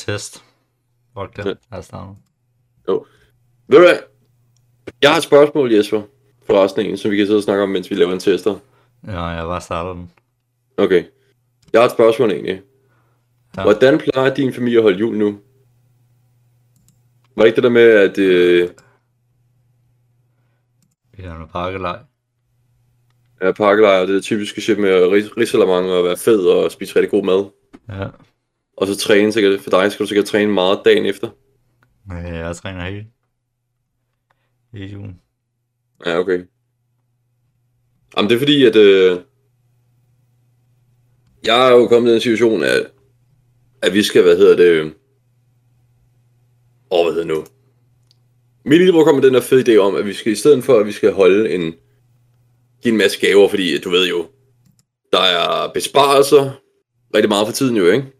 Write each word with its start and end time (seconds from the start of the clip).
test. 0.00 0.44
Fuck 1.18 1.36
det. 1.36 1.44
Lad 1.46 1.78
os 1.78 1.84
starte. 1.84 2.10
Ved 3.68 3.78
du 3.78 3.84
hvad? 3.84 3.98
Jeg 5.02 5.10
har 5.10 5.16
et 5.16 5.22
spørgsmål, 5.22 5.72
Jesper, 5.72 6.02
forresten 6.46 6.86
en, 6.86 6.96
som 6.96 7.10
vi 7.10 7.16
kan 7.16 7.26
sidde 7.26 7.38
og 7.38 7.42
snakke 7.42 7.62
om, 7.62 7.68
mens 7.68 7.90
vi 7.90 7.94
laver 7.94 8.12
en 8.12 8.18
tester. 8.20 8.58
Ja, 9.06 9.22
jeg 9.24 9.44
bare 9.44 9.60
starter 9.60 9.92
den. 9.94 10.10
Okay. 10.76 11.04
Jeg 11.72 11.80
har 11.80 11.86
et 11.86 11.92
spørgsmål 11.92 12.30
egentlig. 12.30 12.62
Ja. 13.56 13.62
Hvordan 13.62 13.98
plejer 13.98 14.34
din 14.34 14.52
familie 14.54 14.78
at 14.78 14.82
holde 14.82 14.98
jul 14.98 15.16
nu? 15.16 15.40
Var 17.36 17.42
det 17.42 17.46
ikke 17.46 17.56
det 17.56 17.64
der 17.64 17.70
med, 17.70 17.82
at... 17.82 18.18
Øh, 18.18 18.68
Vi 21.16 21.22
har 21.22 21.34
noget 21.34 21.50
pakkelej. 21.50 21.98
ja, 23.42 23.52
pakkelejr, 23.52 24.06
det 24.06 24.16
er 24.16 24.20
typiske 24.20 24.60
shit 24.60 24.78
med 24.78 24.90
ris- 24.90 25.36
risalamande 25.36 25.98
og 25.98 26.04
være 26.04 26.16
fed 26.16 26.46
og 26.46 26.70
spise 26.72 26.96
rigtig 26.96 27.10
god 27.10 27.24
mad. 27.24 27.50
Ja. 27.88 28.08
Og 28.80 28.86
så 28.86 28.96
træne 28.96 29.32
sikkert. 29.32 29.60
For 29.60 29.70
dig 29.70 29.92
skal 29.92 30.04
du 30.04 30.08
sikkert 30.08 30.26
træne 30.26 30.52
meget 30.52 30.80
dagen 30.84 31.06
efter. 31.06 31.28
Men 32.06 32.34
jeg 32.34 32.56
træner 32.56 32.90
hele. 32.90 33.06
Hele 34.72 34.86
julen. 34.86 35.20
Ja, 36.06 36.18
okay. 36.18 36.44
Jamen, 38.16 38.28
det 38.30 38.34
er 38.34 38.38
fordi, 38.38 38.64
at... 38.64 38.76
Øh, 38.76 39.18
jeg 41.46 41.68
er 41.68 41.72
jo 41.72 41.88
kommet 41.88 42.10
i 42.10 42.12
den 42.12 42.20
situation, 42.20 42.62
at, 42.62 42.90
at 43.82 43.94
vi 43.94 44.02
skal, 44.02 44.22
hvad 44.22 44.36
hedder 44.36 44.56
det... 44.56 44.64
Øh, 44.64 44.84
hvad 46.88 47.12
hedder 47.12 47.18
det 47.18 47.26
nu? 47.26 47.44
Min 48.64 48.78
lillebror 48.78 49.04
kom 49.04 49.14
med 49.14 49.22
den 49.22 49.34
der 49.34 49.40
fede 49.40 49.74
idé 49.74 49.76
om, 49.78 49.94
at 49.94 50.06
vi 50.06 50.12
skal, 50.12 50.32
i 50.32 50.36
stedet 50.36 50.64
for, 50.64 50.78
at 50.78 50.86
vi 50.86 50.92
skal 50.92 51.12
holde 51.12 51.50
en... 51.54 51.74
Give 52.82 52.92
en 52.92 52.98
masse 52.98 53.20
gaver, 53.20 53.48
fordi 53.48 53.80
du 53.80 53.90
ved 53.90 54.08
jo, 54.08 54.28
der 55.12 55.20
er 55.20 55.72
besparelser 55.72 56.60
rigtig 57.14 57.28
meget 57.28 57.46
for 57.46 57.52
tiden 57.52 57.76
jo, 57.76 57.86
ikke? 57.86 58.19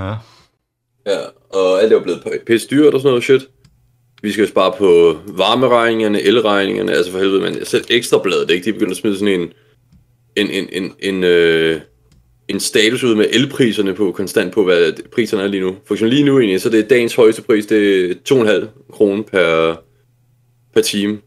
Ja. 0.00 0.14
Ja, 1.06 1.18
og 1.50 1.82
alt 1.82 1.92
er 1.92 1.96
jo 1.96 2.02
blevet 2.02 2.40
pisse 2.46 2.68
dyrt 2.68 2.94
og 2.94 3.00
sådan 3.00 3.10
noget 3.10 3.24
shit. 3.24 3.48
Vi 4.22 4.32
skal 4.32 4.42
jo 4.42 4.48
spare 4.48 4.74
på 4.78 5.18
varmeregningerne, 5.26 6.22
elregningerne, 6.22 6.92
altså 6.92 7.12
for 7.12 7.18
helvede, 7.18 7.40
men 7.40 7.64
selv 7.64 7.84
ekstrabladet, 7.90 8.50
ikke? 8.50 8.64
De 8.64 8.72
begynder 8.72 8.90
at 8.90 8.96
smide 8.96 9.18
sådan 9.18 9.40
en, 9.40 9.52
en, 10.36 10.50
en, 10.50 10.68
en, 10.72 10.92
en, 10.98 11.24
øh, 11.24 11.80
en 12.48 12.60
status 12.60 13.04
ud 13.04 13.14
med 13.14 13.26
elpriserne 13.30 13.94
på, 13.94 14.12
konstant 14.12 14.54
på, 14.54 14.64
hvad 14.64 15.10
priserne 15.10 15.42
er 15.42 15.46
lige 15.46 15.62
nu. 15.62 15.76
For 15.84 15.94
eksempel 15.94 16.14
lige 16.14 16.24
nu 16.24 16.38
egentlig, 16.38 16.60
så 16.60 16.70
det 16.70 16.80
er 16.80 16.88
dagens 16.88 17.14
højeste 17.14 17.42
pris, 17.42 17.66
det 17.66 18.10
er 18.10 18.14
2,5 18.64 18.92
kroner 18.92 19.22
per, 19.22 19.76
per 20.74 20.80
time, 20.80 21.20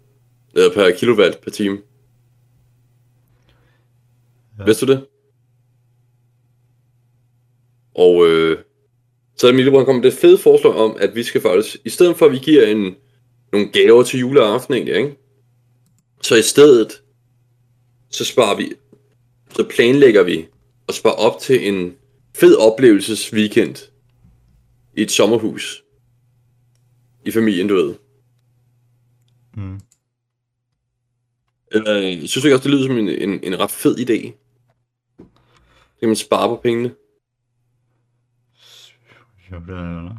eller 0.55 0.73
per 0.73 0.91
kilowatt 0.91 1.41
per 1.41 1.51
time. 1.51 1.77
Ja. 4.59 4.63
Vidste 4.63 4.85
du 4.85 4.91
det? 4.91 5.05
Og 7.95 8.27
øh, 8.27 8.57
så 9.37 9.51
lillebror 9.51 9.83
kommet 9.83 10.03
med 10.03 10.11
det 10.11 10.19
fede 10.19 10.37
forslag 10.37 10.75
om, 10.75 10.97
at 10.99 11.15
vi 11.15 11.23
skal 11.23 11.41
faktisk, 11.41 11.77
i 11.85 11.89
stedet 11.89 12.17
for 12.17 12.25
at 12.25 12.31
vi 12.31 12.37
giver 12.37 12.67
en, 12.67 12.95
nogle 13.51 13.71
gaver 13.71 14.03
til 14.03 14.19
juleaften 14.19 14.73
egentlig, 14.73 14.95
ikke? 14.95 15.15
Så 16.21 16.35
i 16.35 16.41
stedet, 16.41 17.01
så 18.09 18.25
sparer 18.25 18.57
vi, 18.57 18.73
så 19.55 19.63
planlægger 19.69 20.23
vi 20.23 20.47
at 20.87 20.95
spare 20.95 21.15
op 21.15 21.39
til 21.39 21.67
en 21.67 21.95
fed 22.35 22.55
oplevelsesweekend 22.55 23.89
i 24.97 25.01
et 25.01 25.11
sommerhus. 25.11 25.83
I 27.25 27.31
familien, 27.31 27.67
du 27.67 27.75
ved. 27.75 27.95
Mm. 29.57 29.79
Eller, 31.71 32.27
synes 32.27 32.33
du 32.33 32.47
ikke 32.47 32.55
også, 32.55 32.63
det 32.63 32.71
lyder 32.71 32.87
som 32.87 32.97
en, 32.97 33.09
en, 33.09 33.39
en 33.43 33.59
ret 33.59 33.71
fed 33.71 33.97
idé? 33.97 34.31
Kan 35.99 36.09
man 36.09 36.15
spare 36.15 36.49
på 36.49 36.55
pengene? 36.55 36.91
Jo, 39.53 39.59
det 39.59 39.75
er. 39.75 40.17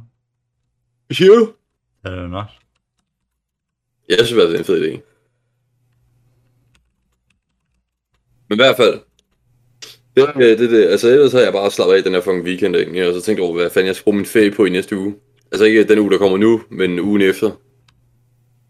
Hvad 1.06 1.14
siger 1.14 1.34
du? 1.34 1.52
Det 2.04 2.12
er 2.12 2.20
jo 2.22 2.26
nok. 2.28 2.46
Jeg 4.08 4.26
synes, 4.26 4.42
det 4.44 4.54
er 4.54 4.58
en 4.58 4.64
fed 4.64 4.82
idé. 4.82 5.00
Men 8.48 8.56
i 8.58 8.62
hvert 8.62 8.76
fald, 8.76 9.00
det, 10.16 10.22
er- 10.22 10.32
det, 10.32 10.58
det, 10.58 10.70
det, 10.70 10.84
altså 10.88 11.08
ellers 11.08 11.32
har 11.32 11.40
jeg 11.40 11.52
bare 11.52 11.70
slappet 11.70 11.96
af 11.96 12.02
den 12.02 12.12
her 12.14 12.20
fucking 12.20 12.44
weekend 12.44 12.76
egentlig, 12.76 13.08
og 13.08 13.14
så 13.14 13.20
tænkte 13.22 13.42
jeg 13.42 13.48
over, 13.50 13.58
hvad 13.60 13.70
fanden 13.70 13.86
jeg 13.86 13.94
skal 13.96 14.04
bruge 14.04 14.16
min 14.16 14.26
ferie 14.26 14.50
på 14.50 14.64
i 14.64 14.70
næste 14.70 14.96
uge. 14.98 15.14
Altså 15.52 15.64
ikke 15.64 15.84
den 15.88 15.98
uge, 15.98 16.10
der 16.10 16.18
kommer 16.18 16.38
nu, 16.38 16.62
men 16.70 16.98
ugen 17.00 17.22
efter. 17.22 17.50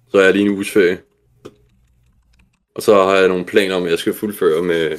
Så 0.08 0.18
er 0.18 0.24
jeg 0.24 0.32
lige 0.32 0.44
en 0.46 0.54
uges 0.54 0.70
ferie. 0.70 1.02
Og 2.74 2.82
så 2.82 2.94
har 2.94 3.16
jeg 3.16 3.28
nogle 3.28 3.46
planer 3.46 3.74
om, 3.74 3.84
at 3.84 3.90
jeg 3.90 3.98
skal 3.98 4.14
fuldføre 4.14 4.62
med 4.62 4.98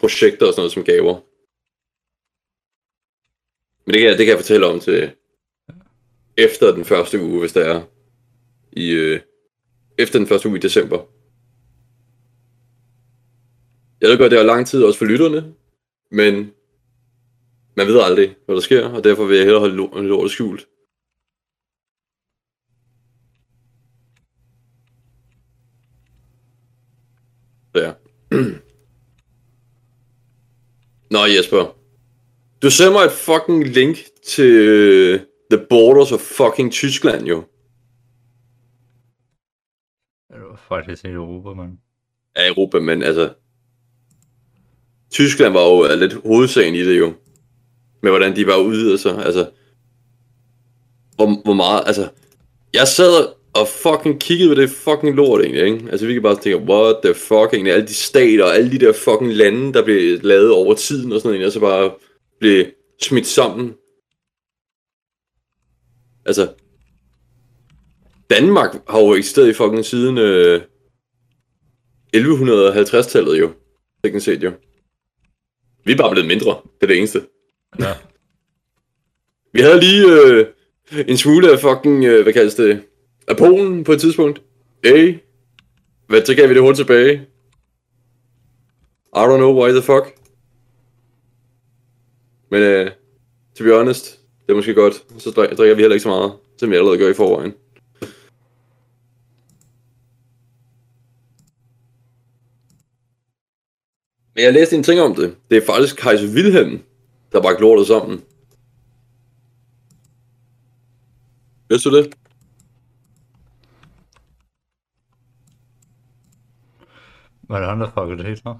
projekter 0.00 0.46
og 0.46 0.52
sådan 0.52 0.60
noget 0.60 0.72
som 0.72 0.84
gaver. 0.84 1.20
Men 3.88 3.92
det 3.92 4.00
kan, 4.00 4.10
jeg, 4.10 4.18
det 4.18 4.26
kan 4.26 4.32
jeg 4.32 4.38
fortælle 4.38 4.66
om 4.66 4.80
til 4.80 5.10
efter 6.36 6.74
den 6.74 6.84
første 6.84 7.20
uge, 7.20 7.40
hvis 7.40 7.52
der 7.52 7.64
er 7.64 7.82
i 8.72 8.90
øh, 8.90 9.20
efter 9.98 10.18
den 10.18 10.28
første 10.28 10.48
uge 10.48 10.58
i 10.58 10.60
december. 10.60 10.98
Jeg 14.00 14.10
ved 14.10 14.18
godt, 14.18 14.30
det 14.30 14.38
er 14.38 14.42
lang 14.42 14.66
tid 14.66 14.84
også 14.84 14.98
for 14.98 15.04
lytterne, 15.04 15.54
men 16.10 16.52
man 17.76 17.86
ved 17.86 18.00
aldrig, 18.00 18.36
hvad 18.46 18.54
der 18.54 18.60
sker, 18.60 18.88
og 18.88 19.04
derfor 19.04 19.24
vil 19.24 19.36
jeg 19.36 19.44
hellere 19.44 19.60
holde 19.60 20.08
lortet 20.08 20.30
skjult. 20.30 20.68
Så 27.74 27.80
ja. 27.80 27.92
Nå 31.10 31.24
Jesper, 31.24 31.77
du 32.62 32.70
sender 32.70 32.92
mig 32.92 33.04
et 33.04 33.12
fucking 33.12 33.68
link 33.68 33.98
til 34.26 34.52
øh, 34.52 35.20
The 35.50 35.66
Borders 35.70 36.12
of 36.12 36.20
fucking 36.20 36.72
Tyskland 36.72 37.26
jo. 37.26 37.44
Det 40.32 40.40
var 40.40 40.60
faktisk 40.68 41.04
i 41.04 41.08
Europa, 41.08 41.48
man. 41.62 41.78
af 42.36 42.48
Europa, 42.48 42.78
men 42.78 43.02
altså... 43.02 43.34
Tyskland 45.10 45.52
var 45.52 45.64
jo 45.64 45.96
lidt 45.98 46.14
hovedsagen 46.14 46.74
i 46.74 46.84
det 46.84 46.98
jo. 46.98 47.12
Med 48.02 48.10
hvordan 48.10 48.36
de 48.36 48.44
bare 48.44 48.64
udvidede 48.64 48.98
sig, 48.98 49.24
altså... 49.24 49.50
Hvor, 51.16 51.42
hvor 51.44 51.54
meget, 51.54 51.82
altså... 51.86 52.08
Jeg 52.74 52.88
sad 52.88 53.26
og 53.54 53.68
fucking 53.68 54.20
kiggede 54.20 54.54
på 54.54 54.60
det 54.60 54.70
fucking 54.70 55.16
lort 55.16 55.40
egentlig, 55.40 55.64
ikke? 55.64 55.90
Altså 55.90 56.06
vi 56.06 56.12
kan 56.12 56.22
bare 56.22 56.36
tænke, 56.36 56.72
what 56.72 56.96
the 57.04 57.14
fuck 57.14 57.52
egentlig, 57.52 57.72
alle 57.72 57.86
de 57.86 57.94
stater 57.94 58.44
og 58.44 58.54
alle 58.54 58.70
de 58.70 58.78
der 58.78 58.92
fucking 58.92 59.32
lande, 59.32 59.72
der 59.72 59.84
blev 59.84 60.22
lavet 60.22 60.50
over 60.50 60.74
tiden 60.74 61.12
og 61.12 61.20
sådan 61.20 61.32
noget, 61.32 61.46
og 61.46 61.52
så 61.52 61.60
bare 61.60 61.90
blev 62.40 62.66
smidt 63.02 63.26
sammen. 63.26 63.74
Altså... 66.26 66.54
Danmark 68.30 68.76
har 68.88 69.00
jo 69.00 69.14
eksisteret 69.14 69.48
i 69.48 69.52
fucking 69.52 69.84
siden 69.84 70.18
øh, 70.18 70.60
1150-tallet 72.16 73.40
jo. 73.40 73.52
Teknisk 74.04 74.24
set 74.24 74.42
jo. 74.42 74.52
Vi 75.84 75.92
er 75.92 75.96
bare 75.96 76.10
blevet 76.10 76.28
mindre. 76.28 76.60
Det 76.64 76.82
er 76.82 76.86
det 76.86 76.98
eneste. 76.98 77.22
Ja. 77.80 77.94
Vi 79.52 79.60
havde 79.60 79.80
lige 79.80 80.04
øh, 80.06 80.46
en 81.08 81.16
smule 81.16 81.52
af 81.52 81.58
fucking, 81.58 82.04
øh, 82.04 82.22
hvad 82.22 82.32
kaldes 82.32 82.54
det, 82.54 82.82
af 83.28 83.36
Polen 83.36 83.84
på 83.84 83.92
et 83.92 84.00
tidspunkt. 84.00 84.42
Hey. 84.84 85.18
Hvad, 86.06 86.24
så 86.24 86.34
gav 86.34 86.48
vi 86.48 86.54
det 86.54 86.62
hurtigt 86.62 86.86
tilbage. 86.86 87.26
I 89.16 89.18
don't 89.18 89.36
know 89.36 89.62
why 89.62 89.70
the 89.70 89.82
fuck. 89.82 90.17
Men 92.50 92.62
øh, 92.62 92.90
to 93.58 93.64
be 93.64 93.72
honest, 93.76 94.18
det 94.46 94.52
er 94.52 94.56
måske 94.56 94.74
godt. 94.74 94.94
Så 95.22 95.30
drik- 95.30 95.56
drikker 95.56 95.74
vi 95.74 95.82
heller 95.82 95.94
ikke 95.94 96.02
så 96.02 96.08
meget, 96.08 96.32
som 96.58 96.70
vi 96.70 96.76
allerede 96.76 96.98
gør 96.98 97.10
i 97.10 97.14
forvejen. 97.14 97.54
Men 104.34 104.44
jeg 104.44 104.52
læste 104.52 104.76
en 104.76 104.82
ting 104.82 105.00
om 105.00 105.14
det. 105.14 105.36
Det 105.50 105.56
er 105.58 105.66
faktisk 105.66 105.96
kejser 105.96 106.26
Wilhelm, 106.34 106.82
der 107.32 107.40
bragte 107.42 107.60
lortet 107.60 107.86
sammen. 107.86 108.24
Vidste 111.68 111.90
du 111.90 111.96
det? 111.96 112.14
Var 117.48 117.58
det 117.58 117.68
ham, 117.68 117.78
der 117.78 117.90
fuckede 117.90 118.18
det 118.18 118.26
helt 118.26 118.46
op? 118.46 118.56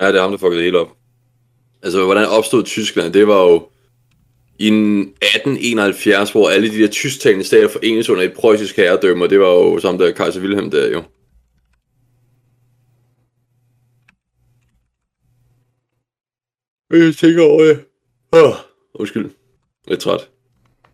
Ja, 0.00 0.08
det 0.08 0.16
er 0.16 0.22
ham, 0.22 0.30
der 0.30 0.38
fuckede 0.38 0.56
det 0.56 0.64
hele 0.64 0.78
op. 0.78 0.96
Altså, 1.82 2.04
hvordan 2.04 2.28
opstod 2.28 2.64
Tyskland? 2.64 3.12
Det 3.12 3.26
var 3.26 3.42
jo 3.42 3.68
i 4.58 4.66
1871, 4.66 6.32
hvor 6.32 6.50
alle 6.50 6.70
de 6.70 6.78
der 6.78 6.88
tysktalende 6.88 7.44
stater 7.44 7.68
forenes 7.68 8.08
under 8.08 8.22
et 8.22 8.32
preussisk 8.32 8.76
herredømme, 8.76 9.24
og 9.24 9.30
det 9.30 9.40
var 9.40 9.46
jo 9.46 9.78
samt 9.78 10.00
der 10.00 10.12
kejser 10.12 10.40
Wilhelm 10.40 10.70
der 10.70 10.90
jo. 10.90 11.02
Jeg 16.90 17.16
tænker 17.16 17.42
over 17.42 17.64
det. 17.64 17.84
Oh, 18.32 18.54
undskyld. 18.94 19.30
Jeg 19.86 19.94
er 19.94 19.98
træt. 19.98 20.30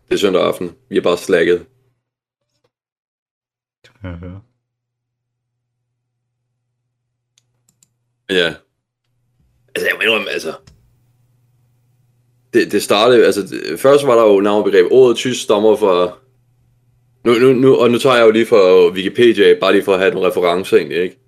Det 0.09 0.13
er 0.13 0.17
søndag 0.17 0.41
aften. 0.41 0.75
Vi 0.89 0.97
er 0.97 1.01
bare 1.01 1.17
slækket. 1.17 1.65
Jeg 4.03 4.11
høre. 4.11 4.41
Ja. 8.29 8.55
Altså, 9.75 9.87
jeg 9.87 9.95
må 9.95 10.01
indrømme, 10.01 10.29
altså 10.29 10.53
det, 12.57 12.71
det 12.71 12.83
startede, 12.83 13.25
altså 13.25 13.41
det, 13.41 13.79
først 13.79 14.07
var 14.07 14.15
der 14.15 14.33
jo 14.33 14.39
navnbegreb, 14.39 14.87
ordet 14.91 15.17
tysk 15.17 15.41
stammer 15.41 15.75
fra, 15.75 16.17
nu, 17.25 17.33
nu, 17.33 17.53
nu, 17.53 17.75
og 17.75 17.91
nu 17.91 17.97
tager 17.97 18.15
jeg 18.15 18.25
jo 18.25 18.31
lige 18.31 18.45
fra 18.45 18.91
Wikipedia, 18.91 19.59
bare 19.59 19.73
lige 19.73 19.83
for 19.83 19.93
at 19.93 19.99
have 19.99 20.13
nogle 20.13 20.29
referencer 20.29 20.77
egentlig, 20.77 20.97
ikke? 20.97 21.19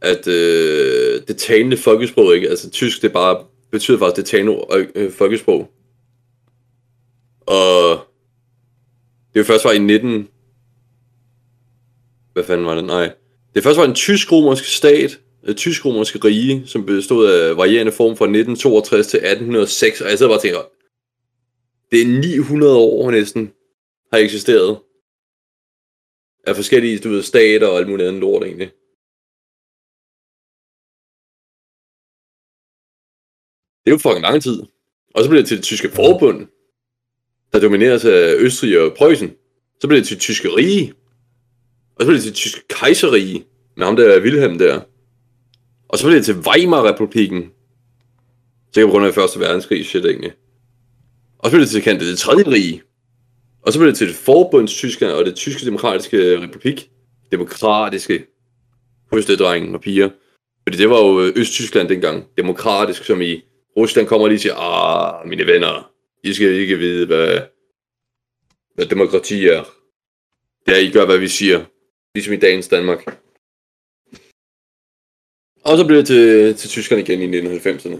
At 0.00 0.28
øh, 0.28 1.20
det 1.28 1.36
talende 1.36 1.76
folkesprog, 1.76 2.34
ikke? 2.34 2.48
Altså 2.48 2.70
tysk, 2.70 3.02
det 3.02 3.12
bare 3.12 3.44
betyder 3.70 3.98
faktisk 3.98 4.16
det 4.16 4.26
talende 4.26 4.64
øh, 4.72 4.86
øh 4.94 5.12
folkesprog. 5.12 5.70
Og 7.40 7.98
det 9.34 9.40
var 9.40 9.44
først 9.44 9.64
var 9.64 9.72
i 9.72 9.78
19... 9.78 10.28
Hvad 12.32 12.44
fanden 12.44 12.66
var 12.66 12.74
det? 12.74 12.84
Nej. 12.84 13.10
Det 13.54 13.62
først 13.62 13.78
var 13.78 13.84
en 13.84 13.94
tysk-romersk 13.94 14.64
stat, 14.64 15.18
Øh, 15.48 15.54
tysk-romerske 15.54 16.18
rige, 16.24 16.66
som 16.66 16.86
bestod 16.86 17.30
af 17.30 17.56
varierende 17.56 17.92
form 17.92 18.16
fra 18.16 18.24
1962 18.24 19.06
til 19.06 19.16
1806, 19.16 20.00
og 20.00 20.10
jeg 20.10 20.18
sidder 20.18 20.30
bare 20.30 20.38
og 20.38 20.42
tænker, 20.42 20.60
det 21.90 22.02
er 22.02 22.06
900 22.06 22.76
år 22.76 23.10
næsten, 23.10 23.52
har 24.12 24.18
eksisteret. 24.18 24.78
Af 26.46 26.56
forskellige, 26.56 26.98
du 26.98 27.08
ved, 27.08 27.22
stater 27.22 27.66
og 27.66 27.78
alt 27.78 27.88
muligt 27.88 28.08
andet 28.08 28.20
lort 28.20 28.44
egentlig. 28.44 28.70
Det 33.84 33.90
er 33.90 33.94
jo 33.94 33.98
fucking 33.98 34.22
lang 34.22 34.42
tid. 34.42 34.62
Og 35.14 35.24
så 35.24 35.28
bliver 35.30 35.42
det 35.42 35.48
til 35.48 35.56
det 35.56 35.64
tyske 35.64 35.90
forbund, 35.90 36.46
der 37.52 37.60
domineres 37.60 38.04
af 38.04 38.34
Østrig 38.38 38.80
og 38.80 38.94
Preussen. 38.96 39.36
Så 39.80 39.88
bliver 39.88 40.00
det 40.00 40.06
til 40.08 40.16
det 40.16 40.22
tyske 40.22 40.48
rige. 40.48 40.94
Og 41.96 42.02
så 42.02 42.06
bliver 42.06 42.12
det 42.12 42.22
til 42.22 42.32
det 42.32 42.36
tyske 42.36 42.60
kejserige, 42.68 43.46
med 43.76 43.86
ham 43.86 43.96
der 43.96 44.20
Wilhelm 44.20 44.58
der. 44.58 44.80
Og 45.88 45.98
så 45.98 46.06
blev 46.06 46.16
det 46.16 46.24
til 46.24 46.34
Weimar-republiken. 46.34 47.52
Sikkert 48.74 48.88
på 48.88 48.92
grund 48.92 49.06
af 49.06 49.14
første 49.14 49.40
verdenskrig, 49.40 49.86
shit 49.86 50.04
egentlig. 50.04 50.32
Og 51.38 51.50
så 51.50 51.50
blev 51.50 51.60
det 51.60 51.70
til 51.70 51.82
kendt 51.82 52.00
det 52.00 52.18
tredje 52.18 52.50
rige. 52.50 52.82
Og 53.62 53.72
så 53.72 53.78
blev 53.78 53.88
det 53.88 53.98
til 53.98 54.08
det 54.08 54.16
forbunds 54.16 55.02
og 55.02 55.26
det 55.26 55.34
tyske 55.34 55.66
demokratiske 55.66 56.40
republik. 56.40 56.90
Demokratiske. 57.32 58.26
Husk 59.12 59.28
det, 59.28 59.38
drenge 59.38 59.74
og 59.74 59.80
piger. 59.80 60.10
Fordi 60.62 60.78
det 60.78 60.90
var 60.90 60.98
jo 60.98 61.20
øh, 61.20 61.32
Østtyskland 61.36 61.88
dengang. 61.88 62.24
Demokratisk, 62.36 63.04
som 63.04 63.22
i 63.22 63.42
Rusland 63.76 64.06
kommer 64.06 64.28
lige 64.28 64.38
til, 64.38 64.52
ah, 64.56 65.28
mine 65.28 65.46
venner, 65.46 65.90
I 66.24 66.32
skal 66.32 66.48
ikke 66.48 66.78
vide, 66.78 67.06
hvad, 67.06 67.40
hvad 68.74 68.86
demokrati 68.86 69.46
er. 69.46 69.64
Det 70.66 70.74
er, 70.74 70.78
I 70.78 70.90
gør, 70.90 71.06
hvad 71.06 71.18
vi 71.18 71.28
siger. 71.28 71.64
Ligesom 72.14 72.34
i 72.34 72.36
dagens 72.36 72.68
Danmark. 72.68 73.18
Og 75.66 75.78
så 75.78 75.86
blev 75.86 75.98
det 75.98 76.06
til, 76.06 76.54
til 76.56 76.70
Tyskland 76.70 77.08
igen 77.08 77.34
i 77.34 77.40
1990'erne. 77.40 77.98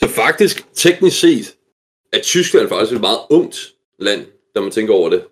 Så 0.00 0.08
faktisk, 0.08 0.66
teknisk 0.74 1.20
set, 1.20 1.56
er 2.12 2.20
Tyskland 2.22 2.68
faktisk 2.68 2.92
et 2.92 3.00
meget 3.00 3.18
ungt 3.30 3.74
land, 3.98 4.26
når 4.54 4.62
man 4.62 4.70
tænker 4.70 4.94
over 4.94 5.10
det. 5.10 5.26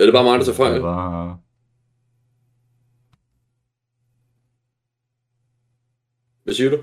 Er 0.00 0.04
det 0.04 0.12
bare 0.12 0.24
mig, 0.24 0.38
der 0.38 0.44
tager 0.44 0.56
fejl? 0.56 0.80
Var... 0.80 1.38
Hvad 6.44 6.54
siger 6.54 6.70
du? 6.70 6.82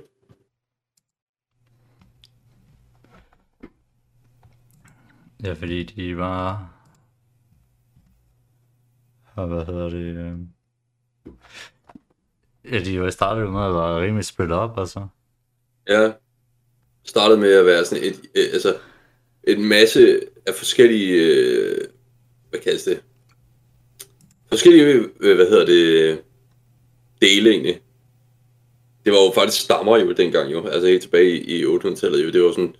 Ja, 5.43 5.53
fordi 5.53 5.83
de 5.83 6.17
var... 6.17 6.73
Og 9.35 9.47
hvad 9.47 9.65
hedder 9.65 9.89
det? 9.89 10.15
øh, 10.15 10.39
Ja, 12.71 12.79
de 12.79 12.91
jo 12.93 13.11
startede 13.11 13.45
jo 13.45 13.51
med 13.51 13.65
at 13.65 13.73
være 13.73 14.01
rimelig 14.01 14.25
spillet 14.25 14.57
op, 14.57 14.79
altså. 14.79 15.07
Ja. 15.87 16.11
Startede 17.03 17.39
med 17.39 17.53
at 17.53 17.65
være 17.65 17.85
sådan 17.85 18.03
et, 18.03 18.21
øh, 18.35 18.45
altså 18.53 18.77
en 19.43 19.65
masse 19.65 20.19
af 20.45 20.55
forskellige, 20.55 21.13
øh, 21.13 21.77
hvad 22.49 22.59
kaldes 22.59 22.83
det? 22.83 23.03
Forskellige, 24.49 24.85
øh, 25.19 25.35
hvad 25.35 25.49
hedder 25.49 25.65
det, 25.65 26.21
dele 27.21 27.49
egentlig. 27.49 27.81
Det 29.05 29.13
var 29.13 29.19
jo 29.19 29.31
faktisk 29.35 29.63
stammer 29.63 29.97
jo 29.97 30.11
dengang 30.11 30.51
jo, 30.51 30.67
altså 30.67 30.87
helt 30.87 31.01
tilbage 31.01 31.41
i 31.41 31.65
800-tallet 31.65 32.25
jo. 32.25 32.31
Det 32.31 32.43
var 32.43 32.51
sådan 32.51 32.75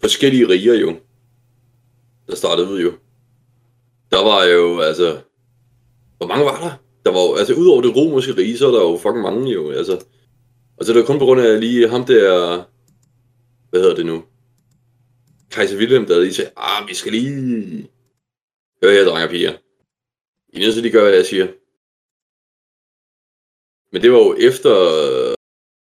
forskellige 0.00 0.48
riger 0.48 0.74
jo, 0.74 0.96
der 2.26 2.34
startede 2.34 2.68
ud 2.68 2.80
jo. 2.80 2.92
Der 4.10 4.24
var 4.24 4.44
jo, 4.44 4.80
altså, 4.80 5.20
hvor 6.18 6.26
mange 6.26 6.44
var 6.44 6.60
der? 6.60 6.85
Der 7.06 7.12
var 7.12 7.22
jo, 7.26 7.34
altså 7.40 7.54
udover 7.54 7.82
det 7.82 7.96
romerske 7.96 8.36
rige, 8.36 8.58
så 8.58 8.66
er 8.66 8.74
der 8.76 8.82
jo 8.90 8.96
fucking 8.96 9.22
mange 9.22 9.52
jo, 9.52 9.70
altså. 9.70 9.94
Og 10.76 10.84
så 10.84 10.92
er 10.92 10.96
det 10.96 11.06
kun 11.06 11.18
på 11.18 11.24
grund 11.24 11.40
af 11.40 11.60
lige 11.60 11.88
ham 11.88 12.04
der, 12.04 12.30
hvad 13.70 13.80
hedder 13.80 13.96
det 13.96 14.06
nu? 14.06 14.24
Kaiser 15.50 15.78
Wilhelm, 15.78 16.06
der 16.06 16.20
lige 16.20 16.34
sagde, 16.34 16.50
ah, 16.56 16.88
vi 16.88 16.94
skal 16.94 17.12
lige 17.12 17.88
Hør 18.82 18.90
her, 18.90 19.04
drenge 19.04 19.26
og 19.26 19.30
piger. 19.30 19.52
I 20.48 20.56
er 20.56 20.60
nødt 20.60 20.74
til 20.74 20.82
lige 20.82 20.92
gøre, 20.92 21.08
hvad 21.08 21.14
jeg 21.20 21.26
siger. 21.26 21.46
Men 23.92 24.02
det 24.02 24.12
var 24.12 24.18
jo 24.18 24.34
efter 24.48 24.74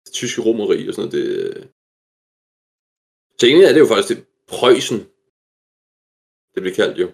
det 0.06 0.14
tyske 0.14 0.42
romeri 0.42 0.88
og 0.88 0.94
sådan 0.94 1.10
noget. 1.10 1.14
Det... 1.14 1.72
Så 3.40 3.46
egentlig 3.46 3.68
er 3.68 3.74
det 3.74 3.80
jo 3.80 3.88
faktisk 3.88 4.10
det 4.18 4.28
Preussen, 4.48 5.00
det 6.54 6.62
blev 6.64 6.74
kaldt 6.76 7.00
jo. 7.00 7.08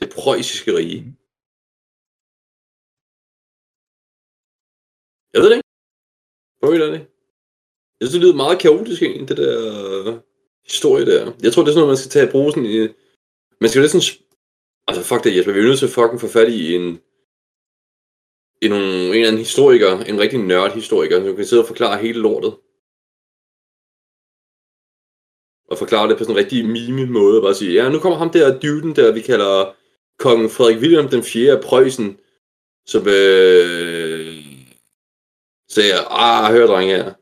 Det 0.00 0.08
preussiske 0.16 0.76
rige. 0.76 1.00
Mhm. 1.00 1.23
Jeg 5.34 5.42
ved 5.42 5.50
det 5.50 5.56
ikke. 5.56 5.68
Prøv 6.60 6.72
det? 6.74 7.06
Jeg 8.00 8.08
synes, 8.08 8.12
det 8.12 8.22
lyder 8.22 8.42
meget 8.44 8.58
kaotisk 8.58 9.02
egentlig, 9.02 9.28
det 9.28 9.36
der 9.36 9.54
øh, 10.06 10.14
historie 10.64 11.06
der. 11.06 11.32
Jeg 11.42 11.52
tror, 11.52 11.62
det 11.62 11.68
er 11.68 11.72
sådan 11.72 11.80
noget, 11.84 11.88
man 11.88 11.96
skal 11.96 12.10
tage 12.10 12.28
i 12.28 12.30
bruge 12.30 12.50
sådan 12.52 12.66
i... 12.66 12.78
Man 13.60 13.70
skal 13.70 13.82
jo 13.82 13.88
sådan... 13.88 14.08
Altså, 14.88 15.02
fuck 15.02 15.24
det, 15.24 15.36
Jesper. 15.36 15.52
Vi 15.52 15.60
er 15.60 15.64
nødt 15.64 15.78
til 15.78 15.90
at 15.90 15.96
fucking 15.98 16.20
få 16.20 16.28
fat 16.28 16.48
i 16.48 16.74
en... 16.74 16.86
I 18.62 18.68
nogle, 18.68 18.86
en 18.86 19.14
eller 19.14 19.28
anden 19.28 19.46
historiker, 19.48 19.90
en 20.10 20.20
rigtig 20.20 20.38
nørd-historiker, 20.38 21.24
som 21.24 21.36
kan 21.36 21.46
sidde 21.46 21.62
og 21.62 21.66
forklare 21.66 22.02
hele 22.04 22.20
lortet. 22.26 22.52
Og 25.70 25.78
forklare 25.78 26.08
det 26.08 26.18
på 26.18 26.24
sådan 26.24 26.36
en 26.36 26.42
rigtig 26.42 26.68
mime 26.76 27.06
måde. 27.06 27.42
Bare 27.42 27.54
sige, 27.54 27.72
ja, 27.72 27.88
nu 27.88 27.98
kommer 27.98 28.18
ham 28.18 28.30
der 28.30 28.60
dyden 28.60 28.96
der, 28.96 29.12
vi 29.12 29.20
kalder 29.20 29.74
kong 30.18 30.50
Frederik 30.50 30.80
Wilhelm 30.82 31.08
den 31.08 31.22
4. 31.22 31.52
af 31.52 31.62
Preussen, 31.62 32.18
som 32.86 33.02
øh, 33.08 34.13
sagde, 35.74 35.92
ah, 36.10 36.52
hør 36.52 36.66
drenge 36.66 36.96
her. 36.96 37.12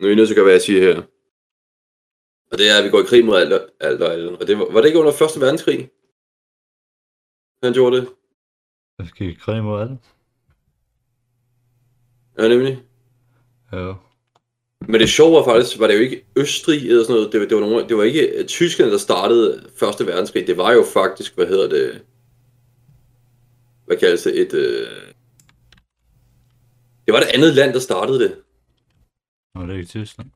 Nu 0.00 0.06
er 0.08 0.12
I 0.12 0.14
nødt 0.14 0.28
til 0.28 0.34
at 0.34 0.36
gøre, 0.36 0.44
hvad 0.44 0.52
jeg 0.54 0.62
siger 0.62 0.82
her. 0.82 1.02
Og 2.52 2.58
det 2.58 2.70
er, 2.70 2.78
at 2.78 2.84
vi 2.84 2.90
går 2.90 3.00
i 3.00 3.04
krig 3.10 3.24
mod 3.24 3.36
alt, 3.36 3.52
alt 3.80 4.02
og 4.02 4.12
alt. 4.12 4.40
Og 4.40 4.46
det 4.46 4.58
var, 4.58 4.72
var 4.72 4.80
det 4.80 4.86
ikke 4.88 4.98
under 4.98 5.12
Første 5.12 5.40
Verdenskrig? 5.40 5.90
Han 7.62 7.72
gjorde 7.72 7.96
det? 7.96 8.08
Jeg 8.98 9.06
skal 9.08 9.26
i 9.26 9.32
krig 9.34 9.62
mod 9.64 9.80
alt. 9.80 10.00
Ja, 12.38 12.48
nemlig. 12.48 12.82
Ja. 13.72 13.92
Men 14.88 15.00
det 15.00 15.08
sjove 15.08 15.32
var 15.36 15.44
faktisk, 15.44 15.78
var 15.78 15.86
det 15.86 15.94
jo 15.94 16.00
ikke 16.00 16.26
Østrig 16.36 16.88
eller 16.88 17.02
sådan 17.02 17.14
noget. 17.16 17.32
Det, 17.32 17.40
var- 17.40 17.46
det, 17.46 17.56
var, 17.56 17.60
nogle, 17.60 17.88
det 17.88 17.96
var 17.96 18.02
ikke 18.02 18.44
Tyskland, 18.44 18.90
der 18.90 18.98
startede 18.98 19.70
Første 19.76 20.06
Verdenskrig. 20.06 20.46
Det 20.46 20.56
var 20.56 20.72
jo 20.72 20.84
faktisk, 20.92 21.34
hvad 21.34 21.46
hedder 21.46 21.68
det... 21.68 22.04
Hvad 23.86 23.96
kaldes 23.96 24.22
det? 24.22 24.40
Et... 24.40 24.54
Øh... 24.54 24.86
Det 27.10 27.14
var 27.14 27.20
det 27.20 27.30
andet 27.34 27.54
land, 27.54 27.72
der 27.72 27.78
startede 27.78 28.18
det. 28.18 28.36
Og 29.54 29.68
det 29.68 29.74
er 29.74 29.78
ikke 29.78 29.88
Tyskland. 29.88 30.30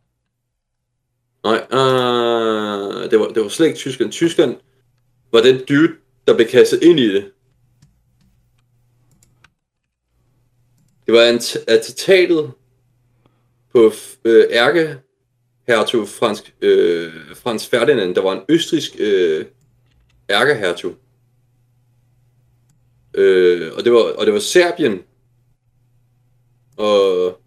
Nej, 1.44 1.66
uh, 1.72 3.10
det, 3.10 3.20
var, 3.20 3.28
det 3.28 3.42
var 3.42 3.48
slet 3.48 3.66
ikke 3.66 3.78
Tyskland. 3.78 4.12
Tyskland 4.12 4.56
var 5.32 5.40
den 5.40 5.64
dude, 5.68 5.92
der 6.26 6.36
blev 6.36 6.48
kastet 6.48 6.82
ind 6.82 7.00
i 7.00 7.14
det. 7.14 7.32
Det 11.06 11.14
var 11.14 11.20
attentatet 11.68 12.52
på 13.72 13.92
øh, 14.24 14.44
ærke 14.50 14.98
hertug 15.66 16.08
Frans, 16.08 16.52
øh, 16.60 17.12
Frans 17.34 17.66
Ferdinand, 17.66 18.14
der 18.14 18.22
var 18.22 18.32
en 18.32 18.42
østrisk 18.48 18.96
øh, 18.98 19.46
ærkehertug. 20.30 20.94
Øh, 23.14 23.72
og, 23.76 23.84
det 23.84 23.92
var, 23.92 23.98
og 23.98 24.26
det 24.26 24.34
var 24.34 24.40
Serbien, 24.40 25.02
og 26.76 27.40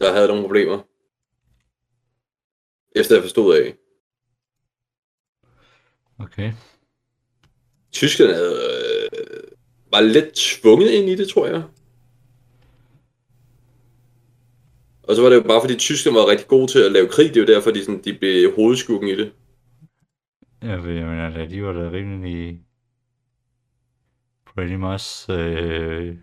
der 0.00 0.12
havde 0.12 0.28
nogle 0.28 0.42
problemer. 0.42 0.82
Efter 2.96 3.14
jeg 3.14 3.22
forstod 3.22 3.56
af. 3.56 3.74
Okay. 6.18 6.52
Tyskland 7.92 8.30
havde, 8.30 8.54
øh, 9.12 9.50
var 9.90 10.00
lidt 10.00 10.34
tvunget 10.34 10.90
ind 10.90 11.08
i 11.08 11.14
det, 11.14 11.28
tror 11.28 11.46
jeg. 11.46 11.62
Og 15.02 15.16
så 15.16 15.22
var 15.22 15.28
det 15.28 15.36
jo 15.36 15.42
bare 15.42 15.60
fordi 15.60 15.76
Tyskland 15.76 16.16
var 16.16 16.26
rigtig 16.26 16.48
god 16.48 16.68
til 16.68 16.78
at 16.78 16.92
lave 16.92 17.08
krig, 17.08 17.28
det 17.28 17.36
er 17.36 17.40
jo 17.40 17.54
derfor, 17.54 17.70
de, 17.70 17.84
sådan, 17.84 18.02
de 18.04 18.18
blev 18.18 18.54
hovedskukken 18.54 19.08
i 19.08 19.16
det. 19.16 19.32
Jeg 20.62 20.80
mener, 20.80 21.42
at 21.42 21.50
de 21.50 21.62
var 21.62 21.72
da 21.72 21.90
rimelig... 21.90 22.60
Pretty 24.54 24.74
much 24.74 25.30
øh, 25.30 26.16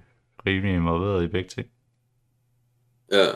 rimelig 0.45 0.75
involveret 0.75 1.23
i 1.23 1.27
begge 1.27 1.49
ting. 1.49 1.67
Ja. 3.11 3.27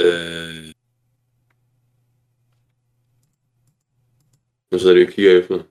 Øh... 0.00 0.72
Nu 4.70 4.78
sidder 4.78 4.94
jeg 4.94 4.96
lige 4.96 5.08
og 5.08 5.12
kigger 5.12 5.38
efter. 5.38 5.62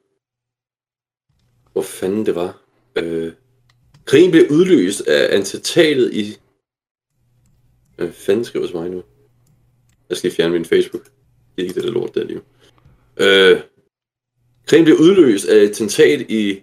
Hvor 1.71 1.81
fanden 1.81 2.25
det 2.25 2.35
var. 2.35 2.61
Øh... 2.95 3.33
Krigen 4.05 4.31
blev 4.31 4.43
udløst 4.51 5.01
af 5.07 5.35
antitalet 5.35 6.13
i... 6.13 6.37
Hvad 7.95 8.11
fanden 8.11 8.45
skriver 8.45 8.67
til 8.67 8.75
mig 8.75 8.89
nu? 8.89 9.03
Jeg 10.09 10.17
skal 10.17 10.27
lige 10.27 10.35
fjerne 10.35 10.53
min 10.53 10.65
Facebook. 10.65 11.03
Det 11.03 11.11
er 11.57 11.61
ikke 11.61 11.75
det 11.75 11.83
der 11.83 11.91
lort 11.91 12.15
der 12.15 12.23
lige. 12.23 12.41
Øh... 13.17 13.61
Krigen 14.65 14.85
blev 14.85 14.97
udløst 14.97 15.45
af 15.45 15.63
et 15.63 15.75
tentat 15.75 16.21
i 16.29 16.61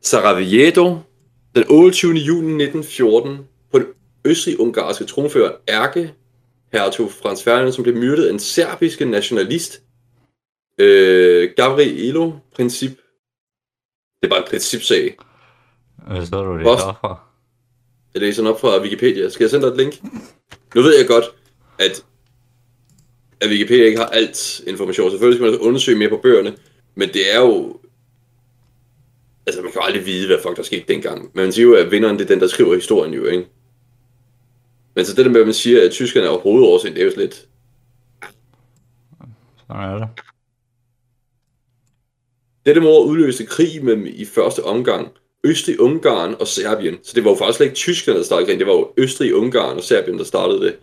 Sarajevo 0.00 0.98
den 1.58 1.66
28. 1.68 2.12
juni 2.12 2.64
1914 2.64 3.38
på 3.72 3.78
den 3.78 3.86
østrig-ungarske 4.24 5.04
tronfører 5.04 5.52
Erke 5.66 6.14
hertug 6.72 7.12
Frans 7.12 7.42
Ferdinand, 7.42 7.72
som 7.72 7.82
blev 7.82 7.96
myrdet 7.96 8.26
af 8.26 8.32
en 8.32 8.38
serbiske 8.38 9.04
nationalist, 9.04 9.82
øh, 10.78 11.50
Gavrilo 11.56 12.32
Princip. 12.54 12.90
Det 14.22 14.26
er 14.26 14.28
bare 14.28 14.38
en 14.38 14.48
principsag. 14.50 15.16
Hvad 16.06 16.26
står 16.26 16.44
du 16.44 16.56
det 16.56 16.64
Post. 16.64 16.84
derfra? 16.84 17.20
Jeg 18.14 18.22
læser 18.22 18.42
den 18.42 18.52
op 18.52 18.60
fra 18.60 18.82
Wikipedia. 18.82 19.28
Skal 19.28 19.44
jeg 19.44 19.50
sende 19.50 19.66
dig 19.66 19.72
et 19.72 19.76
link? 19.76 20.02
Nu 20.74 20.82
ved 20.82 20.98
jeg 20.98 21.06
godt, 21.06 21.24
at, 21.78 22.04
at 23.40 23.48
Wikipedia 23.48 23.84
ikke 23.84 23.98
har 23.98 24.06
alt 24.06 24.60
information. 24.66 25.10
Selvfølgelig 25.10 25.38
skal 25.38 25.50
man 25.50 25.68
undersøge 25.68 25.98
mere 25.98 26.08
på 26.08 26.16
bøgerne, 26.22 26.56
men 26.94 27.08
det 27.08 27.34
er 27.34 27.40
jo... 27.40 27.80
Altså, 29.48 29.62
man 29.62 29.72
kan 29.72 29.80
jo 29.80 29.86
aldrig 29.86 30.06
vide, 30.06 30.26
hvad 30.26 30.38
fuck 30.42 30.56
der 30.56 30.62
skete 30.62 30.84
dengang. 30.88 31.22
Men 31.34 31.44
man 31.44 31.52
siger 31.52 31.66
jo, 31.66 31.74
at 31.74 31.90
vinderen 31.90 32.18
det 32.18 32.24
er 32.24 32.28
den, 32.28 32.40
der 32.40 32.46
skriver 32.46 32.74
historien 32.74 33.14
jo, 33.14 33.26
ikke? 33.26 33.46
Men 34.94 35.04
så 35.04 35.14
det 35.14 35.24
der 35.24 35.30
med, 35.30 35.40
at 35.40 35.46
man 35.46 35.54
siger, 35.54 35.84
at 35.84 35.90
tyskerne 35.90 36.26
er 36.26 36.38
hovedårsagen, 36.38 36.94
det 36.94 37.02
er 37.02 37.06
jo 37.06 37.12
lidt... 37.16 37.48
Sådan 39.68 39.90
er 39.90 39.98
det. 39.98 40.08
Dette 42.66 42.80
mor 42.80 43.04
udløste 43.04 43.46
krig 43.46 43.84
mellem 43.84 44.06
i 44.06 44.24
første 44.24 44.64
omgang 44.64 45.08
Østrig, 45.44 45.80
Ungarn 45.80 46.34
og 46.40 46.46
Serbien. 46.46 46.98
Så 47.02 47.12
det 47.14 47.24
var 47.24 47.30
jo 47.30 47.36
faktisk 47.36 47.56
slet 47.56 47.66
ikke 47.66 47.76
tyskerne, 47.76 48.18
der 48.18 48.24
startede 48.24 48.46
krigen. 48.46 48.58
Det 48.58 48.66
var 48.66 48.72
jo 48.72 48.92
Østrig, 48.96 49.34
Ungarn 49.34 49.76
og 49.76 49.82
Serbien, 49.82 50.18
der 50.18 50.24
startede 50.24 50.60
det. 50.60 50.76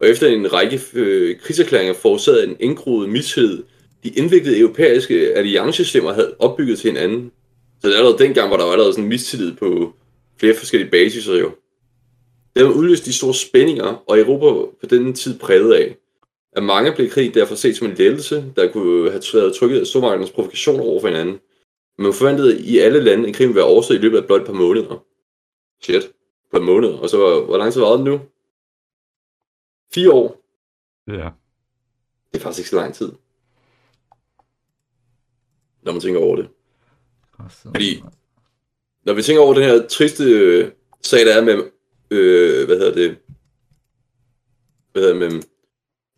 Og 0.00 0.08
efter 0.08 0.26
en 0.26 0.52
række 0.52 0.80
øh, 0.94 1.40
krigserklæringer 1.40 1.94
forårsagede 1.94 2.46
en 2.46 2.56
indgroet 2.60 3.08
mistillid, 3.08 3.62
de 4.04 4.08
indviklede 4.08 4.58
europæiske 4.58 5.32
alliancesystemer 5.36 6.12
havde 6.12 6.34
opbygget 6.38 6.78
til 6.78 6.90
hinanden. 6.90 7.32
Så 7.80 7.86
allerede 7.86 8.18
dengang 8.18 8.50
var 8.50 8.56
der 8.56 8.64
jo 8.64 8.72
allerede 8.72 8.92
sådan 8.92 9.08
mistillid 9.08 9.56
på 9.56 9.92
flere 10.36 10.54
forskellige 10.54 10.90
basiser 10.90 11.34
jo. 11.34 11.50
Det 12.56 12.66
har 12.66 12.72
udløst 12.74 13.04
de 13.04 13.12
store 13.12 13.34
spændinger, 13.34 13.84
og 13.84 14.18
Europa 14.18 14.70
på 14.80 14.86
denne 14.90 15.12
tid 15.12 15.38
præget 15.38 15.74
af. 15.74 15.96
At 16.52 16.62
mange 16.62 16.92
blev 16.92 17.10
krig 17.10 17.34
derfor 17.34 17.54
set 17.54 17.76
som 17.76 17.86
en 17.86 17.94
lettelse, 17.94 18.52
der 18.56 18.72
kunne 18.72 19.10
have 19.10 19.22
været 19.34 19.54
trykket 19.54 19.80
af 19.80 19.86
stormagternes 19.86 20.30
provokationer 20.30 20.84
over 20.84 21.00
for 21.00 21.08
hinanden. 21.08 21.40
Men 21.96 22.04
man 22.04 22.12
forventede 22.12 22.62
i 22.62 22.78
alle 22.78 23.00
lande, 23.00 23.28
at 23.28 23.34
krigen 23.34 23.48
ville 23.48 23.60
være 23.60 23.70
overstået 23.72 23.98
i 23.98 24.00
løbet 24.00 24.18
af 24.18 24.26
blot 24.26 24.40
et 24.40 24.46
par 24.46 24.52
måneder. 24.52 25.04
Shit. 25.82 26.04
Et 26.04 26.12
par 26.52 26.60
måneder. 26.60 26.98
Og 26.98 27.10
så 27.10 27.16
hvor, 27.16 27.44
hvor 27.44 27.58
lang 27.58 27.72
tid 27.72 27.80
var 27.80 27.96
den 27.96 28.04
nu? 28.04 28.20
Fire 29.94 30.12
år. 30.12 30.42
Ja. 31.08 31.30
Det 32.32 32.38
er 32.38 32.42
faktisk 32.42 32.58
ikke 32.58 32.70
så 32.70 32.76
lang 32.76 32.94
tid. 32.94 33.12
Når 35.82 35.92
man 35.92 36.00
tænker 36.00 36.20
over 36.20 36.36
det. 36.36 36.48
Fordi- 37.48 38.02
Når 39.04 39.12
vi 39.12 39.22
tænker 39.22 39.42
over 39.42 39.54
den 39.54 39.62
her 39.62 39.88
triste 39.88 40.24
øh, 40.24 40.70
sag, 41.02 41.26
der 41.26 41.34
er 41.36 41.44
med, 41.44 41.70
øh, 42.10 42.66
hvad 42.66 42.78
hedder 42.78 42.94
det, 42.94 43.18
hvad 44.92 45.02
hedder 45.02 45.18
det, 45.18 45.32
med 45.32 45.42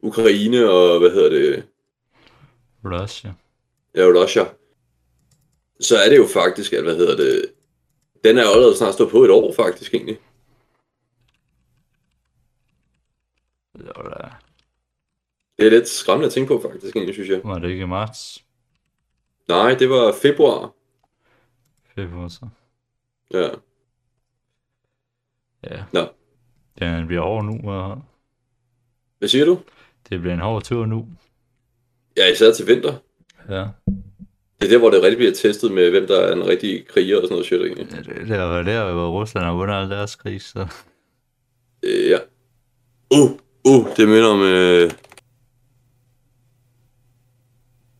Ukraine 0.03 0.71
og, 0.71 0.99
hvad 1.01 1.11
hedder 1.11 1.31
det, 1.31 1.67
Russia. 2.85 3.33
ja, 3.95 4.03
Russia, 4.03 4.45
så 5.81 5.97
er 5.99 6.09
det 6.09 6.17
jo 6.17 6.27
faktisk, 6.27 6.73
at, 6.73 6.83
hvad 6.83 6.97
hedder 6.97 7.17
det, 7.17 7.53
den 8.25 8.39
er 8.39 8.43
jo 8.43 8.49
allerede 8.53 8.77
snart 8.77 8.95
stået 8.95 9.11
på 9.11 9.25
et 9.25 9.31
år, 9.31 9.53
faktisk, 9.55 9.95
egentlig. 9.95 10.19
Da... 13.79 14.29
Det 15.59 15.67
er 15.67 15.71
lidt 15.71 15.89
skræmmende 15.89 16.27
at 16.27 16.33
tænke 16.33 16.49
på, 16.49 16.61
faktisk, 16.71 16.97
egentlig, 16.97 17.15
synes 17.15 17.31
jeg. 17.31 17.41
Var 17.45 17.59
det 17.59 17.69
ikke 17.71 17.83
i 17.83 17.87
marts? 17.87 18.45
Nej, 19.49 19.75
det 19.75 19.91
var 19.91 20.13
februar. 20.23 20.73
Så. 22.29 22.49
Ja. 23.35 23.49
Ja. 25.71 25.85
Nå. 25.93 26.09
Den 26.79 27.07
bliver 27.07 27.23
over 27.23 27.43
nu, 27.43 27.71
og 27.71 28.03
Hvad 29.19 29.29
siger 29.29 29.45
du? 29.45 29.59
det 30.09 30.21
bliver 30.21 30.35
en 30.35 30.41
hård 30.41 30.63
tur 30.63 30.87
nu. 30.87 31.09
Ja, 32.17 32.33
især 32.33 32.53
til 32.53 32.67
vinter. 32.67 32.95
Ja. 33.49 33.67
Det 34.61 34.69
er 34.69 34.73
der, 34.73 34.79
hvor 34.79 34.91
det 34.91 35.03
rigtig 35.03 35.17
bliver 35.19 35.33
testet 35.33 35.73
med, 35.73 35.91
hvem 35.91 36.07
der 36.07 36.21
er 36.21 36.33
en 36.33 36.47
rigtig 36.47 36.87
kriger 36.89 37.17
og 37.17 37.23
sådan 37.23 37.33
noget 37.33 37.47
shit, 37.47 37.61
egentlig. 37.61 37.87
Ja, 37.93 37.97
Det, 37.97 38.29
det 38.29 38.39
var 38.39 38.63
der, 38.63 38.93
hvor 38.93 39.21
Rusland 39.21 39.47
har 39.47 39.53
vundet 39.55 39.75
alle 39.75 39.91
deres 39.95 40.17
krig, 40.17 40.43
så... 40.43 40.67
Øh, 41.83 42.09
ja. 42.11 42.19
Uh, 43.11 43.31
uh, 43.65 43.97
det 43.97 44.09
minder 44.09 44.29
om 44.29 44.43
øh, 44.43 44.91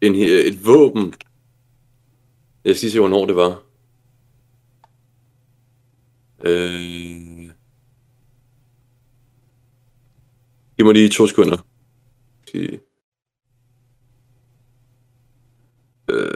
en, 0.01 0.15
et 0.15 0.67
våben. 0.67 1.15
Jeg 2.65 2.77
skal 2.77 2.87
lige 2.87 2.93
se, 2.93 2.99
hvornår 2.99 3.27
det 3.27 3.37
var. 3.37 3.62
Øh... 6.45 7.51
Giv 10.77 10.87
mig 10.87 10.95
lige 10.95 11.09
to 11.09 11.27
sekunder. 11.27 11.67
Okay. 12.43 12.79
Øh... 16.11 16.35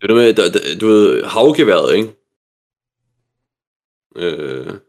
Det 0.00 0.10
er 0.10 0.14
noget 0.14 0.26
med, 0.26 0.34
der, 0.34 0.52
der, 0.52 0.78
du 0.80 0.86
ved, 0.86 1.24
havgeværet, 1.24 1.96
ikke? 1.96 2.14
Øh... 4.16 4.80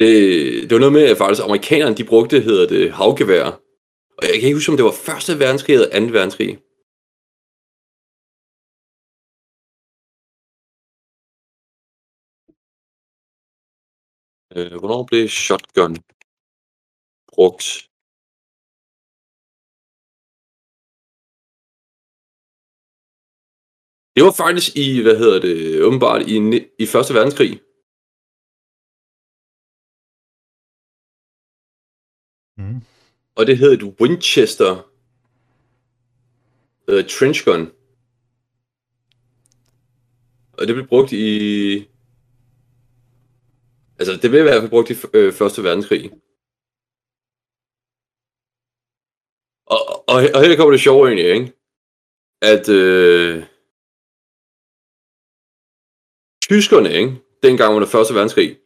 Det, 0.00 0.10
det 0.66 0.72
var 0.74 0.78
noget 0.84 0.98
med, 0.98 1.04
at 1.10 1.18
faktisk 1.18 1.44
amerikanerne, 1.44 1.96
de 1.96 2.10
brugte, 2.12 2.40
hedder 2.48 2.66
det, 2.74 2.92
havgevær. 2.92 3.44
Og 4.18 4.22
jeg 4.28 4.34
kan 4.36 4.46
ikke 4.46 4.58
huske, 4.58 4.72
om 4.72 4.76
det 4.76 4.88
var 4.90 4.96
første 5.08 5.32
verdenskrig 5.42 5.74
eller 5.74 5.94
anden 5.96 6.12
verdenskrig. 6.18 6.52
Øh, 14.56 14.74
hvornår 14.80 15.00
blev 15.10 15.28
shotgun 15.28 15.94
brugt? 17.32 17.66
Det 24.14 24.22
var 24.26 24.34
faktisk 24.44 24.68
i, 24.76 24.88
hvad 25.02 25.16
hedder 25.22 25.40
det, 25.46 25.82
åbenbart 25.86 26.22
i, 26.34 26.36
i 26.82 26.86
Første 26.94 27.14
Verdenskrig. 27.14 27.52
Mm. 32.60 32.80
Og 33.34 33.46
det 33.46 33.58
hed 33.58 33.72
et 33.72 33.82
Winchester 34.00 34.90
uh, 36.88 37.04
Trench 37.04 37.44
Gun. 37.44 37.72
Og 40.52 40.66
det 40.66 40.74
blev 40.74 40.86
brugt 40.86 41.12
i... 41.12 41.88
Altså, 43.98 44.12
det 44.22 44.30
blev 44.30 44.40
i 44.40 44.42
hvert 44.42 44.60
fald 44.60 44.70
brugt 44.70 44.90
i 44.90 44.94
øh, 45.14 45.32
Første 45.32 45.62
Verdenskrig. 45.62 46.10
Og, 49.66 50.08
og, 50.08 50.16
og 50.34 50.40
her 50.42 50.56
kommer 50.56 50.70
det 50.70 50.80
sjove 50.80 51.06
egentlig, 51.06 51.26
ikke? 51.26 51.52
At 52.42 52.68
øh, 52.68 53.44
tyskerne, 56.42 56.92
ikke? 56.92 57.16
Dengang 57.42 57.74
under 57.74 57.88
Første 57.88 58.14
Verdenskrig, 58.14 58.58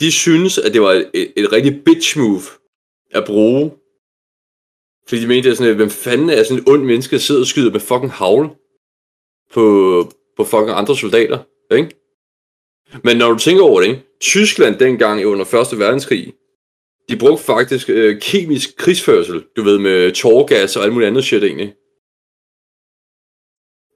de 0.00 0.12
synes, 0.12 0.58
at 0.58 0.72
det 0.72 0.82
var 0.82 0.92
et, 0.92 1.10
et, 1.14 1.32
et 1.36 1.52
rigtig 1.52 1.84
bitch 1.84 2.18
move 2.18 2.42
at 3.14 3.24
bruge. 3.26 3.72
Fordi 5.08 5.22
de 5.22 5.26
mente, 5.26 5.50
at 5.50 5.56
sådan, 5.56 5.70
at, 5.70 5.76
hvem 5.76 5.90
fanden 5.90 6.30
er 6.30 6.42
sådan 6.42 6.62
en 6.62 6.68
ond 6.68 6.84
menneske, 6.84 7.12
der 7.12 7.20
sidder 7.20 7.40
og 7.40 7.46
skyder 7.46 7.72
med 7.72 7.80
fucking 7.80 8.12
havl 8.12 8.48
på, 9.52 9.64
på 10.36 10.44
fucking 10.44 10.70
andre 10.70 10.96
soldater, 10.96 11.38
ikke? 11.70 12.00
Men 13.04 13.16
når 13.16 13.32
du 13.32 13.38
tænker 13.38 13.62
over 13.62 13.80
det, 13.80 13.88
ikke? 13.88 14.02
Tyskland 14.20 14.78
dengang 14.78 15.26
under 15.26 15.44
Første 15.44 15.78
Verdenskrig, 15.78 16.32
de 17.08 17.16
brugte 17.16 17.44
faktisk 17.44 17.90
øh, 17.90 18.20
kemisk 18.20 18.76
krigsførsel, 18.76 19.44
du 19.56 19.62
ved, 19.62 19.78
med 19.78 20.12
tårgas 20.12 20.76
og 20.76 20.84
alt 20.84 20.92
muligt 20.92 21.08
andet 21.08 21.24
shit 21.24 21.44
egentlig. 21.44 21.74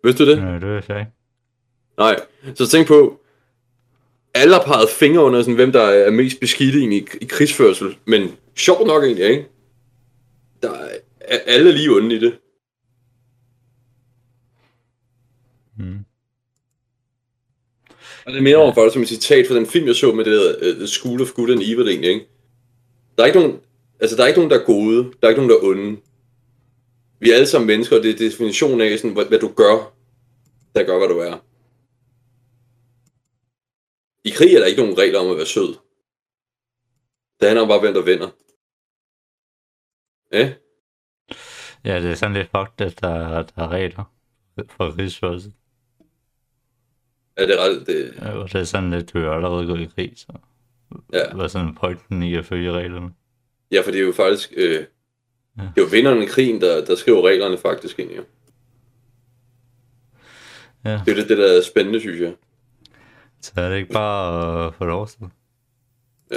Vidste 0.04 0.24
du 0.24 0.30
det? 0.30 0.36
Ja, 0.36 0.54
det 0.54 0.62
vil 0.62 0.84
jeg 0.88 0.98
ikke. 0.98 1.12
Nej. 1.98 2.20
Så 2.54 2.66
tænk 2.68 2.86
på, 2.86 3.20
alle 4.34 4.54
har 4.54 4.64
peget 4.64 4.88
fingre 4.88 5.24
under, 5.24 5.40
sådan, 5.42 5.54
hvem 5.54 5.72
der 5.72 5.82
er 5.82 6.10
mest 6.10 6.40
beskidt 6.40 6.74
i, 6.74 7.06
i 7.20 7.24
krigsførsel. 7.24 7.96
Men 8.04 8.36
sjovt 8.58 8.86
nok 8.86 9.04
egentlig, 9.04 9.26
ikke? 9.26 9.48
Der 10.62 10.72
er, 10.72 10.98
alle 11.46 11.72
lige 11.72 11.90
onde 11.90 12.16
i 12.16 12.18
det. 12.18 12.38
Mm. 15.78 16.04
Og 18.26 18.32
det 18.32 18.42
minder 18.42 18.64
mig 18.64 18.74
faktisk 18.74 18.92
som 18.92 19.02
et 19.02 19.08
citat 19.08 19.46
fra 19.46 19.54
den 19.54 19.66
film, 19.66 19.86
jeg 19.86 19.96
så 19.96 20.12
med 20.12 20.24
det 20.24 20.32
der 20.32 20.70
uh, 20.70 20.76
The 20.76 20.86
School 20.86 21.22
of 21.22 21.32
Good 21.32 21.50
and 21.50 21.60
Evil, 21.62 21.88
egentlig, 21.88 22.10
ikke? 22.10 22.26
Der 23.16 23.22
er 23.22 23.26
ikke 23.26 23.40
nogen, 23.40 23.60
altså 24.00 24.16
der 24.16 24.22
er 24.22 24.26
ikke 24.26 24.38
nogen, 24.38 24.50
der 24.50 24.60
er 24.60 24.64
gode, 24.64 24.96
der 24.96 25.26
er 25.26 25.28
ikke 25.28 25.46
nogen, 25.46 25.50
der 25.50 25.56
er 25.56 25.70
onde. 25.70 26.00
Vi 27.20 27.30
er 27.30 27.34
alle 27.34 27.46
sammen 27.46 27.66
mennesker, 27.66 27.96
og 27.96 28.02
det 28.02 28.10
er 28.10 28.28
definitionen 28.28 28.80
af, 28.80 28.98
sådan, 28.98 29.14
hvad, 29.14 29.24
hvad 29.24 29.38
du 29.38 29.48
gør, 29.48 29.94
der 30.74 30.82
gør, 30.84 30.98
hvad 30.98 31.08
du 31.08 31.18
er. 31.18 31.44
I 34.24 34.30
krig 34.30 34.54
er 34.54 34.58
der 34.58 34.66
ikke 34.66 34.82
nogen 34.82 34.98
regler 34.98 35.18
om 35.18 35.30
at 35.30 35.36
være 35.36 35.46
sød. 35.46 35.74
Det 37.40 37.48
handler 37.48 37.62
om 37.62 37.68
bare, 37.68 37.80
hvem 37.80 37.94
der 37.94 38.02
vinder. 38.02 38.28
Ja? 40.32 40.52
Ja, 41.84 42.00
det 42.02 42.10
er 42.10 42.14
sådan 42.14 42.34
lidt 42.36 42.50
fucked, 42.56 42.86
at 42.86 43.00
der, 43.00 43.42
der 43.42 43.62
er 43.62 43.68
regler 43.68 44.12
for 44.70 44.98
rigsførelse. 44.98 45.52
Ja, 47.38 47.46
det 47.46 47.54
er 47.54 47.64
ret, 47.64 47.86
det, 47.86 48.14
Ja, 48.18 48.30
og 48.32 48.52
det 48.52 48.60
er 48.60 48.64
sådan 48.64 48.90
lidt, 48.90 49.12
du 49.12 49.18
er 49.18 49.30
allerede 49.30 49.66
gået 49.66 49.80
i 49.80 49.86
krig, 49.96 50.12
så 50.16 50.26
ja. 51.12 51.34
hvad 51.34 51.44
er 51.44 51.48
sådan 51.48 51.74
pointen 51.74 52.22
i 52.22 52.34
at 52.34 52.44
følge 52.46 52.72
reglerne? 52.72 53.10
ja, 53.70 53.80
for 53.80 53.90
det 53.90 54.00
er 54.00 54.04
jo 54.04 54.12
faktisk, 54.12 54.52
øh, 54.56 54.84
Ja. 55.58 55.62
det 55.62 55.80
er 55.80 55.82
jo 55.82 55.88
vinderen 55.90 56.22
i 56.22 56.26
krigen, 56.26 56.60
der, 56.60 56.84
der 56.84 56.94
skriver 56.94 57.28
reglerne 57.28 57.58
faktisk 57.58 57.98
ind, 57.98 58.10
jo. 58.10 58.24
Ja, 60.84 60.90
Det 60.92 61.08
er 61.08 61.12
jo 61.16 61.20
det, 61.20 61.28
det 61.28 61.38
der 61.38 61.58
er 61.58 61.62
spændende, 61.62 62.00
synes 62.00 62.20
jeg. 62.20 62.34
så 63.40 63.52
er 63.56 63.68
det 63.70 63.76
ikke 63.76 63.92
bare 63.92 64.66
at 64.66 64.74
få 64.74 64.84
lov 64.84 65.06
til. 65.08 65.18
Ja. 66.30 66.36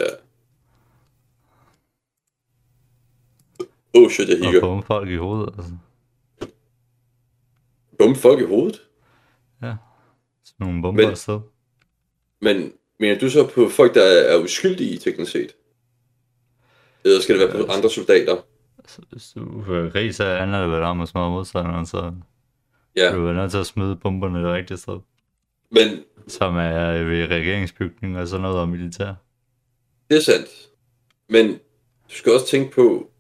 Oh 3.94 4.10
shit, 4.10 4.30
jeg 4.30 4.38
hikker. 4.38 4.62
bombe 4.62 4.86
folk 4.86 5.10
i 5.10 5.16
hovedet, 5.16 5.54
altså. 5.58 5.72
Bumpe 8.00 8.20
folk 8.20 8.42
i 8.42 8.46
hovedet. 8.46 8.82
Ja. 9.62 9.76
Sådan 10.46 10.66
nogle 10.68 10.82
bomber 10.82 11.02
Men- 11.04 11.12
afsted. 11.12 11.40
Men 12.42 12.74
mener 13.00 13.20
du 13.20 13.30
så 13.30 13.48
på 13.48 13.70
folk, 13.70 13.94
der 13.96 14.04
er 14.04 14.44
uskyldige, 14.44 14.98
teknisk 14.98 15.32
set? 15.32 15.56
Eller 17.06 17.22
skal 17.22 17.40
det 17.40 17.48
være 17.54 17.66
på 17.66 17.72
andre 17.72 17.90
soldater? 17.90 18.38
Så 18.88 19.02
hvis 19.12 19.32
du 19.36 19.64
krig, 19.92 20.16
så 20.16 20.26
handler 20.26 20.62
det 20.62 20.72
vel 20.72 20.84
om 20.84 21.02
at 21.02 21.08
smadre 21.08 21.30
modstanderen, 21.30 21.86
så 21.86 22.14
Ja, 22.96 23.16
du 23.16 23.28
er 23.28 23.34
nødt 23.34 23.52
til 23.52 23.58
at 23.58 23.66
smide 23.66 23.96
bomberne 23.96 24.40
det 24.40 24.54
rigtige 24.54 24.78
sted. 24.78 25.00
men 25.72 26.04
Som 26.28 26.56
er 26.56 27.04
ved 27.04 27.28
regeringsbygning 27.28 28.18
og 28.18 28.28
sådan 28.28 28.42
noget 28.42 28.58
og 28.60 28.70
militær. 28.70 29.14
det 30.10 30.18
er 30.18 30.22
sandt. 30.22 30.50
Men 31.30 31.48
du 32.10 32.16
skal 32.16 32.34
også 32.34 32.48
tænke 32.48 32.72
på, 32.72 33.11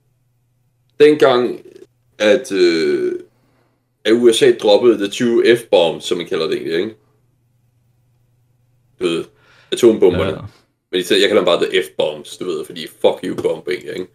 dengang, 1.01 1.65
at, 2.17 2.51
øh, 2.51 3.20
at 4.05 4.13
USA 4.13 4.51
droppede 4.51 4.98
The 4.98 5.08
20 5.08 5.58
F-bombs, 5.58 6.03
som 6.03 6.17
man 6.17 6.27
kalder 6.27 6.48
det 6.48 6.53
egentlig, 6.53 6.79
ikke? 6.79 6.96
Du 9.00 9.03
ved, 9.03 9.25
atombomberne. 9.72 10.31
Ja. 10.31 10.41
Men 10.91 11.03
de, 11.03 11.22
jeg 11.22 11.29
kalder 11.29 11.36
dem 11.36 11.46
bare 11.46 11.65
the 11.65 11.84
F-bombs, 11.84 12.38
du 12.38 12.46
ved, 12.46 12.65
fordi 12.65 12.88
fuck 12.88 13.20
you 13.24 13.36
bombing, 13.36 13.84
ikke? 13.84 14.08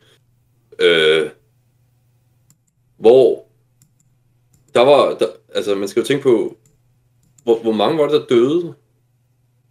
Øh, 0.78 1.30
hvor 2.96 3.48
der 4.74 4.80
var, 4.80 5.14
der, 5.18 5.26
altså 5.54 5.74
man 5.74 5.88
skal 5.88 6.00
jo 6.00 6.06
tænke 6.06 6.22
på, 6.22 6.56
hvor, 7.44 7.58
hvor 7.62 7.72
mange 7.72 7.98
var 7.98 8.08
det, 8.08 8.12
der 8.12 8.26
døde 8.26 8.74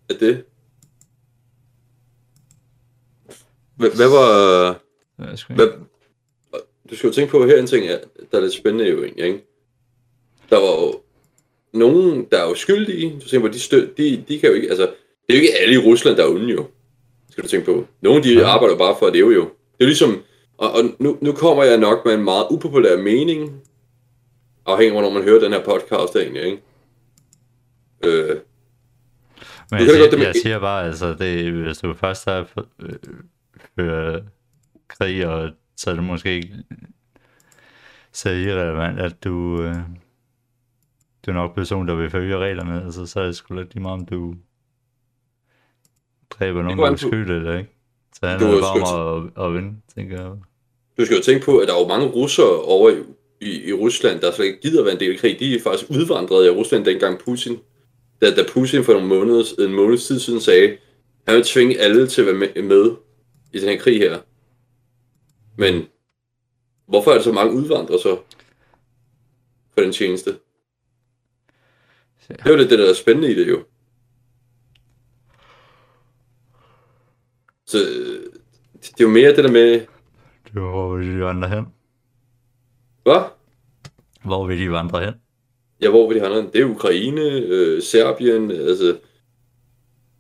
af 0.10 0.16
det? 0.16 0.44
Hvad, 3.76 3.90
hvad 3.90 4.10
var, 4.10 4.86
Ja, 5.20 5.26
hvad, 5.56 5.68
du 6.90 6.96
skal 6.96 7.08
jo 7.08 7.14
tænke 7.14 7.32
på 7.32 7.46
her 7.46 7.60
en 7.60 7.68
ting, 7.68 7.86
der 8.32 8.38
er 8.38 8.42
lidt 8.42 8.54
spændende 8.54 8.90
jo 8.90 9.04
egentlig, 9.04 9.26
ikke? 9.26 9.46
Der 10.50 10.56
var 10.60 10.82
jo 10.86 11.02
nogen, 11.74 12.28
der 12.32 12.38
er 12.44 12.50
jo 12.50 12.56
skyldige, 12.56 13.20
du 13.24 13.28
tænker 13.30 13.48
på, 13.48 13.54
de, 13.54 13.60
stø, 13.60 13.88
de, 13.98 14.24
de 14.28 14.40
kan 14.40 14.50
jo 14.50 14.56
ikke, 14.56 14.70
altså, 14.70 14.84
det 15.28 15.34
er 15.34 15.38
jo 15.38 15.42
ikke 15.42 15.56
alle 15.60 15.74
i 15.74 15.78
Rusland, 15.78 16.18
der 16.18 16.24
er 16.24 16.30
onde 16.30 16.54
jo, 16.54 16.66
skal 17.32 17.44
du 17.44 17.50
tænke 17.50 17.66
på. 17.66 17.86
Nogle 18.02 18.24
de 18.24 18.34
Ja. 18.34 18.48
arbejder 18.48 18.78
bare 18.78 18.96
for 19.00 19.06
at 19.08 19.14
leve 19.14 19.34
jo. 19.34 19.42
Det 19.78 19.84
er 19.84 19.86
ligesom, 19.86 20.24
og, 20.58 20.72
og 20.72 20.84
nu, 21.00 21.18
nu 21.22 21.32
kommer 21.32 21.64
jeg 21.64 21.78
nok 21.78 22.06
med 22.06 22.14
en 22.14 22.24
meget 22.24 22.48
upopulær 22.52 22.98
mening, 22.98 23.62
afhængig 24.66 24.96
af, 24.98 25.02
hvornår 25.02 25.20
man 25.20 25.24
hører 25.30 25.40
den 25.40 25.54
her 25.54 25.64
podcast 25.64 26.16
egentlig, 26.16 26.44
ikke? 26.44 26.62
Øh, 28.04 28.28
Men 28.30 28.38
Du 29.72 29.76
jeg, 29.76 29.90
siger, 29.90 30.00
godt 30.00 30.12
det 30.12 30.20
jeg 30.26 30.36
siger 30.36 30.60
bare, 30.60 30.86
altså, 30.88 31.14
det, 31.14 31.52
hvis 31.54 31.78
du 31.78 31.94
først 31.94 32.26
har 32.26 32.68
øh, 33.80 34.22
krig, 34.88 35.28
og 35.28 35.50
så 35.78 35.90
er 35.90 35.94
det 35.94 36.04
måske 36.04 36.36
ikke 36.36 36.54
så 38.12 38.30
irrelevant, 38.30 39.00
at 39.00 39.24
du, 39.24 39.62
øh, 39.62 39.76
du 41.26 41.32
er 41.32 41.34
nok 41.34 41.56
person, 41.56 41.88
der 41.88 41.96
vil 41.96 42.10
følge 42.10 42.38
reglerne, 42.38 42.84
altså, 42.86 43.06
så 43.06 43.20
er 43.20 43.26
det 43.26 43.36
sgu 43.36 43.56
lidt 43.56 43.74
lige 43.74 43.82
meget, 43.84 44.00
om 44.00 44.06
du 44.06 44.36
dræber 46.30 46.64
nogen, 46.64 46.80
der 46.80 46.86
er 46.86 46.92
uskyldige 46.92 47.38
eller 47.38 47.58
ikke. 47.58 47.70
Så 48.14 48.28
handler 48.28 48.48
er 48.48 48.62
bare 48.62 48.92
om 48.92 49.32
at, 49.38 49.46
at 49.46 49.54
vinde, 49.54 49.76
tænker 49.96 50.22
jeg. 50.22 50.32
Du 50.98 51.06
skal 51.06 51.18
jo 51.18 51.24
tænke 51.24 51.46
på, 51.46 51.58
at 51.58 51.68
der 51.68 51.74
er 51.74 51.80
jo 51.80 51.88
mange 51.88 52.08
russere 52.08 52.62
over 52.62 52.90
i, 52.90 52.96
i, 53.42 53.70
i 53.70 53.74
Rusland, 53.74 54.22
der 54.22 54.32
slet 54.32 54.46
ikke 54.46 54.62
gider 54.62 54.84
være 54.84 54.94
en 54.94 55.00
del 55.00 55.12
af 55.12 55.18
krig. 55.20 55.40
De 55.40 55.56
er 55.56 55.62
faktisk 55.62 55.92
udvandret 55.92 56.46
i 56.46 56.50
Rusland 56.50 56.86
dengang 56.86 57.20
Putin. 57.20 57.58
Da, 58.22 58.36
da 58.36 58.44
Putin 58.54 58.84
for 58.84 58.94
nogle 58.94 59.08
måneder, 59.08 59.44
en 59.60 59.74
måneds 59.74 60.08
tid 60.08 60.20
siden 60.20 60.42
sagde, 60.42 60.78
han 61.28 61.36
vil 61.36 61.44
tvinge 61.44 61.80
alle 61.80 62.08
til 62.08 62.22
at 62.22 62.28
være 62.28 62.36
med, 62.36 62.64
med 62.64 62.92
i 63.54 63.60
den 63.60 63.70
her 63.70 63.78
krig 63.78 64.00
her. 64.00 64.18
Men 65.58 65.88
hvorfor 66.86 67.12
er 67.12 67.16
der 67.16 67.22
så 67.22 67.32
mange 67.32 67.54
udvandrere 67.54 68.00
så? 68.00 68.20
For 69.74 69.82
den 69.82 69.92
tjeneste. 69.92 70.40
Det 72.28 72.40
er 72.40 72.52
jo 72.52 72.58
det, 72.58 72.70
der 72.70 72.90
er 72.90 72.94
spændende 72.94 73.32
i 73.32 73.36
det 73.36 73.50
jo. 73.50 73.64
Så 77.66 77.78
det 78.82 79.00
er 79.00 79.04
jo 79.04 79.10
mere 79.10 79.36
det 79.36 79.44
der 79.44 79.52
med, 79.52 79.86
Du, 80.56 80.60
hvor 80.60 80.96
vil 80.96 81.14
de 81.16 81.22
vandre 81.22 81.50
hen? 81.50 81.66
hvad? 83.04 83.22
Hvor 84.24 84.48
vil 84.48 84.60
de 84.60 84.72
vandre 84.72 85.06
hen? 85.06 85.14
Ja, 85.82 85.90
hvor 85.90 86.08
vil 86.08 86.18
de 86.18 86.28
have 86.28 86.50
Det 86.54 86.62
er 86.62 86.66
Ukraine, 86.66 87.22
øh, 87.22 87.82
Serbien, 87.82 88.52
altså 88.52 88.98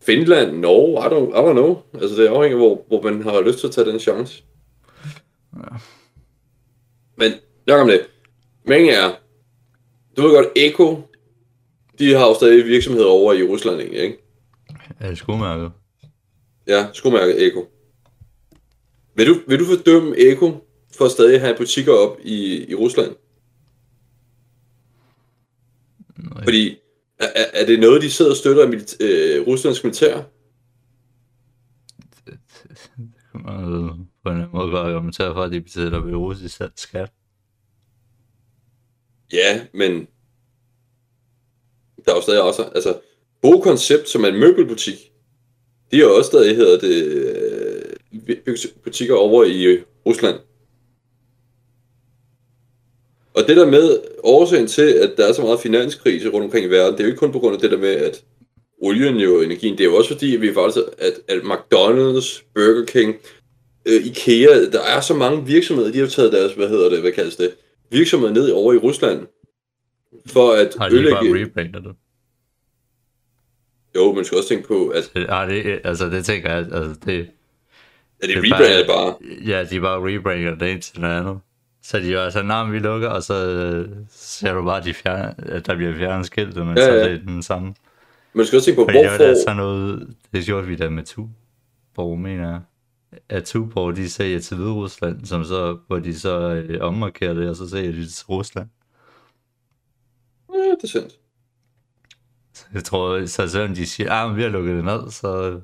Finland, 0.01 0.57
Norge, 0.57 1.05
I 1.05 1.09
don't, 1.09 1.29
I 1.29 1.49
don't 1.49 1.51
know. 1.51 1.77
Altså 1.93 2.21
det 2.21 2.27
afhænger 2.27 2.57
af, 2.57 2.63
hvor, 2.63 2.85
hvor 2.87 3.01
man 3.01 3.23
har 3.23 3.41
lyst 3.41 3.59
til 3.59 3.67
at 3.67 3.73
tage 3.73 3.91
den 3.91 3.99
chance. 3.99 4.43
Ja. 5.71 5.77
Men 7.17 7.31
nok 7.67 7.81
om 7.81 7.87
det. 7.87 8.07
Men 8.65 8.89
er, 8.89 9.15
du 10.17 10.21
ved 10.21 10.31
godt, 10.31 10.47
Eko, 10.55 11.01
de 11.99 12.13
har 12.13 12.27
jo 12.27 12.33
stadig 12.35 12.65
virksomheder 12.65 13.07
over 13.07 13.33
i 13.33 13.43
Rusland, 13.43 13.79
egentlig, 13.79 13.99
ikke? 14.01 14.17
Er 14.99 15.09
det 15.09 15.17
skomærket? 15.17 15.71
Ja, 16.67 16.87
skomærket 16.93 17.45
Eko. 17.47 17.71
Vil 19.15 19.27
du, 19.27 19.35
vil 19.47 19.59
du 19.59 19.65
fordømme 19.65 20.17
Eko 20.17 20.67
for 20.97 21.05
at 21.05 21.11
stadig 21.11 21.39
have 21.41 21.55
butikker 21.57 21.93
op 21.93 22.17
i, 22.23 22.65
i 22.71 22.75
Rusland? 22.75 23.15
Nej. 26.17 26.43
Fordi, 26.43 26.77
er, 27.19 27.25
er- 27.35 27.61
er 27.61 27.65
det 27.65 27.79
noget, 27.79 28.01
de 28.01 28.11
sidder 28.11 28.31
og 28.31 28.37
støtter 28.37 28.63
af 28.63 28.67
milita- 28.69 28.97
øh, 29.03 29.47
Ruslands 29.47 29.83
militær? 29.83 30.21
kan 33.31 33.41
man 33.45 33.63
jo 33.65 34.05
på 34.25 34.31
en 34.31 34.45
måde 34.53 34.71
godt 34.71 34.87
argumentere 34.87 35.33
for, 35.33 35.43
at 35.43 35.51
de 35.51 35.61
betaler 35.61 35.99
ved 35.99 36.13
russisk 36.13 36.61
skat. 36.75 37.11
Ja, 39.33 39.65
men 39.73 40.07
der 42.05 42.11
er 42.11 42.15
jo 42.15 42.21
stadig 42.21 42.41
også, 42.41 42.63
altså, 42.63 42.99
Bo 43.41 43.59
Koncept, 43.59 44.09
som 44.09 44.23
er 44.23 44.27
en 44.27 44.39
møbelbutik, 44.39 44.95
de 45.91 45.99
har 45.99 46.07
også 46.07 46.27
stadig, 46.27 46.55
hedder 46.55 46.79
det, 46.79 47.03
øh, 48.47 48.67
butikker 48.83 49.15
over 49.15 49.43
i 49.43 49.83
Rusland. 50.05 50.39
Og 53.33 53.47
det 53.47 53.57
der 53.57 53.65
med 53.65 53.99
årsagen 54.23 54.67
til, 54.67 54.91
at 54.93 55.13
der 55.17 55.27
er 55.27 55.33
så 55.33 55.41
meget 55.41 55.59
finanskrise 55.59 56.29
rundt 56.29 56.45
omkring 56.45 56.65
i 56.65 56.69
verden, 56.69 56.93
det 56.93 56.99
er 56.99 57.03
jo 57.03 57.09
ikke 57.09 57.19
kun 57.19 57.31
på 57.31 57.39
grund 57.39 57.55
af 57.55 57.61
det 57.61 57.71
der 57.71 57.77
med, 57.77 57.89
at 57.89 58.23
olien 58.81 59.15
jo 59.15 59.41
energien, 59.41 59.77
det 59.77 59.83
er 59.83 59.89
jo 59.89 59.95
også 59.95 60.13
fordi, 60.13 60.35
at 60.35 60.41
vi 60.41 60.53
faktisk, 60.53 60.85
at, 60.97 61.13
at 61.27 61.37
McDonald's, 61.37 62.43
Burger 62.53 62.85
King, 62.85 63.15
øh, 63.85 64.05
Ikea, 64.05 64.65
der 64.71 64.81
er 64.81 65.01
så 65.01 65.13
mange 65.13 65.45
virksomheder, 65.45 65.91
de 65.91 65.99
har 65.99 66.07
taget 66.07 66.31
deres, 66.33 66.53
hvad 66.53 66.69
hedder 66.69 66.89
det, 66.89 67.01
hvad 67.01 67.11
kaldes 67.11 67.35
det, 67.35 67.51
virksomheder 67.91 68.33
ned 68.33 68.49
over 68.51 68.73
i 68.73 68.77
Rusland, 68.77 69.27
for 70.27 70.51
at 70.51 70.57
Har 70.57 70.89
de 70.89 70.95
bare 71.11 71.25
ødelægge... 71.25 71.45
rebrandet 71.45 71.83
det? 71.83 71.95
Jo, 73.95 74.13
man 74.13 74.25
skal 74.25 74.37
også 74.37 74.49
tænke 74.49 74.67
på, 74.67 74.87
at, 74.87 75.11
Det- 75.15 75.29
Har 75.29 75.45
det, 75.45 75.79
altså 75.83 76.09
det 76.09 76.25
tænker 76.25 76.49
jeg, 76.49 76.57
altså 76.57 76.95
det... 77.05 77.27
at 78.19 78.29
det 78.29 78.37
er 78.37 78.41
rebrander 78.43 78.87
bare. 78.87 79.15
Ja, 79.47 79.63
de 79.63 79.79
bare 79.81 79.99
rebrander 80.15 80.55
det 80.55 80.67
ind 80.67 80.81
til 80.81 81.01
noget 81.01 81.19
andet. 81.19 81.39
Så 81.83 81.99
de 81.99 82.15
var 82.15 82.29
sådan, 82.29 82.45
nah, 82.47 82.71
vi 82.73 82.79
lukker, 82.79 83.09
og 83.09 83.23
så 83.23 83.33
øh, 83.49 83.89
ser 84.11 84.53
du 84.53 84.63
bare, 84.65 84.83
de 84.83 84.93
fjerne, 84.93 85.35
at 85.51 85.65
der 85.67 85.75
bliver 85.75 85.97
fjernet 85.97 86.25
skiltet, 86.25 86.65
men 86.67 86.77
Ja, 86.77 86.85
så 86.85 86.93
ja. 86.93 86.99
er 87.05 87.09
det 87.09 87.21
den 87.21 87.43
samme. 87.43 87.73
Man 88.33 88.45
skal 88.45 88.57
også 88.57 88.65
tænke 88.65 88.81
på, 88.81 88.85
Fordi 88.85 88.97
det 88.97 89.05
var 89.11 89.17
da 89.17 89.25
hvorfor... 89.25 89.39
sådan 89.47 89.57
noget, 89.57 90.07
det 90.33 90.45
gjorde 90.45 90.67
vi 90.67 90.75
da 90.75 90.89
med 90.89 91.03
Tuborg, 91.03 92.19
mener 92.19 92.49
jeg. 92.51 92.59
At 93.29 93.43
Tuborg, 93.43 93.95
de 93.95 94.09
sælger 94.09 94.39
til 94.39 94.57
Hviderusland, 94.57 95.25
som 95.25 95.43
så, 95.43 95.77
hvor 95.87 95.99
de 95.99 96.19
så 96.19 96.39
øh, 96.39 96.81
ommarkerer 96.81 97.33
det, 97.33 97.49
og 97.49 97.55
så 97.55 97.69
sælger 97.69 97.91
de 97.91 97.99
det 97.99 98.13
til 98.13 98.25
Rusland. 98.25 98.69
Ja, 100.53 100.71
det 100.71 100.83
er 100.83 100.87
sandt. 100.87 101.19
Jeg 102.73 102.83
tror, 102.83 103.25
så 103.25 103.47
selvom 103.47 103.75
de 103.75 103.85
siger, 103.85 104.13
at 104.13 104.35
vi 104.35 104.41
har 104.41 104.49
lukket 104.49 104.75
det 104.75 104.85
ned, 104.85 105.11
så... 105.11 105.61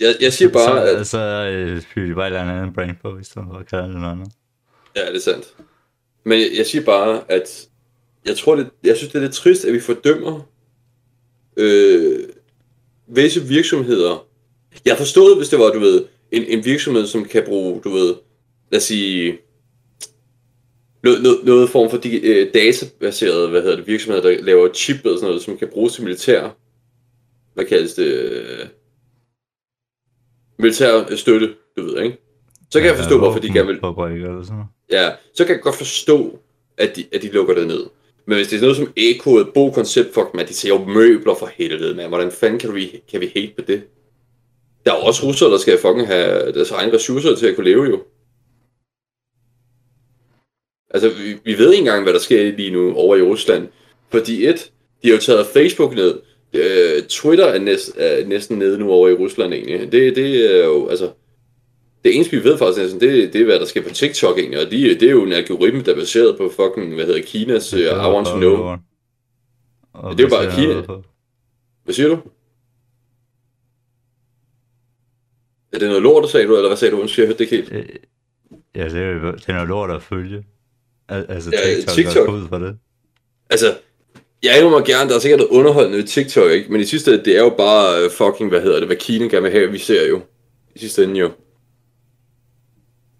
Jeg, 0.00 0.14
jeg 0.20 0.32
siger 0.32 0.52
bare, 0.52 0.86
så, 0.86 0.98
at... 0.98 1.06
Så 1.06 1.18
øh, 1.18 1.82
fyrer 1.82 2.08
de 2.08 2.14
bare 2.14 2.28
et 2.28 2.40
eller 2.40 2.52
andet 2.52 2.74
brain 2.74 2.96
på, 3.02 3.18
i 3.18 3.24
stedet 3.24 3.48
for 3.50 3.58
at 3.58 3.66
kalde 3.66 3.88
det 3.88 4.00
noget 4.00 4.12
andet. 4.12 4.32
Ja, 4.96 5.06
det 5.06 5.16
er 5.16 5.20
sandt. 5.20 5.56
Men 6.24 6.40
jeg, 6.40 6.50
jeg 6.56 6.66
siger 6.66 6.84
bare, 6.84 7.30
at 7.30 7.68
jeg 8.26 8.36
tror, 8.36 8.56
det, 8.56 8.70
jeg 8.84 8.96
synes, 8.96 9.12
det 9.12 9.18
er 9.18 9.22
lidt 9.22 9.34
trist, 9.34 9.64
at 9.64 9.72
vi 9.72 9.80
fordømmer 9.80 10.40
øh, 11.56 12.28
visse 13.14 13.42
virksomheder. 13.42 14.26
Jeg 14.84 14.98
forstod, 14.98 15.36
hvis 15.36 15.48
det 15.48 15.58
var, 15.58 15.70
du 15.70 15.78
ved, 15.78 16.04
en, 16.32 16.44
en 16.44 16.64
virksomhed, 16.64 17.06
som 17.06 17.24
kan 17.24 17.44
bruge, 17.46 17.80
du 17.84 17.90
ved, 17.90 18.14
lad 18.70 18.76
os 18.76 18.84
sige, 18.84 19.38
noget, 21.02 21.22
noget, 21.22 21.44
noget 21.44 21.70
form 21.70 21.90
for 21.90 21.96
de, 21.96 22.26
øh, 22.26 22.54
databaseret, 22.54 23.50
hvad 23.50 23.62
hedder 23.62 23.76
det, 23.76 23.86
virksomheder, 23.86 24.22
der 24.22 24.42
laver 24.42 24.72
chip 24.72 25.06
og 25.06 25.18
sådan 25.18 25.28
noget, 25.28 25.42
som 25.42 25.58
kan 25.58 25.68
bruges 25.68 25.92
til 25.92 26.04
militær, 26.04 26.56
hvad 27.54 27.64
kaldes 27.64 27.94
det, 27.94 28.12
øh, 28.12 28.66
militær 30.58 31.16
støtte, 31.16 31.54
du 31.76 31.82
ved, 31.82 32.02
ikke? 32.02 32.18
Så 32.70 32.80
kan 32.80 32.88
jeg 32.88 32.96
forstå, 32.96 33.18
hvorfor 33.18 33.38
de 33.38 33.48
gerne 33.48 33.66
vil, 33.66 33.80
Fabrikker 33.80 34.28
eller 34.28 34.42
sådan 34.42 34.56
noget. 34.56 34.68
Ja, 34.90 35.10
så 35.34 35.44
kan 35.44 35.54
jeg 35.54 35.62
godt 35.62 35.76
forstå, 35.76 36.38
at 36.78 36.96
de, 36.96 37.04
at 37.12 37.22
de 37.22 37.28
lukker 37.28 37.54
det 37.54 37.66
ned. 37.66 37.86
Men 38.26 38.36
hvis 38.36 38.48
det 38.48 38.56
er 38.56 38.60
noget 38.60 38.76
som 38.76 38.92
Eko, 38.96 39.36
et 39.36 39.52
bo 39.54 39.70
koncept, 39.70 40.14
fuck 40.14 40.34
man, 40.34 40.48
de 40.48 40.54
ser 40.54 40.68
jo 40.68 40.84
møbler 40.84 41.34
for 41.34 41.46
helvede, 41.46 41.94
man. 41.94 42.08
Hvordan 42.08 42.32
fanden 42.32 42.58
kan 42.58 42.74
vi, 42.74 43.02
kan 43.10 43.20
vi 43.20 43.32
hate 43.34 43.52
på 43.58 43.64
det? 43.66 43.82
Der 44.86 44.92
er 44.92 44.96
også 44.96 45.26
russere, 45.26 45.50
der 45.50 45.58
skal 45.58 45.78
fucking 45.78 46.06
have 46.06 46.52
deres 46.52 46.70
egne 46.70 46.94
ressourcer 46.94 47.34
til 47.34 47.46
at 47.46 47.56
kunne 47.56 47.70
leve 47.70 47.84
jo. 47.84 48.02
Altså, 50.90 51.08
vi, 51.08 51.38
vi 51.44 51.58
ved 51.58 51.72
ikke 51.72 51.78
engang, 51.78 52.02
hvad 52.02 52.12
der 52.12 52.18
sker 52.18 52.56
lige 52.56 52.70
nu 52.70 52.94
over 52.94 53.16
i 53.16 53.22
Rusland. 53.22 53.68
Fordi 54.10 54.46
et, 54.46 54.72
de 55.02 55.08
har 55.08 55.14
jo 55.14 55.20
taget 55.20 55.46
Facebook 55.46 55.94
ned. 55.94 56.20
Øh, 56.52 57.02
Twitter 57.02 57.46
er, 57.46 57.58
næst, 57.58 57.92
er 57.96 58.26
næsten 58.26 58.58
nede 58.58 58.78
nu 58.78 58.90
over 58.90 59.08
i 59.08 59.14
Rusland 59.14 59.54
egentlig. 59.54 59.92
Det, 59.92 60.16
det 60.16 60.60
er 60.60 60.64
jo, 60.64 60.88
altså... 60.88 61.10
Det 62.04 62.14
eneste, 62.14 62.36
vi 62.36 62.44
ved 62.44 62.58
faktisk 62.58 62.94
det, 63.00 63.32
det 63.32 63.40
er, 63.40 63.44
hvad 63.44 63.58
der 63.60 63.64
sker 63.66 63.82
på 63.82 63.88
TikTok 63.90 64.38
egentlig, 64.38 64.60
og 64.66 64.70
de, 64.70 64.82
det 64.94 65.02
er 65.02 65.10
jo 65.10 65.22
en 65.24 65.32
algoritme, 65.32 65.82
der 65.82 65.92
er 65.92 65.96
baseret 65.96 66.36
på 66.38 66.48
fucking, 66.56 66.94
hvad 66.94 67.04
hedder 67.06 67.22
Kinas 67.22 67.74
uh, 67.74 67.80
I 67.80 67.84
want 67.86 68.26
to 68.26 68.36
know. 68.36 68.76
Og 69.92 70.18
Det 70.18 70.24
er 70.24 70.28
jo 70.28 70.34
bare 70.36 70.56
Kina. 70.56 70.82
Hvad 71.84 71.94
siger 71.94 72.08
du? 72.08 72.18
Er 75.72 75.78
det 75.78 75.88
noget 75.88 76.02
lort, 76.02 76.30
sagde 76.30 76.46
du, 76.46 76.56
eller 76.56 76.68
hvad 76.68 76.76
sagde 76.76 76.92
du? 76.96 77.00
Undskyld, 77.00 77.22
jeg 77.24 77.28
hørte 77.28 77.44
det 77.44 77.52
ikke 77.52 77.56
helt. 77.56 77.72
Øh, 77.90 77.96
Ja, 78.74 78.84
det 78.84 78.96
er 79.02 79.32
det 79.32 79.48
er 79.48 79.52
noget 79.52 79.68
lort 79.68 79.90
at 79.90 80.02
følge. 80.02 80.44
Al- 81.08 81.26
Altså, 81.28 81.50
Ja, 81.52 81.74
TikTok, 81.74 81.94
TikTok. 81.94 82.12
TikTok. 82.14 82.28
ud 82.34 82.48
for 82.48 82.58
det. 82.58 82.76
Altså, 83.50 83.74
jeg 84.42 84.56
indrømmer 84.58 84.80
gerne, 84.80 85.10
der 85.10 85.16
er 85.16 85.20
sikkert 85.20 85.38
noget 85.40 85.50
underholdende 85.50 85.98
ved 85.98 86.04
TikTok, 86.04 86.50
ikke? 86.50 86.72
Men 86.72 86.80
i 86.80 86.84
sidste 86.84 87.12
ende, 87.12 87.24
det 87.24 87.36
er 87.36 87.42
jo 87.42 87.48
bare 87.56 88.04
øh, 88.04 88.10
fucking, 88.10 88.50
hvad 88.50 88.60
hedder 88.62 88.78
det, 88.78 88.88
hvad 88.88 88.96
Kina 88.96 89.24
gerne 89.26 89.42
vil 89.42 89.50
have, 89.52 89.70
vi 89.70 89.78
ser 89.78 90.08
jo. 90.08 90.20
I 90.74 90.78
sidste 90.78 91.04
ende 91.04 91.20
jo. 91.20 91.30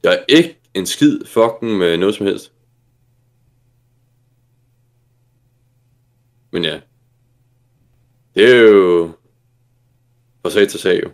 Jeg 0.03 0.13
er 0.13 0.25
ikke 0.29 0.59
en 0.75 0.87
skid 0.87 1.25
fucking 1.25 1.79
med 1.79 1.97
noget 1.97 2.15
som 2.15 2.27
helst. 2.27 2.53
Men 6.53 6.65
ja. 6.65 6.81
Det 8.35 8.51
er 8.51 8.57
jo... 8.57 9.11
For 10.43 10.49
sag 10.49 10.69
til 10.69 10.81
sag 10.81 11.03
jo. 11.03 11.11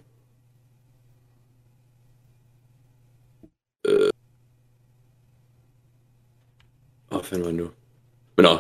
Øh... 3.87 4.11
Åh, 7.11 7.19
hvad 7.19 7.25
fanden 7.25 7.45
var 7.45 7.51
det 7.51 7.61
nu? 7.61 7.71
Men 8.37 8.45
nå. 8.45 8.59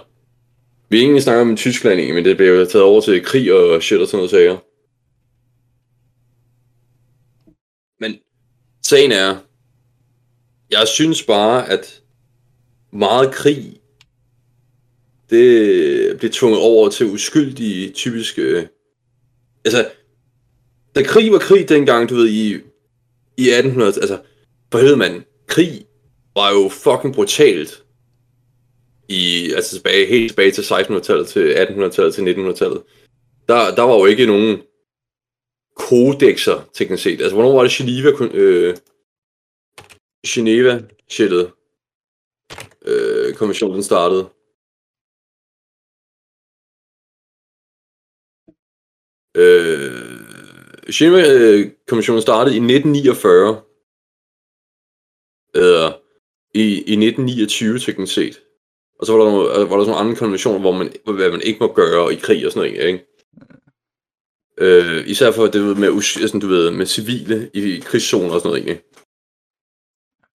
Vi 0.88 0.96
er 0.96 1.02
egentlig 1.02 1.22
snakket 1.22 1.42
om 1.42 1.56
Tyskland 1.56 1.94
egentlig, 1.94 2.14
men 2.14 2.24
det 2.24 2.36
bliver 2.36 2.52
jo 2.52 2.66
taget 2.66 2.84
over 2.84 3.00
til 3.00 3.24
krig 3.24 3.54
og 3.54 3.82
shit 3.82 4.00
og 4.00 4.06
sådan 4.06 4.18
noget 4.18 4.30
sager. 4.30 4.58
Men 8.00 8.18
sagen 8.82 9.12
er, 9.12 9.47
jeg 10.70 10.88
synes 10.88 11.22
bare, 11.22 11.70
at 11.70 12.02
meget 12.92 13.34
krig, 13.34 13.80
det 15.30 16.18
bliver 16.18 16.32
tvunget 16.32 16.60
over 16.60 16.88
til 16.88 17.06
uskyldige, 17.06 17.90
typiske... 17.90 18.68
Altså, 19.64 19.90
da 20.94 21.02
krig 21.02 21.32
var 21.32 21.38
krig 21.38 21.68
dengang, 21.68 22.08
du 22.08 22.14
ved, 22.14 22.28
i, 22.28 22.54
i 23.36 23.48
1800, 23.48 23.94
altså, 24.00 24.18
for 24.72 24.78
helvede 24.78 24.96
mand, 24.96 25.22
krig 25.46 25.86
var 26.34 26.52
jo 26.52 26.68
fucking 26.68 27.14
brutalt 27.14 27.82
i, 29.08 29.52
altså 29.52 29.76
tilbage, 29.76 30.06
helt 30.06 30.30
tilbage 30.30 30.50
til 30.50 30.62
1600-tallet, 30.62 31.28
til 31.28 31.54
1800-tallet, 31.54 32.14
til 32.14 32.22
1900-tallet. 32.22 32.82
Der, 33.48 33.74
der 33.74 33.82
var 33.82 33.94
jo 33.94 34.06
ikke 34.06 34.26
nogen 34.26 34.58
kodexer, 35.76 36.68
teknisk 36.74 37.02
set. 37.02 37.20
Altså, 37.20 37.34
hvornår 37.34 37.54
var 37.56 37.62
det 37.62 37.72
Geneva, 37.72 38.10
øh, 38.34 38.76
Geneva 40.26 40.82
shittet, 41.08 41.52
øh, 42.82 43.34
konventionen 43.34 43.82
startede? 43.82 44.24
Øh, 49.36 50.18
Geneva-konventionen 50.94 52.18
øh, 52.18 52.22
startede 52.22 52.56
i 52.56 52.60
1949. 52.60 53.62
Eller 55.54 55.86
øh, 55.86 55.92
i, 56.54 56.64
i 56.64 56.94
1929, 56.96 57.78
teknisk 57.78 58.14
set. 58.14 58.40
Og 58.98 59.06
så 59.06 59.12
var 59.12 59.24
der, 59.24 59.30
nogle, 59.30 59.50
øh, 59.50 59.70
var 59.70 59.76
der 59.76 59.84
sådan 59.84 59.86
nogle 59.86 59.96
andre 59.96 60.16
konventioner, 60.16 60.60
hvor 60.60 60.72
man, 60.72 60.92
hvad 61.04 61.30
man 61.30 61.42
ikke 61.42 61.58
må 61.60 61.72
gøre 61.72 62.12
i 62.12 62.16
krig 62.16 62.46
og 62.46 62.52
sådan 62.52 62.72
noget, 62.72 62.86
ikke? 62.86 63.04
Øh, 64.58 65.08
især 65.08 65.30
for 65.32 65.46
det 65.46 65.78
med, 65.78 65.88
us- 65.88 66.26
sådan, 66.26 66.40
du 66.40 66.46
ved, 66.46 66.70
med 66.70 66.86
civile 66.86 67.50
i 67.54 67.80
krigszoner 67.80 68.34
og 68.34 68.40
sådan 68.40 68.48
noget, 68.48 68.68
ikke? 68.68 68.87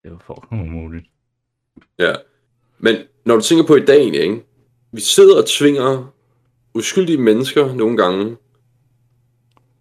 Det 0.03 0.11
var 0.11 0.19
fucking 0.27 0.63
umuligt. 0.63 1.07
Ja. 1.99 2.13
Men 2.79 2.97
når 3.25 3.35
du 3.35 3.41
tænker 3.41 3.67
på 3.67 3.77
i 3.77 3.85
dag, 3.85 4.01
egentlig, 4.01 4.23
ikke? 4.23 4.45
Vi 4.93 5.01
sidder 5.01 5.43
og 5.43 5.49
tvinger 5.49 6.15
uskyldige 6.75 7.19
mennesker 7.19 7.75
nogle 7.75 7.97
gange 7.97 8.37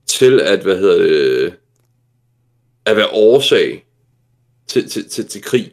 til 0.06 0.40
at, 0.40 0.64
hvad 0.64 0.80
hedder 0.80 0.98
det, 0.98 1.58
at 2.86 2.96
være 2.96 3.10
årsag 3.10 3.86
til, 4.68 4.90
til, 4.90 5.10
til, 5.10 5.28
til 5.28 5.42
krig. 5.42 5.72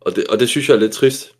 Og 0.00 0.16
det, 0.16 0.26
og 0.26 0.40
det 0.40 0.48
synes 0.48 0.68
jeg 0.68 0.74
er 0.74 0.80
lidt 0.80 0.92
trist. 0.92 1.36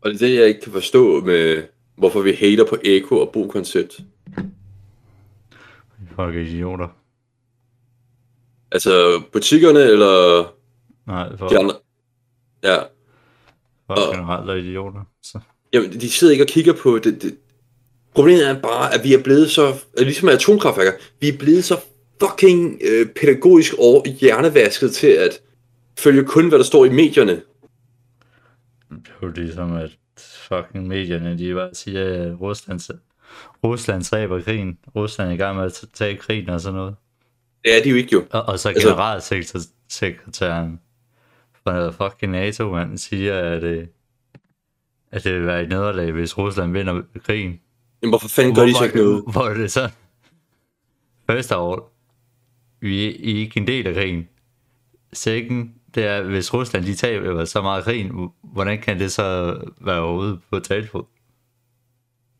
Og 0.00 0.10
det 0.10 0.14
er 0.14 0.26
det, 0.26 0.34
jeg 0.34 0.46
ikke 0.48 0.60
kan 0.60 0.72
forstå 0.72 1.20
med, 1.20 1.62
hvorfor 1.96 2.22
vi 2.22 2.32
hater 2.32 2.64
på 2.68 2.76
Eko 2.84 3.18
og 3.18 3.32
Bo-koncept. 3.32 4.00
Folk 6.14 6.36
er 6.36 6.40
idioter. 6.40 7.03
Altså 8.74 9.22
butikkerne 9.32 9.80
eller 9.80 10.42
Nej, 11.06 11.36
folk, 11.38 11.50
de 11.52 11.58
andre. 11.58 11.74
Ja, 12.64 12.76
folk 13.86 13.98
og- 14.08 14.14
generelt 14.14 14.50
er 14.50 14.54
idioter. 14.54 15.00
Så. 15.22 15.38
Jamen, 15.72 15.92
de 16.00 16.10
sidder 16.10 16.32
ikke 16.32 16.44
og 16.44 16.48
kigger 16.48 16.72
på 16.72 16.98
det. 16.98 17.22
det. 17.22 17.36
Problemet 18.14 18.48
er 18.48 18.60
bare, 18.60 18.94
at 18.94 19.04
vi 19.04 19.14
er 19.14 19.22
blevet 19.22 19.50
så, 19.50 19.74
ligesom 19.98 20.28
atomkraftværker, 20.28 20.92
vi 21.20 21.28
er 21.28 21.38
blevet 21.38 21.64
så 21.64 21.80
fucking 22.22 22.80
øh, 22.90 23.06
pædagogisk 23.06 23.74
og 23.78 24.04
hjernevasket 24.20 24.92
til 24.94 25.06
at 25.06 25.40
følge 25.98 26.24
kun, 26.24 26.48
hvad 26.48 26.58
der 26.58 26.64
står 26.64 26.84
i 26.84 26.88
medierne. 26.88 27.32
Det 28.90 29.08
er 29.22 29.26
jo 29.26 29.28
ligesom, 29.36 29.72
at 29.76 29.90
fucking 30.48 30.86
medierne, 30.88 31.38
de 31.38 31.54
bare 31.54 31.74
siger, 31.74 32.04
at 32.30 32.40
Rusland, 32.40 32.80
Rusland 33.64 34.04
dræber 34.04 34.40
krigen. 34.40 34.78
Rusland 34.96 35.30
er 35.30 35.34
i 35.34 35.36
gang 35.36 35.56
med 35.56 35.64
at 35.64 35.84
tage 35.94 36.16
krigen 36.16 36.48
og 36.48 36.60
sådan 36.60 36.76
noget. 36.78 36.94
Det 37.64 37.78
er 37.78 37.82
de 37.82 37.88
jo 37.90 37.96
ikke 37.96 38.10
jo. 38.12 38.26
Og, 38.30 38.42
og 38.42 38.58
så 38.58 38.68
Altså- 38.68 38.88
generalsekretæren 38.88 40.80
fra 41.64 41.90
fucking 41.90 42.32
NATO, 42.32 42.70
man 42.72 42.98
siger, 42.98 43.38
at, 43.40 43.62
øh, 43.62 43.86
at 45.10 45.24
det 45.24 45.34
vil 45.34 45.46
være 45.46 45.62
et 45.62 45.68
nederlag, 45.68 46.12
hvis 46.12 46.38
Rusland 46.38 46.72
vinder 46.72 47.02
krigen. 47.24 47.60
Jamen, 48.02 48.10
hvorfor 48.10 48.28
fanden 48.28 48.54
gør 48.54 48.62
de 48.66 48.74
så 48.74 48.84
ikke 48.84 48.96
noget? 48.96 49.24
Hvor 49.32 49.42
er 49.48 49.54
det 49.54 49.72
så? 49.72 49.90
Først 51.30 51.52
af 51.52 51.72
all, 51.72 51.80
vi 52.80 53.06
er 53.08 53.12
ikke 53.20 53.60
en 53.60 53.66
del 53.66 53.86
af 53.86 53.94
krigen. 53.94 54.28
Second, 55.12 55.68
det 55.94 56.04
er, 56.04 56.22
hvis 56.22 56.54
Rusland 56.54 56.84
de 56.84 56.94
taber 56.94 57.44
så 57.44 57.62
meget 57.62 57.84
krigen, 57.84 58.28
hvordan 58.42 58.80
kan 58.82 58.98
det 58.98 59.12
så 59.12 59.58
være 59.80 60.06
ude 60.14 60.40
på 60.50 60.58
talfod? 60.60 61.04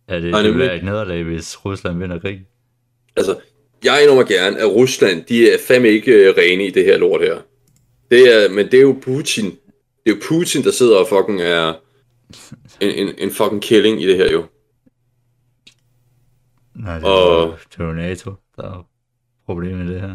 Er 0.08 0.18
det, 0.20 0.30
Nej, 0.30 0.42
det 0.42 0.50
vil 0.50 0.58
være 0.58 0.76
et 0.76 0.84
nederlag, 0.84 1.22
hvis 1.24 1.64
Rusland 1.64 1.98
vinder 1.98 2.18
krigen? 2.18 2.46
Altså, 3.16 3.40
jeg 3.84 4.02
indrømmer 4.02 4.24
gerne, 4.24 4.58
at 4.58 4.66
Rusland, 4.68 5.24
de 5.24 5.50
er 5.50 5.58
fandme 5.68 5.88
ikke 5.88 6.12
øh, 6.12 6.34
rene 6.38 6.66
i 6.66 6.70
det 6.70 6.84
her 6.84 6.98
lort 6.98 7.20
her. 7.20 7.38
Det 8.10 8.44
er, 8.44 8.50
men 8.50 8.66
det 8.66 8.74
er 8.74 8.80
jo 8.82 8.98
Putin. 9.02 9.44
Det 9.44 9.56
er 10.06 10.10
jo 10.10 10.16
Putin, 10.28 10.62
der 10.64 10.70
sidder 10.70 10.98
og 10.98 11.06
fucking 11.08 11.40
er 11.42 11.74
en, 12.80 12.90
en, 13.08 13.14
en 13.18 13.30
fucking 13.30 13.62
killing 13.62 14.02
i 14.02 14.06
det 14.06 14.16
her 14.16 14.32
jo. 14.32 14.44
Nej, 16.74 16.94
det, 16.98 17.04
Og- 17.04 17.42
er, 17.42 17.56
det 17.72 17.80
er 17.80 17.84
jo 17.84 17.92
NATO, 17.92 18.32
der 18.56 18.62
er 18.62 18.86
problemet 19.46 19.90
i 19.90 19.92
det 19.92 20.00
her. 20.00 20.14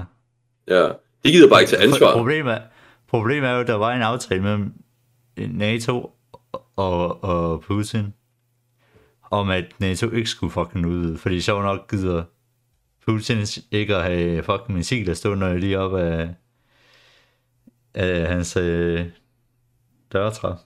Ja. 0.68 0.88
De 1.26 1.32
gider 1.32 1.50
bare 1.50 1.62
ikke 1.62 1.70
tage 1.72 1.84
ansvar. 1.84 2.14
Problemet 2.14 2.54
er, 2.54 2.62
problemet 3.10 3.50
er 3.50 3.54
jo, 3.54 3.60
at 3.60 3.68
der 3.68 3.74
var 3.76 3.94
en 3.96 4.02
aftale 4.02 4.42
mellem 4.42 4.72
NATO 5.38 6.12
og, 6.76 7.24
og 7.24 7.62
Putin, 7.62 8.14
om 9.32 9.50
at 9.50 9.66
NATO 9.80 10.10
ikke 10.12 10.30
skulle 10.30 10.52
fucking 10.54 10.86
udvide, 10.86 11.18
fordi 11.18 11.42
sjovt 11.42 11.64
nok 11.64 11.90
gider 11.92 12.24
Putin 13.10 13.38
ikke 13.72 13.96
at 13.96 14.04
have 14.04 14.44
fucking 14.44 14.78
missiler 14.78 15.14
stående 15.14 15.60
lige 15.60 15.80
op 15.80 15.96
af, 15.96 16.30
af 17.94 18.28
hans 18.28 18.58
øh, 18.58 19.06
dørtrap. 20.14 20.58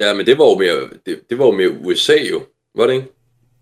Ja, 0.00 0.14
men 0.14 0.26
det 0.26 0.38
var 0.38 0.44
jo 0.44 0.58
mere, 0.58 0.90
det, 1.06 1.20
det 1.30 1.38
var 1.38 1.44
jo 1.44 1.52
mere 1.52 1.70
USA 1.70 2.16
jo, 2.30 2.42
var 2.74 2.86
det 2.86 2.94
ikke? 2.94 3.08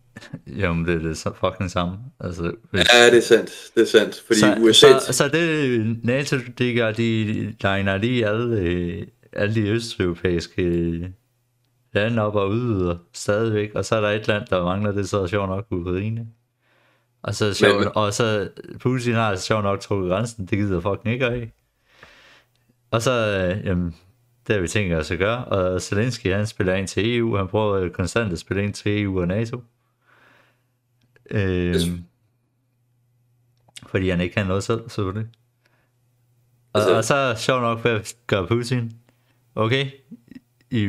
Jamen, 0.60 0.86
det 0.86 0.94
er 0.94 0.98
det 0.98 1.18
så 1.18 1.32
fucking 1.40 1.70
samme. 1.70 1.98
Altså, 2.20 2.52
hvis, 2.70 2.86
Ja, 2.94 3.10
det 3.10 3.16
er 3.16 3.22
sandt, 3.22 3.70
det 3.74 3.82
er 3.82 3.86
sandt, 3.86 4.22
fordi 4.26 4.40
så, 4.40 4.56
USA... 4.60 4.98
så, 4.98 5.12
så 5.12 5.28
det 5.28 6.04
NATO, 6.04 6.36
de 6.58 6.74
gør, 6.74 6.92
de 6.92 7.54
legner 7.62 7.96
lige 7.96 8.26
alle, 8.26 8.60
øh, 8.60 9.06
alle 9.32 9.54
de 9.54 9.68
østeuropæiske 9.68 11.12
lande 11.92 12.22
op 12.22 12.34
og 12.34 12.48
udvider 12.48 12.96
stadigvæk, 13.14 13.74
og 13.74 13.84
så 13.84 13.96
er 13.96 14.00
der 14.00 14.10
et 14.10 14.28
land, 14.28 14.46
der 14.50 14.64
mangler, 14.64 14.92
det 14.92 15.00
er 15.00 15.06
så 15.06 15.26
sjovt 15.26 15.48
nok 15.48 15.66
Ukraine. 15.70 16.26
Og 17.22 17.34
så, 17.34 17.54
sjov, 17.54 17.78
Men- 17.78 17.88
og 17.94 18.12
så 18.14 18.48
Putin 18.80 19.14
har 19.14 19.36
sjovt 19.36 19.64
nok 19.64 19.80
trukket 19.80 20.10
grænsen, 20.10 20.46
det 20.46 20.58
gider 20.58 20.80
fucking 20.80 21.14
ikke 21.14 21.26
af. 21.26 21.52
Og 22.90 23.02
så, 23.02 23.10
øh, 23.12 23.66
jamen, 23.66 23.96
det 24.46 24.54
har 24.54 24.60
vi 24.60 24.68
tænkt 24.68 24.94
os 24.94 25.10
at 25.10 25.18
gøre, 25.18 25.44
og 25.44 25.82
Zelensky 25.82 26.32
han 26.32 26.46
spiller 26.46 26.74
ind 26.74 26.88
til 26.88 27.16
EU, 27.16 27.36
han 27.36 27.48
prøver 27.48 27.88
konstant 27.88 28.32
at 28.32 28.38
spille 28.38 28.64
ind 28.64 28.74
til 28.74 29.02
EU 29.02 29.20
og 29.20 29.28
NATO. 29.28 29.62
Øh, 31.30 31.74
Yes. 31.74 31.82
fordi 33.86 34.08
han 34.08 34.20
ikke 34.20 34.34
kan 34.34 34.46
noget 34.46 34.64
selv, 34.64 34.88
selvfølgelig. 34.90 35.28
Og, 36.72 36.80
Altså- 36.80 36.96
og 36.96 37.04
så 37.04 37.34
sjovt 37.44 37.62
nok, 37.62 37.80
hvad 37.80 38.00
gør 38.26 38.46
Putin? 38.46 38.92
Okay, 39.54 39.86
I, 40.70 40.82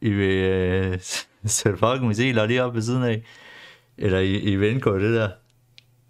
I 0.00 0.10
vil 0.10 0.30
øh, 0.44 0.98
sætte 1.44 1.78
fucking 1.78 2.06
missiler 2.08 2.46
lige 2.46 2.62
op 2.64 2.74
ved 2.74 2.82
siden 2.82 3.02
af, 3.02 3.22
eller 3.98 4.18
I, 4.18 4.38
I 4.38 4.56
vil 4.56 4.70
indgå 4.70 4.98
det 4.98 5.14
der. 5.14 5.30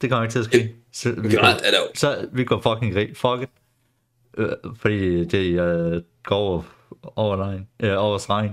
Det 0.01 0.11
kommer 0.11 0.23
ikke 0.23 0.33
til 0.33 0.39
at 0.39 0.45
ske. 0.45 0.75
Så 0.93 1.13
vi, 1.13 1.35
går, 1.35 1.97
så 1.97 2.29
vi 2.33 2.45
går 2.45 2.61
fucking 2.61 2.93
krig. 2.93 3.17
Fuck 3.17 3.43
it. 3.43 3.49
Øh, 4.39 4.49
fordi 4.77 5.25
det 5.25 5.61
øh, 5.61 6.03
går 6.25 6.37
over, 6.37 6.63
over, 7.17 7.61
øh, 7.81 7.95
over 7.97 8.19
stregen. 8.19 8.53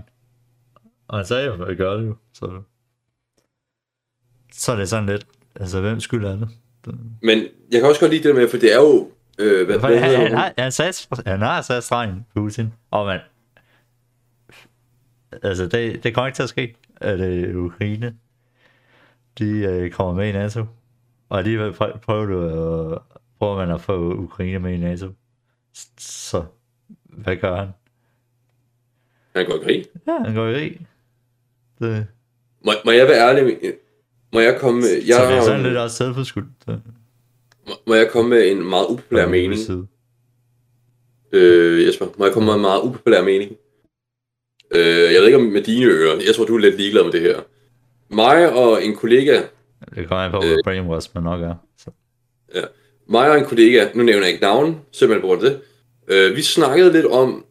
Og 1.07 1.17
han 1.17 1.25
sagde 1.25 1.51
at 1.53 1.69
vi 1.69 1.75
gør 1.75 1.93
det 1.93 2.07
jo. 2.07 2.15
Så, 2.33 2.61
så 4.53 4.71
er 4.71 4.75
det 4.75 4.89
sådan 4.89 5.05
lidt, 5.05 5.27
altså 5.55 5.81
hvem 5.81 5.99
skyld 5.99 6.25
er 6.25 6.35
det? 6.35 6.49
Men 7.21 7.47
jeg 7.71 7.81
kan 7.81 7.89
også 7.89 8.01
godt 8.01 8.11
lide 8.11 8.27
det 8.27 8.35
med, 8.35 8.49
for 8.49 8.57
det 8.57 8.73
er 8.73 8.77
jo... 8.77 9.11
Øh, 9.39 9.65
hvad, 9.65 9.79
hvad 9.79 9.99
han, 9.99 10.21
han, 10.21 10.31
har, 10.31 10.53
han, 10.57 10.71
sagde, 10.71 10.93
han 11.25 11.41
har 11.41 11.61
sat 11.61 11.83
stregen, 11.83 12.25
Putin. 12.35 12.73
Og 12.91 13.05
man, 13.05 13.19
altså 15.43 15.67
det, 15.67 16.03
det 16.03 16.13
kommer 16.13 16.27
ikke 16.27 16.35
til 16.35 16.43
at 16.43 16.49
ske, 16.49 16.75
at 16.95 17.19
øh, 17.19 17.57
Ukraine, 17.57 18.15
de 19.39 19.49
øh, 19.49 19.91
kommer 19.91 20.13
med 20.13 20.29
i 20.29 20.31
NATO. 20.31 20.65
Og 21.29 21.37
alligevel 21.39 21.73
prø- 21.73 21.97
prøver 21.97 22.25
du 22.25 22.39
at, 22.93 22.99
prøver 23.39 23.55
man 23.55 23.71
at 23.71 23.81
få 23.81 24.13
Ukraine 24.13 24.59
med 24.59 24.73
i 24.73 24.77
NATO. 24.77 25.07
Så, 25.99 26.43
hvad 27.05 27.35
gør 27.35 27.55
han? 27.55 27.67
Han 29.35 29.45
går 29.45 29.55
i 29.55 29.63
krig. 29.63 29.85
Ja, 30.07 30.17
han 30.25 30.35
går 30.35 30.47
i 30.47 30.53
krig. 30.53 30.87
Det, 31.79 32.07
Må, 32.65 32.71
må 32.85 32.91
jeg 32.91 33.07
være 33.07 33.29
ærlig? 33.29 33.57
Må 34.33 34.39
jeg 34.39 34.59
komme 34.59 34.79
med... 34.81 34.89
Jeg, 35.07 35.15
så 35.15 35.25
det 35.25 35.37
er 35.37 35.41
sådan 35.41 35.63
lidt 35.63 35.77
også 35.77 35.95
selvforskyldt. 35.97 36.67
Må, 37.67 37.73
må 37.87 37.93
jeg 37.95 38.09
komme 38.11 38.29
med 38.29 38.51
en 38.51 38.69
meget 38.69 38.85
upopulær 38.89 39.27
mening? 39.27 39.57
Side. 39.59 39.87
Øh, 41.31 41.85
Jesper, 41.87 42.05
må 42.17 42.25
jeg 42.25 42.33
komme 42.33 42.47
med 42.47 42.53
en 42.55 42.61
meget 42.61 42.81
upopulær 42.81 43.23
mening? 43.23 43.51
Øh, 44.71 45.13
jeg 45.13 45.19
ved 45.21 45.25
ikke 45.25 45.37
om 45.37 45.43
med 45.43 45.61
dine 45.63 45.85
ører. 45.85 46.15
Jeg 46.15 46.35
tror, 46.35 46.45
du 46.45 46.55
er 46.55 46.59
lidt 46.59 46.77
ligeglad 46.77 47.03
med 47.03 47.11
det 47.11 47.21
her. 47.21 47.41
Mig 48.09 48.53
og 48.55 48.83
en 48.85 48.95
kollega, 48.95 49.41
Det 49.95 50.07
kommer 50.07 50.25
an 50.25 50.31
på, 50.31 50.37
hvor 50.37 50.61
brainwash 50.63 51.09
man 51.13 51.23
nok 51.23 51.41
er. 51.41 51.55
Så. 51.77 51.91
mig 53.07 53.31
og 53.31 53.37
en 53.37 53.45
kollega, 53.45 53.87
nu 53.95 54.03
nævner 54.03 54.21
jeg 54.21 54.29
ikke 54.29 54.41
navn, 54.41 54.81
simpelthen 54.91 55.21
på 55.21 55.27
grund 55.27 55.43
af 55.43 55.49
det. 55.49 55.61
Øh, 56.07 56.35
vi 56.35 56.41
snakkede 56.41 56.91
lidt 56.91 57.05
om 57.05 57.45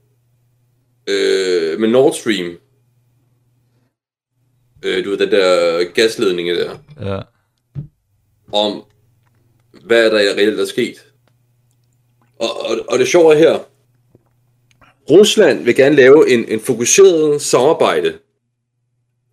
øh, 1.08 1.80
med 1.80 1.88
Nord 1.88 2.12
Stream. 2.12 2.58
Øh, 4.84 5.04
du 5.04 5.10
ved, 5.10 5.18
den 5.18 5.30
der 5.30 5.84
gasledning 5.84 6.48
der. 6.48 6.78
Ja. 7.00 7.20
om, 8.52 8.84
hvad 9.84 10.10
der 10.10 10.18
reelt 10.18 10.60
er 10.60 10.64
sket. 10.64 11.12
Og, 12.38 12.48
og, 12.60 12.76
og 12.88 12.98
det 12.98 13.08
sjove 13.08 13.34
er 13.34 13.38
her, 13.38 13.58
Rusland 15.10 15.64
vil 15.64 15.76
gerne 15.76 15.96
lave 15.96 16.30
en, 16.30 16.48
en 16.48 16.60
fokuseret 16.60 17.42
samarbejde 17.42 18.18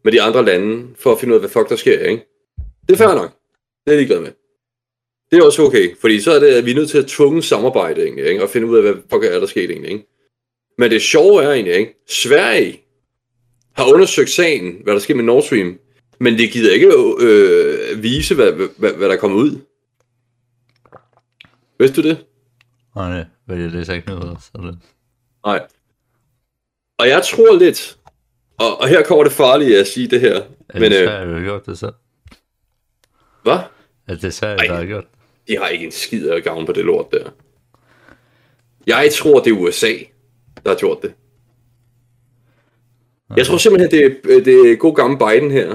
med 0.04 0.12
de 0.12 0.22
andre 0.22 0.46
lande, 0.46 0.96
for 1.00 1.12
at 1.12 1.20
finde 1.20 1.32
ud 1.32 1.36
af, 1.36 1.42
hvad 1.42 1.50
fuck 1.50 1.70
der 1.70 1.76
sker, 1.76 2.00
ikke? 2.00 2.26
Det 2.90 2.94
er 2.94 2.98
fair 2.98 3.16
nok. 3.16 3.32
Det 3.86 3.92
er 3.92 3.92
jeg 3.92 3.98
ligeglad 3.98 4.20
med. 4.20 4.32
Det 5.32 5.40
er 5.40 5.46
også 5.46 5.62
okay, 5.62 5.98
fordi 6.02 6.22
så 6.22 6.32
er 6.32 6.40
det, 6.40 6.48
at 6.48 6.66
vi 6.66 6.72
er 6.72 6.76
nødt 6.76 6.90
til 6.90 6.98
at 6.98 7.08
tvunge 7.08 7.44
samarbejde, 7.44 8.04
egentlig, 8.04 8.26
ikke? 8.26 8.44
Og 8.44 8.50
finde 8.50 8.68
ud 8.68 8.78
af, 8.78 8.84
hvad 8.84 8.94
fuck 9.10 9.24
er 9.24 9.40
der 9.40 9.46
sket, 9.46 9.70
egentlig, 9.70 9.92
ikke? 9.92 10.08
Men 10.78 10.92
det 10.92 11.02
sjove 11.02 11.44
er 11.44 11.52
egentlig, 11.52 11.74
ikke? 11.74 11.94
Sverige 12.10 12.82
har 13.74 13.94
undersøgt 13.94 14.30
sagen, 14.30 14.78
hvad 14.84 14.94
der 14.94 15.00
sker 15.00 15.16
med 15.16 15.24
Nord 15.24 15.44
Stream, 15.44 15.80
men 16.20 16.38
det 16.38 16.52
gider 16.52 16.74
ikke 16.74 16.88
øh, 17.20 18.04
vise, 18.04 18.36
hvad, 18.36 18.52
hvad, 18.78 18.94
hvad 18.94 19.10
der 19.10 19.16
kommer 19.16 19.38
ud. 19.38 19.60
Vidste 21.80 22.02
du 22.02 22.08
det? 22.08 22.26
Og 22.96 23.12
det 23.12 23.28
vil 23.48 23.60
jeg 23.60 23.72
læse 23.72 23.96
ikke 23.96 24.08
noget, 24.08 24.38
så 24.42 24.52
det... 24.56 24.78
Nej. 25.46 25.68
Og 26.98 27.08
jeg 27.08 27.24
tror 27.24 27.56
lidt, 27.58 27.98
og, 28.60 28.80
og 28.80 28.88
her 28.88 29.04
kommer 29.04 29.24
det 29.24 29.34
farlige 29.34 29.80
at 29.80 29.88
sige 29.88 30.08
det 30.08 30.22
her, 30.22 30.36
Er 30.70 30.80
men 30.80 30.92
det 30.92 31.02
øh, 31.02 31.08
der 31.08 31.34
har 31.34 31.44
gjort 31.44 31.66
det 31.66 31.78
så? 31.78 31.92
Hvad? 33.44 33.58
Er 34.08 34.16
det 34.16 34.34
Sverige, 34.34 34.58
Ej. 34.60 34.66
der 34.66 34.74
har 34.76 34.86
gjort? 34.86 35.06
De 35.48 35.58
har 35.58 35.68
ikke 35.68 35.86
en 35.86 35.92
skid 35.92 36.30
af 36.30 36.44
gavn 36.44 36.66
på 36.66 36.72
det 36.72 36.86
lort 36.86 37.12
der. 37.12 37.30
Jeg 38.88 39.10
tror, 39.14 39.40
det 39.40 39.54
er 39.54 39.58
USA, 39.58 39.92
der 40.64 40.70
har 40.70 40.76
gjort 40.76 40.98
det. 41.02 41.14
Jeg 43.38 43.46
tror 43.46 43.58
simpelthen, 43.58 43.92
det 43.92 44.06
er, 44.06 44.44
det 44.44 44.72
er 44.72 44.76
god 44.76 44.96
gammel 44.96 45.20
Biden 45.20 45.52
her. 45.52 45.68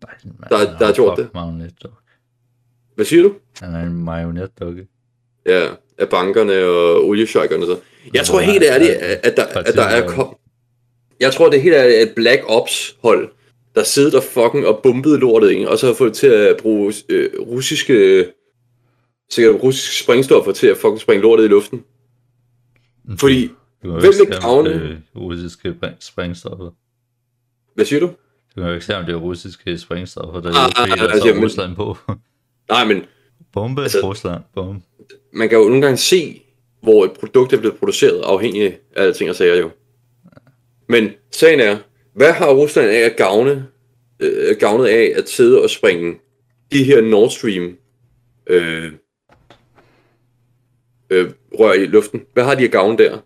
Biden, 0.00 0.36
man, 0.38 0.48
Der- 0.50 0.78
der 0.78 0.86
har 0.86 0.92
gjort 0.92 1.18
det. 1.18 1.28
Marionetdukke. 1.34 1.96
Hvad 2.94 3.04
siger 3.04 3.22
du? 3.22 3.34
Han 3.60 3.74
er 3.74 3.80
en 3.82 4.04
marionetdukke. 4.04 4.86
Ja, 5.46 5.68
af 5.98 6.08
bankerne 6.08 6.64
og 6.64 7.08
oliesjejkerne 7.08 7.66
så. 7.66 7.80
Jeg 8.14 8.26
tror 8.26 8.40
helt 8.40 8.62
ærligt, 8.64 8.90
at, 8.90 9.20
at, 9.26 9.36
der, 9.36 9.46
at 9.46 9.74
der 9.74 9.82
er... 9.84 10.08
Kom... 10.08 10.36
Jeg 11.20 11.32
tror, 11.32 11.50
det 11.50 11.58
er 11.58 11.62
helt 11.62 11.74
ærligt 11.74 12.02
et 12.02 12.12
Black 12.16 12.42
Ops 12.46 12.96
hold, 13.02 13.32
der 13.74 13.82
sidder 13.84 14.10
der 14.10 14.20
fucking 14.20 14.66
og 14.66 14.80
bumpede 14.82 15.18
lortet, 15.18 15.50
ikke? 15.50 15.68
og 15.68 15.78
så 15.78 15.86
har 15.86 15.94
fået 15.94 16.12
til 16.14 16.26
at 16.26 16.56
bruge 16.56 16.94
øh, 17.08 17.30
russiske... 17.40 18.26
Sikkert 19.32 19.62
russiske 19.62 19.94
sprængstoffer 20.04 20.52
til 20.52 20.66
at 20.66 20.76
fucking 20.76 21.00
springe 21.00 21.22
lortet 21.22 21.44
i 21.44 21.48
luften. 21.48 21.84
Fordi, 23.18 23.40
kan 23.82 23.90
jo 23.90 24.00
Hvem 24.00 24.12
vil 24.28 24.38
gavne? 24.40 24.70
er 25.14 25.18
russiske 25.20 25.74
sprængstoffer. 26.00 26.70
hvad 27.74 27.84
siger 27.84 28.00
du? 28.00 28.06
Du 28.06 28.60
kan 28.60 28.64
jo 28.66 28.72
ikke 28.72 28.86
se, 28.86 28.96
om 28.96 29.04
det 29.04 29.12
er 29.12 29.16
russiske 29.16 29.78
sprængstoffer, 29.78 30.40
der 30.40 30.48
Ah, 30.48 30.54
er 30.54 30.92
ah, 30.94 31.12
altså, 31.12 31.28
jamen- 31.28 31.44
Rusland 31.44 31.76
på. 31.76 31.96
Nej, 32.68 32.84
men 32.84 33.02
Bombe, 33.52 33.82
Altså- 33.82 34.00
Rusland, 34.08 34.42
bombe. 34.54 34.84
man 35.32 35.48
kan 35.48 35.58
jo 35.58 35.64
nogle 35.64 35.82
gange 35.82 35.96
se, 35.96 36.42
hvor 36.82 37.04
et 37.04 37.12
produkt 37.12 37.52
er 37.52 37.58
blevet 37.58 37.76
produceret, 37.78 38.20
afhængig 38.24 38.62
af 38.62 38.78
alting 38.96 39.30
og 39.30 39.36
sager 39.36 39.56
jo. 39.56 39.70
Men 40.88 41.10
sagen 41.32 41.60
er, 41.60 41.78
hvad 42.12 42.32
har 42.32 42.50
Rusland 42.54 42.88
af 42.88 43.00
at 43.00 43.16
gavne, 43.16 43.66
øh, 44.20 44.56
gavnet 44.60 44.86
af 44.86 45.12
at 45.16 45.28
sidde 45.28 45.62
og 45.62 45.70
springe 45.70 46.14
de 46.72 46.84
her 46.84 47.00
Nord 47.00 47.30
Stream 47.30 47.76
øh, 48.46 48.92
øh, 51.10 51.30
rør 51.58 51.72
i 51.72 51.86
luften? 51.86 52.20
Hvad 52.32 52.44
har 52.44 52.54
de 52.54 52.64
at 52.64 52.72
gavne 52.72 52.98
der? 52.98 53.18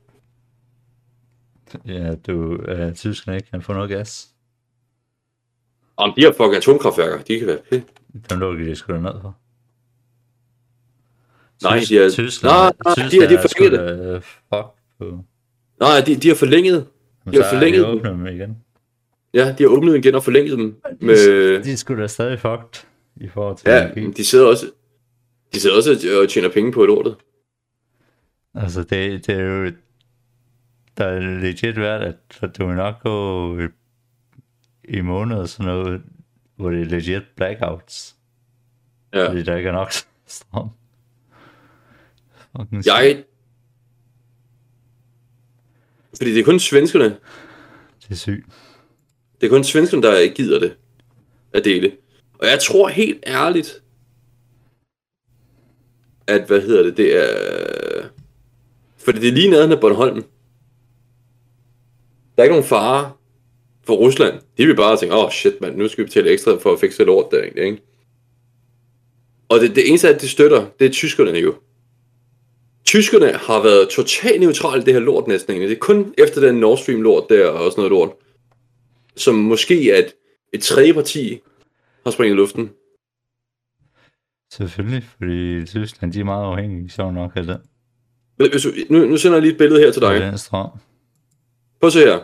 Ja, 1.87 2.15
du, 2.27 2.57
uh, 2.57 2.93
Tyskland 2.95 3.37
ikke 3.37 3.51
kan 3.51 3.63
få 3.63 3.73
noget 3.73 3.91
gas. 3.91 4.29
Om 5.97 6.13
de 6.17 6.21
her 6.21 6.33
fucking 6.33 6.57
atomkraftværker, 6.57 7.23
de 7.25 7.39
kan 7.39 7.47
være 7.49 7.59
pæ. 7.71 7.81
Dem 8.31 8.39
lukker 8.39 8.65
de 8.65 8.75
sgu 8.77 8.93
da 8.93 8.99
ned 9.01 9.13
for. 9.23 9.37
Nej, 11.63 11.81
de 11.89 11.99
er- 11.99 12.11
Tyskland, 12.11 12.53
Nej, 12.55 12.73
nej, 12.85 12.95
de 12.95 13.01
har- 13.21 13.29
de 13.29 13.37
har 13.37 13.43
Tyskland 13.43 13.45
er 13.45 13.49
sgu 13.49 13.65
forlænget 13.65 14.25
fuck 14.25 14.67
på. 14.99 15.25
Nej, 15.81 16.01
de, 16.07 16.17
de 16.17 16.29
har 16.29 16.35
forlænget. 16.35 16.87
De 17.31 17.37
har 17.37 17.45
er 17.45 17.51
forlænget 17.51 17.81
de 17.85 17.89
dem. 17.91 17.97
åbnet 17.99 18.13
dem 18.13 18.27
igen. 18.27 18.64
Ja, 19.35 19.55
de 19.59 19.63
har 19.63 19.71
åbnet 19.71 19.97
igen 19.97 20.15
og 20.15 20.25
forlænget 20.25 20.59
dem. 20.59 20.81
Med, 21.01 21.63
De 21.65 21.73
er 21.73 21.77
sgu 21.77 21.97
da 21.97 22.07
stadig 22.07 22.41
fucked 22.41 22.87
i 23.17 23.29
forhold 23.29 23.57
til 23.57 23.71
ja, 23.71 23.91
de 24.17 24.25
sidder 24.25 24.47
også 24.47 24.71
de 25.55 25.61
sidder 25.61 25.77
også 25.77 26.21
og 26.23 26.29
tjener 26.29 26.49
penge 26.49 26.73
på 26.73 26.85
lortet. 26.85 27.17
Altså, 28.55 28.83
det, 28.83 29.27
det 29.27 29.35
er 29.35 29.43
jo... 29.43 29.73
Der 30.99 31.05
er 31.05 31.21
legit 31.21 31.77
værd, 31.77 32.03
at 32.03 32.17
for 32.31 32.47
du 32.47 32.67
vil 32.67 32.77
nok 32.77 33.03
gå 33.03 33.59
i, 33.61 33.67
i 34.85 35.01
måneder 35.01 35.47
sådan 35.47 35.67
noget, 35.73 36.03
hvor 36.57 36.71
det 36.71 36.81
er 36.81 36.85
legit 36.85 37.23
blackouts. 37.37 38.17
Ja. 39.13 39.29
Fordi 39.29 39.43
der 39.43 39.57
ikke 39.57 39.69
er 39.69 39.73
nok 39.73 39.93
strøm. 40.27 40.69
Fucking 42.57 42.87
Jeg... 42.87 43.25
Fordi 46.17 46.33
det 46.35 46.41
er 46.41 46.45
kun 46.45 46.59
svenskerne, 46.59 47.05
Det 48.03 48.11
er 48.11 48.15
sygt 48.15 48.47
det 49.45 49.51
er 49.51 49.55
kun 49.57 49.65
svenskerne, 49.65 50.03
der 50.03 50.19
ikke 50.19 50.35
gider 50.35 50.59
det 50.59 50.77
at 51.53 51.65
dele. 51.65 51.93
Og 52.39 52.47
jeg 52.47 52.61
tror 52.61 52.89
helt 52.89 53.25
ærligt, 53.27 53.83
at, 56.27 56.47
hvad 56.47 56.61
hedder 56.61 56.83
det, 56.83 56.97
det 56.97 57.17
er... 57.17 58.09
Fordi 58.97 59.21
det 59.21 59.29
er 59.29 59.33
lige 59.33 59.51
nede 59.51 59.73
af 59.73 59.81
Bornholm. 59.81 60.25
Der 62.37 62.43
er 62.43 62.43
ikke 62.43 62.53
nogen 62.53 62.69
fare 62.69 63.13
for 63.87 63.95
Rusland. 63.95 64.41
De 64.59 64.67
vil 64.67 64.77
bare 64.77 64.97
tænke, 64.97 65.15
åh 65.15 65.25
oh, 65.25 65.31
shit 65.31 65.61
mand, 65.61 65.77
nu 65.77 65.89
skal 65.89 66.05
vi 66.05 66.07
betale 66.07 66.31
ekstra 66.31 66.57
for 66.57 66.73
at 66.73 66.81
fikse 66.81 67.03
et 67.03 67.07
lort 67.07 67.31
der 67.31 67.43
egentlig, 67.43 67.65
ikke? 67.65 67.83
Og 69.49 69.61
det, 69.61 69.77
det 69.77 69.89
eneste, 69.89 70.09
at 70.09 70.21
de 70.21 70.29
støtter, 70.29 70.67
det 70.79 70.87
er 70.87 70.91
tyskerne 70.93 71.39
jo. 71.39 71.55
Tyskerne 72.85 73.33
har 73.33 73.63
været 73.63 73.89
totalt 73.89 74.41
neutrale 74.41 74.83
i 74.83 74.85
det 74.85 74.95
her 74.95 75.01
lort 75.01 75.27
næsten 75.27 75.53
egentlig. 75.53 75.69
Det 75.69 75.77
er 75.77 75.81
kun 75.81 76.15
efter 76.19 76.41
den 76.41 76.55
Nord 76.55 76.79
Stream 76.79 77.03
lort 77.03 77.29
der 77.29 77.49
og 77.49 77.73
sådan 77.73 77.83
noget 77.83 77.91
lort, 77.91 78.13
som 79.17 79.35
måske 79.35 79.75
at 79.95 80.13
et 80.53 80.63
tredje 80.63 80.95
parti 80.95 81.41
har 82.05 82.11
springet 82.11 82.35
i 82.35 82.37
luften. 82.37 82.71
Selvfølgelig, 84.53 85.05
fordi 85.19 85.67
Tyskland, 85.67 86.13
de 86.13 86.21
er 86.21 86.25
meget 86.25 86.45
afhængige, 86.45 86.91
sjov 86.91 87.13
nok 87.13 87.33
af. 87.37 87.45
Men 88.39 88.51
Hvis 88.51 88.63
du, 88.63 88.69
nu, 88.91 89.07
nu 89.07 89.17
sender 89.17 89.37
jeg 89.37 89.43
lige 89.43 89.53
et 89.53 89.59
billede 89.59 89.81
her 89.81 89.93
til 89.93 90.03
dig. 90.03 90.39
strøm. 90.41 90.71
Prøv 91.81 91.87
at 91.87 91.93
se 91.93 91.99
her. 91.99 92.21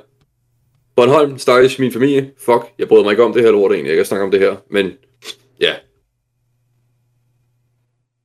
Bornholm, 0.96 1.38
stakkels 1.38 1.78
min 1.78 1.92
familie. 1.92 2.32
Fuck, 2.38 2.62
jeg 2.78 2.88
bryder 2.88 3.04
mig 3.04 3.10
ikke 3.10 3.24
om 3.24 3.32
det 3.32 3.42
her 3.42 3.50
lort 3.50 3.72
egentlig. 3.72 3.88
Jeg 3.88 3.96
kan 3.96 4.06
snakke 4.06 4.24
om 4.24 4.30
det 4.30 4.40
her, 4.40 4.56
men 4.70 4.92
ja. 5.60 5.74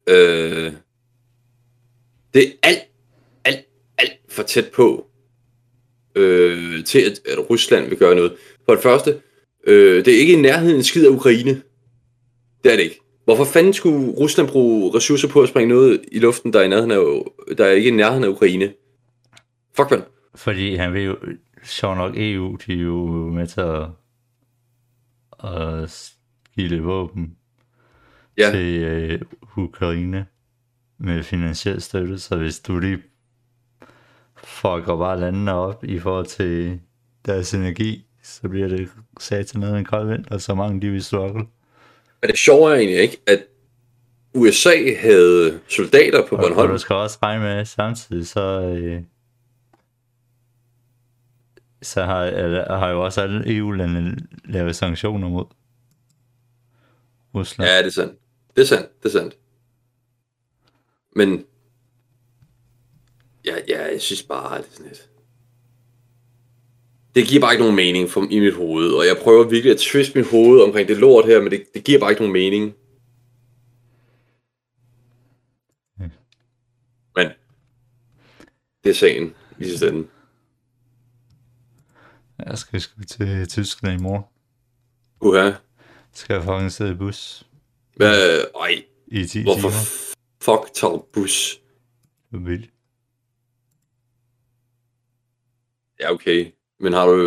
Øh, 0.10 0.74
det 2.34 2.44
er 2.44 2.52
alt, 2.64 2.84
alt, 3.46 3.66
alt 3.98 4.20
for 4.30 4.44
tæt 4.44 4.72
på 4.74 5.08
øh, 6.16 6.84
til, 6.86 7.00
at, 7.00 7.22
at 7.32 7.50
Rusland 7.50 7.90
vil 7.90 7.98
gøre 7.98 8.16
noget. 8.16 8.34
For 8.66 8.74
det 8.74 8.84
første, 8.84 9.22
øh, 9.68 10.06
det 10.06 10.16
er 10.16 10.20
ikke 10.20 10.34
i 10.34 10.42
nærheden 10.42 10.76
en 10.76 10.84
skid 10.84 11.06
af 11.06 11.10
Ukraine. 11.10 11.62
Det 12.64 12.72
er 12.72 12.76
det 12.76 12.84
ikke. 12.84 13.00
Hvorfor 13.26 13.46
fanden 13.46 13.74
skulle 13.74 14.12
Rusland 14.12 14.48
bruge 14.48 14.96
ressourcer 14.96 15.28
på 15.28 15.42
at 15.42 15.50
springe 15.50 15.74
noget 15.74 16.02
i 16.12 16.20
luften, 16.20 16.54
der 16.54 16.60
er, 16.60 16.64
i 16.64 16.68
nærheden 16.68 16.92
af, 16.92 17.24
der 17.58 17.66
er 17.66 17.72
ikke 17.72 17.88
i 17.88 17.92
nærheden 17.92 18.24
af 18.24 18.28
Ukraine? 18.28 18.74
Fuck, 19.76 19.92
mand. 19.92 20.04
Fordi 20.36 20.76
han 20.76 20.94
vil 20.94 21.04
jo, 21.04 21.18
sjov 21.64 21.96
nok 21.96 22.14
EU, 22.18 22.58
de 22.68 22.74
er 22.74 22.78
jo 22.78 23.06
med 23.08 23.48
til 23.48 23.62
at, 23.62 23.88
at 25.54 26.12
lidt 26.56 26.84
våben 26.86 27.36
Ja. 28.38 28.52
til 28.52 28.82
øh, 28.82 29.22
Ukraine 29.58 30.26
med 31.00 31.24
finansiel 31.24 31.82
støtte, 31.82 32.20
så 32.20 32.36
hvis 32.38 32.60
du 32.60 32.80
lige 32.80 32.98
fucker 34.46 34.98
bare 34.98 35.20
landene 35.20 35.54
op 35.54 35.84
i 35.84 36.00
forhold 36.00 36.26
til 36.26 36.80
deres 37.26 37.54
energi, 37.54 38.06
så 38.24 38.50
bliver 38.50 38.68
det 38.68 38.90
sat 39.20 39.48
til 39.48 39.60
noget 39.60 39.78
en 39.80 39.86
kold 39.86 40.08
vind, 40.08 40.26
og 40.32 40.42
så 40.42 40.56
mange 40.56 40.82
de 40.82 40.90
vil 40.90 41.04
struggle. 41.04 41.46
Men 42.22 42.30
det 42.30 42.38
sjove 42.38 42.72
er 42.72 42.76
egentlig 42.76 43.00
ikke, 43.00 43.22
at 43.28 43.44
USA 44.34 44.96
havde 45.00 45.60
soldater 45.68 46.28
på 46.28 46.36
Og, 46.36 46.44
og 46.44 46.50
Bornholm. 46.50 46.72
du 46.72 46.78
skal 46.78 46.96
også 46.96 47.18
regne 47.24 47.44
med 47.44 47.66
samtidig, 47.66 48.28
så, 48.28 48.62
øh, 48.62 49.02
så 51.82 52.04
har, 52.04 52.24
eller, 52.24 52.78
har 52.78 52.90
jo 52.90 53.04
også 53.04 53.22
alle 53.22 53.58
EU-lande 53.58 54.18
lavet 54.46 54.76
sanktioner 54.76 55.30
mod 55.30 55.46
Rusland. 57.36 57.70
Ja, 57.70 57.78
det 57.78 57.86
er 57.86 57.92
sandt. 57.92 58.20
Det 58.56 58.62
er 58.62 58.66
sandt, 58.66 59.04
det 59.04 59.10
er 59.10 59.20
sandt. 59.20 59.38
Men, 61.16 61.46
ja, 63.46 63.56
ja, 63.68 63.92
jeg 63.92 64.02
synes 64.02 64.24
bare, 64.24 64.58
det 64.58 64.68
er 64.68 64.72
sådan 64.72 64.86
lidt... 64.86 65.10
Det 67.16 67.28
giver 67.28 67.42
bare 67.42 67.54
ikke 67.54 67.64
nogen 67.64 67.76
mening 67.76 68.10
for, 68.10 68.28
i 68.30 68.40
mit 68.40 68.54
hoved, 68.56 68.92
og 68.94 69.06
jeg 69.06 69.18
prøver 69.24 69.44
virkelig 69.44 69.72
at 69.72 69.80
twiste 69.80 70.18
mit 70.18 70.30
hoved 70.32 70.62
omkring 70.62 70.88
det 70.88 70.98
lort 70.98 71.26
her, 71.26 71.42
men 71.42 71.52
det, 71.52 71.66
det 71.74 71.84
giver 71.84 72.00
bare 72.00 72.12
ikke 72.12 72.22
nogen 72.22 72.34
mening. 72.34 72.74
Hmm. 75.98 76.10
Men, 77.16 77.28
det 78.84 78.90
er 78.90 78.94
sagen 78.94 79.36
i 79.60 79.64
sidste 79.64 79.88
ende. 79.88 80.08
Jeg 82.46 82.58
skal 82.58 82.82
sgu 82.82 83.02
til 83.04 83.48
Tyskland 83.48 84.00
i 84.00 84.04
morgen. 84.04 84.24
Uha. 85.22 85.52
Skal 86.14 86.34
jeg 86.34 86.44
fucking 86.44 86.72
sidde 86.72 86.92
i 86.92 86.96
bus 86.96 87.48
Hvad, 87.96 88.46
ej, 88.62 88.84
i 89.08 89.26
10 89.26 89.44
hvorfor 89.44 89.70
timer. 89.70 90.16
fuck 90.42 90.74
tager 90.74 91.08
bus? 91.14 91.62
Det 92.32 92.38
er 92.38 92.42
vildt. 92.42 92.70
Ja, 96.00 96.12
okay. 96.12 96.48
Men 96.80 96.94
har 96.94 97.06
du... 97.06 97.24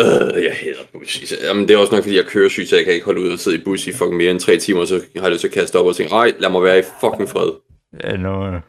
Øh, 0.00 0.44
jeg 0.44 0.56
hader 0.60 0.84
bus. 0.92 1.32
Jamen, 1.42 1.68
det 1.68 1.74
er 1.74 1.78
også 1.78 1.94
nok, 1.94 2.04
fordi 2.04 2.16
jeg 2.16 2.26
kører 2.26 2.48
sygt, 2.48 2.68
så 2.68 2.76
jeg 2.76 2.84
kan 2.84 2.94
ikke 2.94 3.04
holde 3.04 3.20
ud 3.20 3.32
og 3.32 3.38
sidde 3.38 3.56
i 3.56 3.64
bus 3.64 3.86
i 3.86 3.92
fucking 3.92 4.16
mere 4.16 4.30
end 4.30 4.40
tre 4.40 4.56
timer, 4.56 4.84
så 4.84 4.94
har 5.16 5.22
jeg 5.22 5.32
lyst 5.32 5.40
til 5.40 5.48
at 5.48 5.54
kaste 5.54 5.78
op 5.78 5.86
og 5.86 5.96
tænke, 5.96 6.14
ej, 6.14 6.32
lad 6.38 6.50
mig 6.50 6.62
være 6.62 6.78
i 6.78 6.82
fucking 7.00 7.28
fred. 7.28 7.50
Ja, 8.04 8.16
nu, 8.16 8.60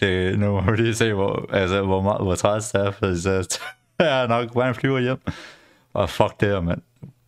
det, 0.00 0.38
nu 0.38 0.60
må 0.60 0.70
vi 0.70 0.76
lige 0.76 0.94
se, 0.94 1.12
hvor, 1.12 1.46
altså, 1.52 1.82
hvor, 1.82 2.02
meget, 2.02 2.22
hvor 2.22 2.34
træt 2.34 2.70
det 2.72 2.80
er, 2.80 2.90
for 2.90 3.14
så 3.14 3.58
jeg 3.98 4.22
er 4.22 4.26
nok 4.34 4.54
bare 4.54 4.68
en 4.68 4.74
flyver 4.74 4.98
hjem. 4.98 5.18
Og 5.92 6.10
fuck 6.10 6.40
det 6.40 6.48
her, 6.48 6.60
mand. 6.60 6.82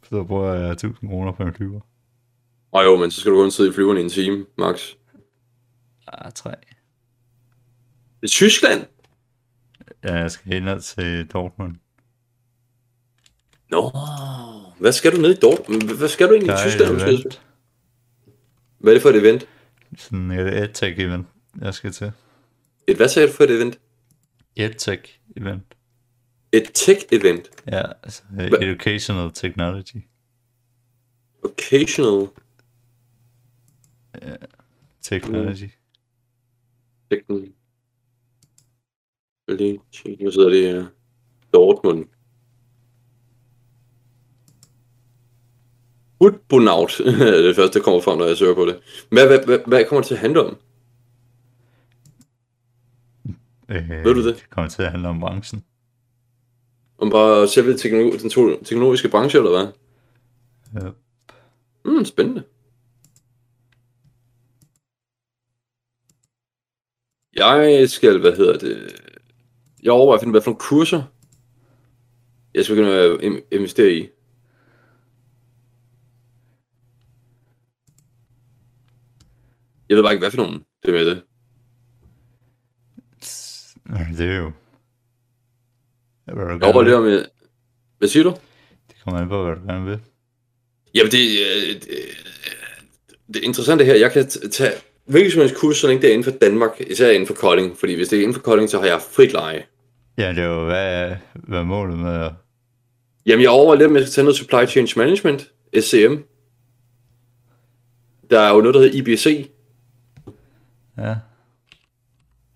Så 0.09 0.25
bruger 0.25 0.55
jeg 0.55 0.71
1000 0.71 1.11
kroner 1.11 1.33
på 1.33 1.43
en 1.43 1.55
flyver. 1.55 1.81
Og 2.73 2.85
jo, 2.85 2.97
men 2.97 3.11
så 3.11 3.21
skal 3.21 3.33
du 3.33 3.37
kun 3.37 3.51
sidde 3.51 3.71
i 3.71 3.73
flyveren 3.73 3.99
i 3.99 4.01
en 4.01 4.09
time, 4.09 4.47
max. 4.59 4.93
Ah, 6.09 6.33
tre. 6.33 6.51
Det 8.21 8.27
er 8.27 8.29
Tyskland? 8.29 8.87
Ja, 10.05 10.15
jeg 10.15 10.31
skal 10.31 10.63
ned 10.63 10.81
til 10.81 11.27
Dortmund. 11.27 11.77
Nå, 13.71 13.91
hvad 14.81 14.93
skal 14.93 15.17
du 15.17 15.21
ned 15.21 15.31
i 15.37 15.41
Dortmund? 15.41 15.97
Hvad 15.97 16.09
skal 16.09 16.27
du 16.29 16.33
egentlig 16.33 16.49
Der 16.53 16.67
i 16.67 16.71
Tyskland? 16.71 16.91
et 16.91 16.97
Hvad, 17.03 17.13
event. 17.13 17.41
er 18.85 18.93
det 18.93 19.03
for 19.03 19.09
et 19.09 19.17
event? 19.17 19.49
Sådan 19.97 20.31
et 20.31 20.63
EdTech 20.63 21.01
event, 21.01 21.27
jeg 21.61 21.75
skal 21.75 21.93
til. 21.93 22.13
Et 22.87 22.97
hvad 22.97 23.09
sagde 23.09 23.29
du 23.29 23.33
for 23.33 23.45
et 23.45 23.51
event? 23.51 23.79
EdTech 24.57 25.19
event. 25.37 25.65
Et 26.53 26.71
tech-event. 26.75 27.51
Ja, 27.67 27.83
altså 28.03 28.23
Hva- 28.31 28.65
Educational 28.65 29.33
Technology. 29.33 29.97
Occasional 31.45 32.29
Technology. 35.03 35.71
technology. 37.11 37.53
Nu 40.21 40.31
sidder 40.31 40.49
det 40.49 40.63
her. 40.69 40.87
Dortmund. 41.55 42.07
Udbonaut 46.21 47.01
er 47.07 47.43
det 47.43 47.57
første, 47.57 47.79
der 47.79 47.85
kommer 47.85 48.01
frem, 48.01 48.19
når 48.19 48.27
jeg 48.27 48.37
søger 48.37 48.55
på 48.55 48.67
det. 48.67 48.81
Hvad, 49.11 49.27
hvad, 49.27 49.45
hvad, 49.47 49.59
hvad 49.67 49.85
kommer 49.85 50.01
det 50.01 50.07
til 50.09 50.15
at 50.15 50.21
handle 50.21 50.45
om? 50.45 50.57
Øh, 53.69 53.89
Ved 54.05 54.15
du 54.15 54.27
det? 54.29 54.35
Det 54.37 54.51
kommer 54.51 54.69
til 54.69 54.83
at 54.83 54.91
handle 54.91 55.09
om 55.09 55.21
branchen. 55.21 55.65
Om 56.99 57.11
bare 57.11 57.49
selve 57.49 57.77
teknologi, 57.77 58.19
den 58.19 58.31
to- 58.31 58.63
teknologiske 58.65 59.09
branche, 59.09 59.39
eller 59.39 59.51
hvad? 59.51 59.73
Ja. 60.83 60.91
Mm, 61.85 62.05
spændende. 62.05 62.43
Jeg 67.37 67.91
skal, 67.91 68.21
hvad 68.21 68.37
hedder 68.37 68.59
det... 68.59 69.00
Jeg 69.83 69.93
overvejer 69.93 70.17
at 70.17 70.21
finde, 70.21 70.31
hvad 70.31 70.43
for 70.43 70.51
nogle 70.51 70.61
kurser, 70.61 71.03
jeg 72.55 72.65
skal 72.65 72.77
begynde 72.77 72.95
at 72.95 73.43
investere 73.53 73.93
i. 73.93 74.09
Jeg 79.89 79.97
ved 79.97 80.05
bare 80.05 80.13
ikke, 80.13 80.23
hvad 80.23 80.31
for 80.31 80.37
nogen 80.37 80.65
det 80.83 80.89
er 80.89 80.93
med 80.93 81.07
det. 81.07 81.23
Øh, 83.91 84.19
Det 84.19 84.31
er 84.31 84.37
jo... 84.37 84.53
Jeg 86.27 86.37
overvejer 86.37 86.85
lidt 86.85 86.95
om, 86.95 87.09
jeg... 87.09 87.27
Hvad 87.99 88.09
siger 88.09 88.23
du? 88.23 88.31
Det 88.89 88.97
kommer 89.05 89.21
an 89.21 89.29
på, 89.29 89.45
hvad 89.45 89.57
du 89.57 89.63
gerne 89.67 89.85
vil. 89.87 90.01
Jamen, 90.95 91.13
det, 91.13 91.19
øh, 91.19 91.75
det, 91.75 91.89
det 93.35 93.45
interessante 93.45 93.85
her, 93.85 93.95
jeg 93.95 94.13
kan 94.13 94.29
tage 94.29 94.73
hvilket 95.05 95.33
som 95.33 95.41
helst 95.41 95.57
kurs, 95.57 95.77
så 95.77 95.87
længe 95.87 96.03
det 96.03 96.09
er 96.09 96.15
inden 96.15 96.33
for 96.33 96.39
Danmark, 96.39 96.81
især 96.81 97.11
inden 97.11 97.27
for 97.27 97.35
Kolding, 97.35 97.79
fordi 97.79 97.95
hvis 97.95 98.09
det 98.09 98.17
er 98.17 98.23
inden 98.23 98.35
for 98.35 98.41
Kolding, 98.43 98.71
så 98.71 98.79
har 98.79 98.87
jeg 98.87 99.03
frit 99.03 99.33
leje. 99.33 99.67
Ja, 100.21 100.29
det 100.29 100.39
er 100.39 100.49
jo, 100.49 100.65
hvad 100.65 101.17
hvad 101.35 101.59
er 101.59 101.65
målet 101.65 101.99
med 101.99 102.15
at... 102.25 102.33
Jamen, 103.27 103.43
jeg 103.43 103.51
overvejer 103.51 103.79
lidt, 103.79 104.01
jeg 104.01 104.03
skal 104.03 104.13
tage 104.13 104.25
noget 104.25 104.37
Supply 104.37 104.67
Chain 104.67 104.89
Management, 104.97 105.53
SCM. 105.81 106.15
Der 108.31 108.41
er 108.41 108.55
jo 108.55 108.61
noget, 108.61 108.75
der 108.75 108.81
hedder 108.81 108.99
IBC, 108.99 109.51
Ja, 110.99 111.17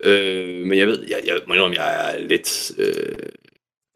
øh, 0.03 0.67
men 0.67 0.77
jeg 0.77 0.87
ved, 0.87 1.05
jeg, 1.09 1.21
jeg 1.25 1.39
må 1.47 1.53
indrømme, 1.53 1.81
jeg 1.81 2.13
er 2.13 2.19
lidt, 2.19 2.71
øh, 2.77 3.29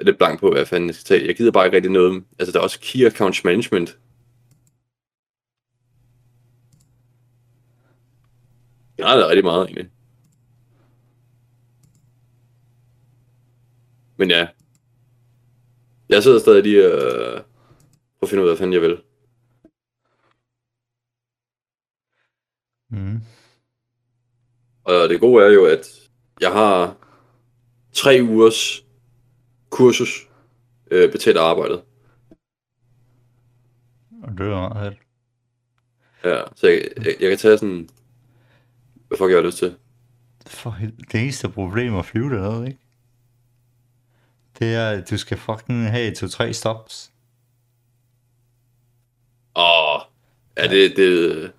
lidt 0.01 0.17
blank 0.17 0.39
på, 0.39 0.51
hvad 0.51 0.65
fanden 0.65 0.89
jeg 0.89 0.95
skal 0.95 1.05
tage. 1.05 1.27
Jeg 1.27 1.35
gider 1.35 1.51
bare 1.51 1.65
ikke 1.65 1.75
rigtig 1.75 1.91
noget. 1.91 2.23
Altså, 2.39 2.51
der 2.51 2.59
er 2.59 2.63
også 2.63 2.79
Key 2.79 3.05
Accounts 3.05 3.43
Management. 3.43 3.97
Jeg 8.97 9.07
har 9.07 9.17
det 9.17 9.27
rigtig 9.27 9.43
meget, 9.43 9.65
egentlig. 9.65 9.89
Men 14.19 14.29
ja. 14.29 14.47
Jeg 16.09 16.23
sidder 16.23 16.39
stadig 16.39 16.63
lige 16.63 16.93
og 16.93 17.01
øh, 17.01 17.41
prøver 18.19 18.23
at 18.23 18.29
finde 18.29 18.43
ud 18.43 18.47
af, 18.47 18.51
hvad 18.51 18.57
fanden 18.57 18.73
jeg 18.73 18.81
vil. 18.81 19.01
Mm. 22.89 23.21
Og 24.83 25.09
det 25.09 25.19
gode 25.19 25.45
er 25.45 25.49
jo, 25.49 25.65
at 25.65 26.09
jeg 26.41 26.51
har 26.51 26.97
tre 27.91 28.19
ugers 28.23 28.85
kursus 29.69 30.29
øh, 30.91 31.11
betalt 31.11 31.37
arbejdet. 31.37 31.83
Og 34.23 34.31
det 34.37 34.39
er 34.39 34.69
meget. 34.69 34.97
Ja, 36.23 36.41
så 36.55 36.67
jeg, 36.67 36.89
jeg, 36.97 37.15
jeg 37.19 37.29
kan 37.29 37.37
tage 37.37 37.57
sådan... 37.57 37.89
Hvad 39.07 39.17
fuck 39.17 39.29
jeg 39.29 39.37
har 39.37 39.45
lyst 39.45 39.57
til? 39.57 39.75
For. 40.47 40.77
Det 41.11 41.21
eneste 41.21 41.49
problem 41.49 41.95
at 41.95 42.05
flyve 42.05 42.29
dernede, 42.29 42.67
ikke? 42.67 42.79
Det 44.59 44.75
er, 44.75 45.01
du 45.05 45.17
skal 45.17 45.37
fucking 45.37 45.89
have 45.89 46.15
to-tre 46.15 46.53
stops. 46.53 47.11
Åh, 49.55 50.01
ja, 50.57 50.67
det, 50.67 50.97
det, 50.97 51.51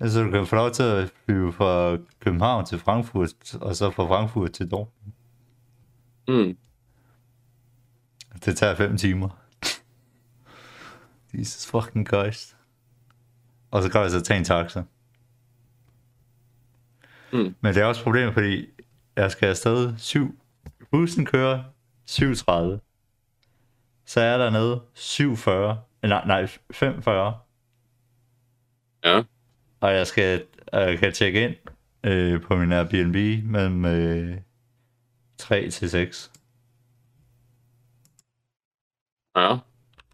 Altså, 0.00 0.22
du 0.22 0.30
kan 0.30 0.46
få 0.46 0.56
lov 0.56 0.70
til 0.70 0.82
at 0.82 1.12
flyve 1.24 1.52
fra 1.52 1.98
København 2.20 2.66
til 2.66 2.78
Frankfurt, 2.78 3.54
og 3.54 3.76
så 3.76 3.90
fra 3.90 4.06
Frankfurt 4.06 4.52
til 4.52 4.70
Dortmund. 4.70 5.12
mm, 6.28 6.56
Det 8.44 8.56
tager 8.56 8.74
5 8.74 8.96
timer. 8.96 9.28
Jesus 11.38 11.66
fucking 11.66 12.06
Christ. 12.08 12.56
Og 13.70 13.82
så 13.82 13.90
kan 13.90 14.00
jeg 14.00 14.10
så 14.10 14.20
tage 14.20 14.38
en 14.38 14.44
taxa. 14.44 14.82
Mm. 17.32 17.54
Men 17.60 17.74
det 17.74 17.76
er 17.76 17.84
også 17.84 18.00
et 18.00 18.04
problem, 18.04 18.32
fordi 18.32 18.66
jeg 19.16 19.30
skal 19.30 19.48
afsted 19.48 19.94
7. 19.98 20.38
Bussen 20.92 21.24
kører 21.26 21.64
7.30. 22.10 22.78
Så 24.04 24.20
er 24.20 24.24
jeg 24.24 24.38
dernede 24.38 24.82
7.40. 24.96 26.08
Nej, 26.08 26.26
nej, 26.26 26.44
5.40. 26.72 27.10
ja. 29.04 29.22
Og 29.80 29.92
jeg 29.94 30.06
skal 30.06 30.46
jeg 30.72 30.98
kan 30.98 31.12
tjekke 31.12 31.44
ind 31.44 31.56
øh, 32.04 32.42
på 32.42 32.56
min 32.56 32.72
Airbnb 32.72 33.44
mellem 33.44 33.84
øh, 33.84 34.38
3 35.38 35.70
til 35.70 35.90
6. 35.90 36.32
Ja. 39.36 39.58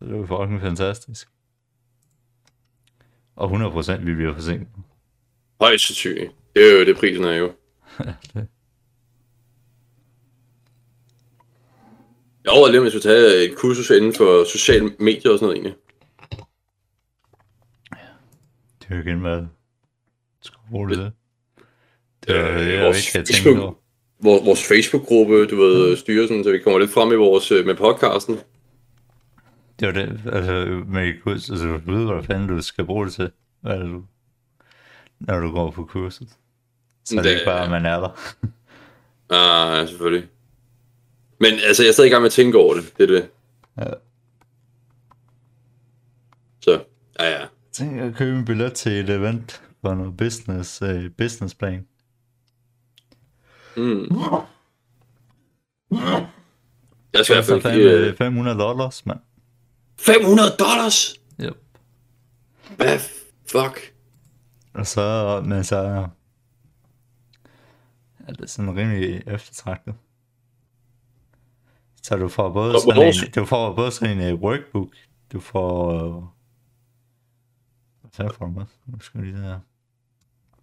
Det 0.01 0.13
er 0.13 0.17
jo 0.17 0.27
fucking 0.27 0.61
fantastisk. 0.61 1.29
Og 3.37 3.51
100% 3.51 3.97
vi 3.97 4.15
bliver 4.15 4.35
forsinket. 4.35 4.69
Højst 5.61 5.87
sandsynligt. 5.87 6.33
Det 6.55 6.71
er 6.71 6.79
jo 6.79 6.85
det, 6.85 6.97
prisen 6.97 7.25
er 7.25 7.35
jo. 7.35 7.53
det. 8.35 8.49
Jeg 12.49 12.53
overvejede 12.55 12.73
lige, 12.73 12.81
om 12.81 12.85
jeg 12.85 12.93
skulle 12.93 13.03
tage 13.15 13.45
et 13.51 13.57
kursus 13.57 13.91
inden 13.91 14.15
for 14.15 14.45
sociale 14.45 14.85
medier 14.99 15.33
og 15.33 15.39
sådan 15.39 15.47
noget 15.47 15.57
egentlig. 15.57 15.75
Det 18.81 18.87
er 18.91 18.95
jo 18.97 19.03
igen, 19.03 19.21
du 20.53 20.59
bruge 20.71 20.89
det? 20.91 21.13
Det 22.27 22.35
Øh, 22.35 22.37
er 22.41 22.59
det, 22.59 22.73
jeg 22.73 22.85
vores 22.85 22.99
ikke 22.99 23.13
kan 23.13 23.25
tænke 23.25 23.49
Facebook- 23.51 23.63
over. 23.63 23.73
Vores, 24.23 24.47
vores 24.47 24.69
Facebook-gruppe, 24.69 25.47
du 25.47 25.57
ved, 25.57 25.97
styrer 25.97 26.27
sådan, 26.27 26.45
så 26.45 26.51
vi 26.53 26.59
kommer 26.59 26.79
lidt 26.79 26.91
frem 26.91 27.13
i 27.13 27.15
vores, 27.15 27.53
øh, 27.53 27.67
med 27.67 27.75
podcasten. 27.75 28.39
Det 29.81 29.87
jo 29.93 30.01
det, 30.07 30.21
altså 30.33 30.83
med 30.87 31.09
et 31.09 31.15
kurs, 31.23 31.51
altså 31.51 31.81
du 31.87 31.93
ved, 31.95 32.05
hvad 32.15 32.23
fanden 32.25 32.49
du 32.49 32.63
skal 32.63 32.85
bruge 32.85 33.05
det 33.07 33.15
til, 33.15 33.31
hvad 33.61 33.73
er 33.73 33.79
det, 33.79 33.89
du, 33.93 34.03
når 35.21 35.39
du 35.41 35.51
går 35.53 35.71
på 35.71 35.85
kurset. 35.85 36.29
Så 37.05 37.15
det, 37.17 37.25
Det- 37.25 37.33
er 37.33 37.37
ikke 37.37 37.47
bare, 37.47 37.65
at 37.65 37.71
man 37.71 37.87
er 37.87 38.01
der. 38.01 38.09
Ah, 39.31 39.79
ja, 39.79 39.87
selvfølgelig. 39.87 40.29
Men 41.41 41.53
altså, 41.67 41.85
jeg 41.85 41.95
stadig 41.95 42.09
i 42.09 42.11
gang 42.11 42.23
med 42.23 42.27
at 42.27 42.33
tænke 42.33 42.59
over 42.59 42.75
det. 42.75 42.93
Det 42.99 43.03
er 43.03 43.07
det. 43.07 43.31
Ja. 43.79 43.91
Så, 46.61 46.85
ja, 47.21 47.31
ja. 47.41 47.47
Tænk 47.73 48.01
at 48.01 48.15
købe 48.15 48.39
en 48.39 48.45
billet 48.45 48.73
til 48.73 48.93
et 48.93 49.11
event 49.11 49.63
for 49.81 49.95
noget 49.95 50.17
business, 50.17 50.83
uh, 50.83 51.05
businessplan. 51.19 51.87
Mm. 53.77 54.07
Jeg 57.13 57.25
skal 57.25 57.35
i 57.35 57.37
hvert 57.37 57.45
Så 57.45 57.53
fald 57.53 57.63
fandme 57.63 57.83
ikke... 57.83 58.09
øh, 58.11 58.17
500 58.17 58.59
dollars, 58.59 59.07
mand. 59.07 59.19
500 59.99 60.49
dollars? 60.59 61.21
Yep. 61.41 61.57
Hvad 62.77 62.99
fuck? 63.47 63.95
Og 64.75 64.87
så, 64.87 65.43
men 65.47 65.65
så 65.65 65.77
er 68.29 68.33
det 68.33 68.51
sådan 68.51 68.77
rimelig 68.77 69.23
eftertragtet. 69.27 69.95
Så 72.03 72.17
du 72.17 72.29
får 72.29 72.49
både 72.53 72.75
Og 72.75 72.81
sådan 72.81 72.95
hvornår- 72.95 73.25
en, 73.27 73.31
du 73.33 73.45
får 73.45 73.75
både 73.75 73.91
sådan 73.93 74.21
en 74.21 74.33
uh, 74.35 74.41
workbook, 74.41 74.89
du 75.33 75.41
får, 75.41 76.05
uh, 76.07 76.25
hvad 78.17 78.31
får 78.39 78.45
du 78.47 78.51
med? 78.53 78.65
Nu 78.87 79.01
skal 79.01 79.21
lige 79.21 79.37
der. 79.43 79.59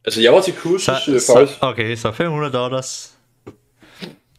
Altså, 0.06 0.22
jeg 0.22 0.34
var 0.34 0.42
til 0.42 0.54
kursus, 0.58 0.84
Så, 0.86 1.12
øh, 1.14 1.20
så, 1.20 1.34
faktisk. 1.38 1.60
okay, 1.64 1.96
så 1.96 2.12
500 2.12 2.54
dollars 2.54 3.18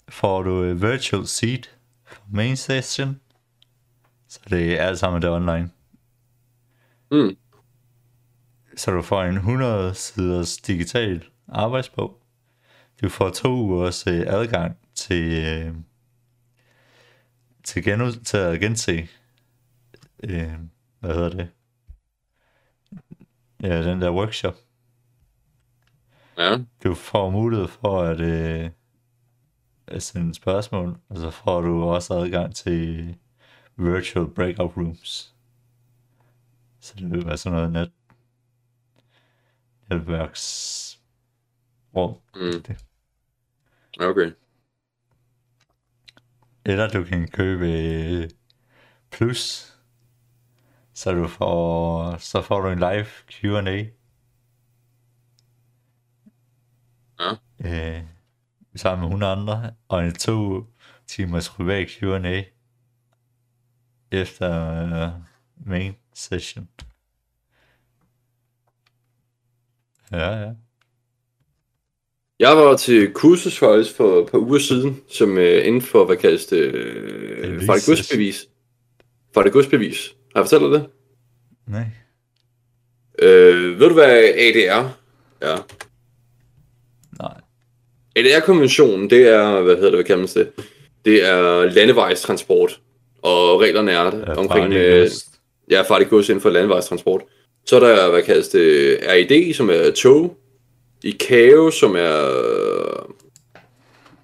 får 0.08 0.42
du 0.42 0.70
uh, 0.70 0.82
virtual 0.82 1.26
seat 1.26 1.70
for 2.04 2.22
main 2.32 2.56
session. 2.56 3.20
Så 4.28 4.40
det 4.50 4.80
er 4.80 4.82
alt 4.86 4.98
sammen 4.98 5.22
det 5.22 5.28
er 5.28 5.32
online. 5.34 5.70
Mm. 7.10 7.36
Så 8.76 8.90
du 8.90 9.02
får 9.02 9.22
en 9.22 9.34
100 9.36 9.94
siders 9.94 10.56
digital 10.56 11.24
arbejdsbog. 11.48 12.18
Du 13.02 13.08
får 13.08 13.30
to 13.30 13.48
ugers 13.48 14.06
øh, 14.06 14.22
adgang 14.26 14.76
til, 14.94 15.24
øh, 15.46 15.74
til, 17.66 17.84
gen, 17.84 18.24
til 18.24 18.36
at 18.36 18.60
gense, 18.60 19.08
øh, 20.24 20.54
hvad 21.00 21.14
hedder 21.14 21.28
det? 21.28 21.48
Ja, 23.62 23.82
den 23.82 24.00
der 24.00 24.10
workshop. 24.10 24.54
Ja. 26.38 26.58
Du 26.84 26.94
får 26.94 27.30
mulighed 27.30 27.68
for 27.68 28.02
at, 28.02 28.20
øh, 28.20 28.70
at 29.86 30.02
sende 30.02 30.34
spørgsmål, 30.34 30.98
og 31.08 31.16
så 31.16 31.30
får 31.30 31.60
du 31.60 31.82
også 31.82 32.14
adgang 32.14 32.54
til 32.54 33.14
virtual 33.76 34.28
breakout 34.28 34.76
rooms. 34.76 35.34
Så 36.80 36.94
det 36.98 37.10
vil 37.10 37.26
være 37.26 37.36
sådan 37.36 37.56
noget 37.56 37.72
net 37.72 37.92
netværks 39.90 40.98
rum. 41.96 42.14
Mm. 42.34 42.62
Det. 42.62 42.84
Okay. 44.00 44.32
Eller 46.68 46.88
du 46.88 47.04
kan 47.04 47.28
købe 47.28 47.72
øh, 47.72 48.30
plus, 49.10 49.72
så 50.94 51.12
du 51.12 51.28
får, 51.28 52.16
så 52.16 52.42
får 52.42 52.60
du 52.60 52.68
en 52.68 52.78
live 52.78 53.06
Q&A. 53.28 53.84
Ja. 57.20 57.32
Øh, 57.98 58.04
sammen 58.76 59.00
med 59.00 59.08
100 59.08 59.32
andre, 59.32 59.74
og 59.88 60.04
en 60.04 60.14
to 60.14 60.66
timers 61.06 61.48
privat 61.48 61.88
Q&A 61.88 62.42
efter 64.10 64.72
øh, 64.82 65.12
main 65.56 65.96
session. 66.14 66.68
Ja, 70.12 70.30
ja. 70.30 70.54
Jeg 72.40 72.56
var 72.56 72.76
til 72.76 73.12
kursus 73.12 73.58
faktisk 73.58 73.96
for 73.96 74.20
et 74.22 74.30
par 74.30 74.38
uger 74.38 74.58
siden, 74.58 75.02
som 75.08 75.38
øh, 75.38 75.66
inden 75.66 75.82
for, 75.82 76.04
hvad 76.04 76.16
kaldes 76.16 76.46
det, 76.46 76.58
øh, 76.58 77.42
Bevis. 77.42 77.66
for 77.66 77.74
det 77.74 77.86
godsbevis. 77.86 78.46
For 79.34 79.42
det 79.42 79.52
godsbevis. 79.52 80.14
Har 80.34 80.40
jeg 80.42 80.48
fortalt 80.48 80.62
dig 80.72 80.80
det? 80.80 80.86
Nej. 81.68 81.84
Øh, 83.18 83.80
ved 83.80 83.88
du 83.88 83.94
hvad 83.94 84.22
ADR 84.22 84.96
er? 85.40 85.66
Nej. 87.22 87.34
ADR-konventionen, 88.16 89.10
det 89.10 89.28
er, 89.28 89.60
hvad 89.60 89.74
hedder 89.74 89.90
det, 89.90 89.96
hvad 89.96 90.04
kaldes 90.04 90.32
det? 90.32 90.48
Det 91.04 91.28
er 91.28 91.64
landevejstransport, 91.64 92.80
og 93.22 93.60
reglerne 93.60 93.92
er 93.92 94.10
det, 94.10 94.24
Ja, 94.26 94.34
omkring, 94.34 94.72
øh, 94.74 95.08
ja, 95.70 95.82
farligt 95.82 96.10
gods 96.10 96.28
inden 96.28 96.42
for 96.42 96.50
landevejstransport. 96.50 97.22
Så 97.66 97.76
er 97.76 97.80
der, 97.80 98.10
hvad 98.10 98.22
kaldes 98.22 98.48
det, 98.48 98.98
RID, 99.12 99.54
som 99.54 99.70
er 99.70 99.90
tog, 99.90 100.36
ICAO, 101.04 101.70
som 101.70 101.96
er, 101.96 103.12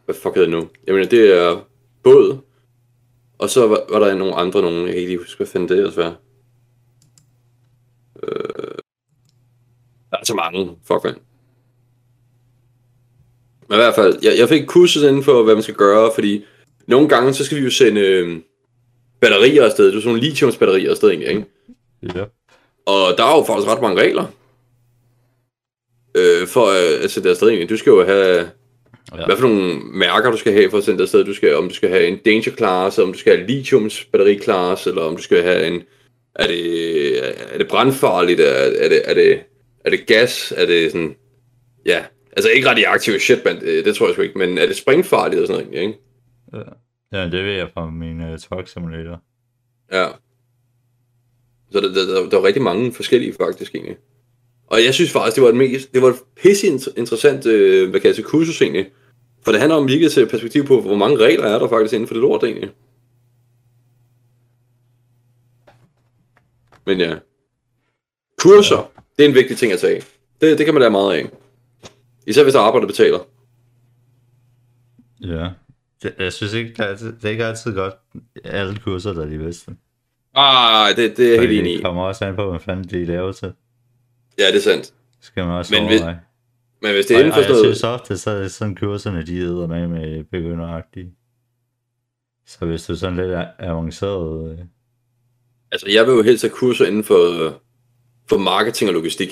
hvad 0.04 0.14
fuck 0.14 0.34
hedder 0.34 0.50
det 0.50 0.58
nu? 0.58 0.68
Jamen, 0.88 1.10
det 1.10 1.38
er 1.38 1.64
båd, 2.02 2.38
og 3.38 3.50
så 3.50 3.66
var, 3.66 3.84
var 3.90 3.98
der 3.98 4.14
nogle 4.14 4.34
andre, 4.34 4.62
nogle, 4.62 4.78
jeg 4.78 4.88
kan 4.88 4.96
ikke 4.96 5.08
lige 5.08 5.18
huske, 5.18 5.36
hvad 5.36 5.46
fanden 5.46 5.68
det 5.68 5.78
ellers 5.78 5.96
var. 5.96 6.16
Øh, 8.22 8.74
der 10.10 10.16
er 10.20 10.24
så 10.24 10.34
mange, 10.34 10.76
fuck 10.84 11.04
man. 11.04 11.14
Men 13.68 13.76
i 13.76 13.82
hvert 13.82 13.94
fald, 13.94 14.18
jeg, 14.22 14.32
jeg 14.38 14.48
fik 14.48 14.66
kurset 14.66 15.08
inden 15.08 15.22
for, 15.22 15.42
hvad 15.42 15.54
man 15.54 15.62
skal 15.62 15.74
gøre, 15.74 16.10
fordi 16.14 16.44
nogle 16.86 17.08
gange, 17.08 17.34
så 17.34 17.44
skal 17.44 17.58
vi 17.58 17.62
jo 17.62 17.70
sende 17.70 18.00
øh, 18.00 18.40
batterier 19.20 19.64
afsted. 19.64 19.86
Det 19.86 19.96
er 19.96 20.00
sådan 20.00 20.08
nogle 20.08 20.28
lithiumsbatterier 20.28 20.90
afsted, 20.90 21.08
egentlig, 21.08 21.28
ikke? 21.28 21.44
Ja. 22.02 22.24
Og 22.86 23.18
der 23.18 23.24
er 23.24 23.36
jo 23.36 23.44
faktisk 23.44 23.68
ret 23.68 23.82
mange 23.82 24.02
regler. 24.02 24.26
Øh, 26.14 26.46
for 26.46 26.66
øh, 26.66 27.04
at 27.04 27.10
sætte 27.10 27.28
det 27.28 27.30
afsted, 27.30 27.48
egentlig. 27.48 27.70
Du 27.70 27.76
skal 27.76 27.90
jo 27.90 28.04
have 28.04 28.50
Ja. 29.18 29.26
Hvad 29.26 29.36
for 29.36 29.48
nogle 29.48 29.80
mærker 29.80 30.30
du 30.30 30.36
skal 30.36 30.52
have 30.52 30.70
for 30.70 30.78
at 30.78 30.84
sende 30.84 31.02
afsted? 31.02 31.24
Du 31.24 31.34
skal, 31.34 31.56
om 31.56 31.68
du 31.68 31.74
skal 31.74 31.88
have 31.88 32.06
en 32.06 32.18
danger 32.18 32.52
class, 32.56 32.98
om 32.98 33.12
du 33.12 33.18
skal 33.18 33.36
have 33.36 33.46
lithiums 33.46 34.04
batteri 34.04 34.38
class, 34.38 34.86
eller 34.86 35.02
om 35.02 35.16
du 35.16 35.22
skal 35.22 35.42
have 35.42 35.66
en... 35.66 35.82
Er 36.34 36.46
det, 36.46 37.54
er 37.54 37.58
det 37.58 37.68
brandfarligt? 37.68 38.40
Er, 38.40 38.44
er, 38.44 38.88
det, 38.88 39.10
er, 39.10 39.14
det, 39.14 39.40
er 39.84 39.90
det 39.90 40.06
gas? 40.06 40.52
Er 40.56 40.66
det 40.66 40.92
sådan... 40.92 41.14
Ja, 41.86 42.04
altså 42.32 42.50
ikke 42.50 42.68
radioaktiv 42.68 43.20
shit, 43.20 43.44
men 43.44 43.60
det, 43.60 43.84
det 43.84 43.96
tror 43.96 44.06
jeg 44.06 44.14
sgu 44.14 44.22
ikke, 44.22 44.38
men 44.38 44.58
er 44.58 44.66
det 44.66 44.76
springfarligt 44.76 45.40
og 45.40 45.46
sådan 45.46 45.64
noget, 45.64 45.82
ikke? 45.82 45.98
Ja, 46.52 47.18
ja 47.18 47.24
det 47.24 47.44
ved 47.44 47.52
jeg 47.52 47.68
fra 47.74 47.90
min 47.90 48.20
uh, 48.20 48.38
truck 48.38 48.68
simulator. 48.68 49.22
Ja. 49.92 50.06
Så 51.72 51.80
der, 51.80 51.88
der, 51.88 52.14
der, 52.14 52.28
der 52.28 52.36
var 52.36 52.46
rigtig 52.46 52.62
mange 52.62 52.92
forskellige 52.92 53.34
faktisk 53.40 53.74
egentlig. 53.74 53.96
Og 54.72 54.84
jeg 54.84 54.94
synes 54.94 55.12
faktisk, 55.12 55.34
det 55.34 55.42
var 55.42 55.48
et, 55.48 55.56
mest, 55.56 55.94
det 55.94 56.02
var 56.02 56.08
et 56.08 56.16
pisse 56.36 56.66
interessant, 56.96 57.46
øh, 57.46 57.90
hvad 57.90 58.00
kan 58.00 58.08
jeg 58.08 58.14
sige, 58.14 58.24
kursus 58.24 58.62
egentlig. 58.62 58.86
For 59.42 59.52
det 59.52 59.60
handler 59.60 59.76
om 59.76 59.88
virkelig 59.88 60.12
til 60.12 60.28
perspektiv 60.28 60.66
på, 60.66 60.80
hvor 60.80 60.96
mange 60.96 61.16
regler 61.16 61.44
er 61.44 61.58
der 61.58 61.68
faktisk 61.68 61.94
inden 61.94 62.06
for 62.06 62.14
det 62.14 62.20
lort 62.20 62.44
egentlig. 62.44 62.70
Men 66.86 67.00
ja. 67.00 67.16
Kurser, 68.38 68.92
det 69.16 69.24
er 69.24 69.28
en 69.28 69.34
vigtig 69.34 69.56
ting 69.56 69.72
at 69.72 69.78
tage. 69.78 70.02
Det, 70.40 70.58
det 70.58 70.66
kan 70.66 70.74
man 70.74 70.80
lære 70.80 70.90
meget 70.90 71.14
af. 71.14 71.30
Især 72.26 72.42
hvis 72.42 72.54
der 72.54 72.60
arbejder 72.60 72.86
betaler. 72.86 73.18
Ja. 75.20 75.48
Jeg 76.18 76.32
synes 76.32 76.52
ikke, 76.52 76.70
det 76.70 76.80
er, 76.80 76.96
det 76.96 77.24
er 77.24 77.28
ikke 77.28 77.44
altid 77.44 77.74
godt, 77.74 77.94
alle 78.44 78.78
kurser, 78.84 79.12
der 79.12 79.22
er 79.22 79.26
de 79.26 79.38
bedste. 79.38 79.76
Ah, 80.34 80.96
det, 80.96 81.16
det 81.16 81.34
er 81.34 81.40
helt 81.40 81.52
enig 81.52 81.72
i. 81.72 81.76
Det 81.76 81.84
kommer 81.84 82.02
også 82.02 82.24
an 82.24 82.36
på, 82.36 82.50
hvad 82.50 82.60
fanden 82.60 82.84
de 82.84 83.04
laver 83.04 83.32
til. 83.32 83.52
Ja, 84.42 84.46
det 84.46 84.56
er 84.56 84.60
sandt. 84.60 84.94
Skal 85.20 85.44
man 85.46 85.54
også 85.54 85.74
men 85.74 85.82
overveje. 85.82 86.14
Hvis, 86.14 86.22
men 86.82 86.92
hvis 86.92 87.06
det 87.06 87.16
er 87.16 87.24
for 87.24 87.32
sådan 87.32 87.50
noget... 87.50 87.66
Jeg 87.66 87.76
synes 87.76 87.84
ofte, 87.84 88.18
så 88.18 88.30
er 88.30 88.48
sådan 88.48 88.74
kurserne, 88.74 89.26
de 89.26 89.36
æder 89.36 89.66
med 89.66 89.88
med 89.88 90.24
begynderagtige. 90.24 91.14
Så 92.46 92.66
hvis 92.66 92.86
du 92.86 92.92
er 92.92 92.96
sådan 92.96 93.16
lidt 93.16 93.38
avanceret... 93.58 94.52
Øh... 94.52 94.58
Altså, 95.72 95.90
jeg 95.90 96.06
vil 96.06 96.12
jo 96.12 96.22
helst 96.22 96.42
have 96.42 96.50
kurser 96.50 96.86
inden 96.86 97.04
for, 97.04 97.18
for 98.28 98.38
marketing 98.38 98.88
og 98.88 98.94
logistik. 98.94 99.28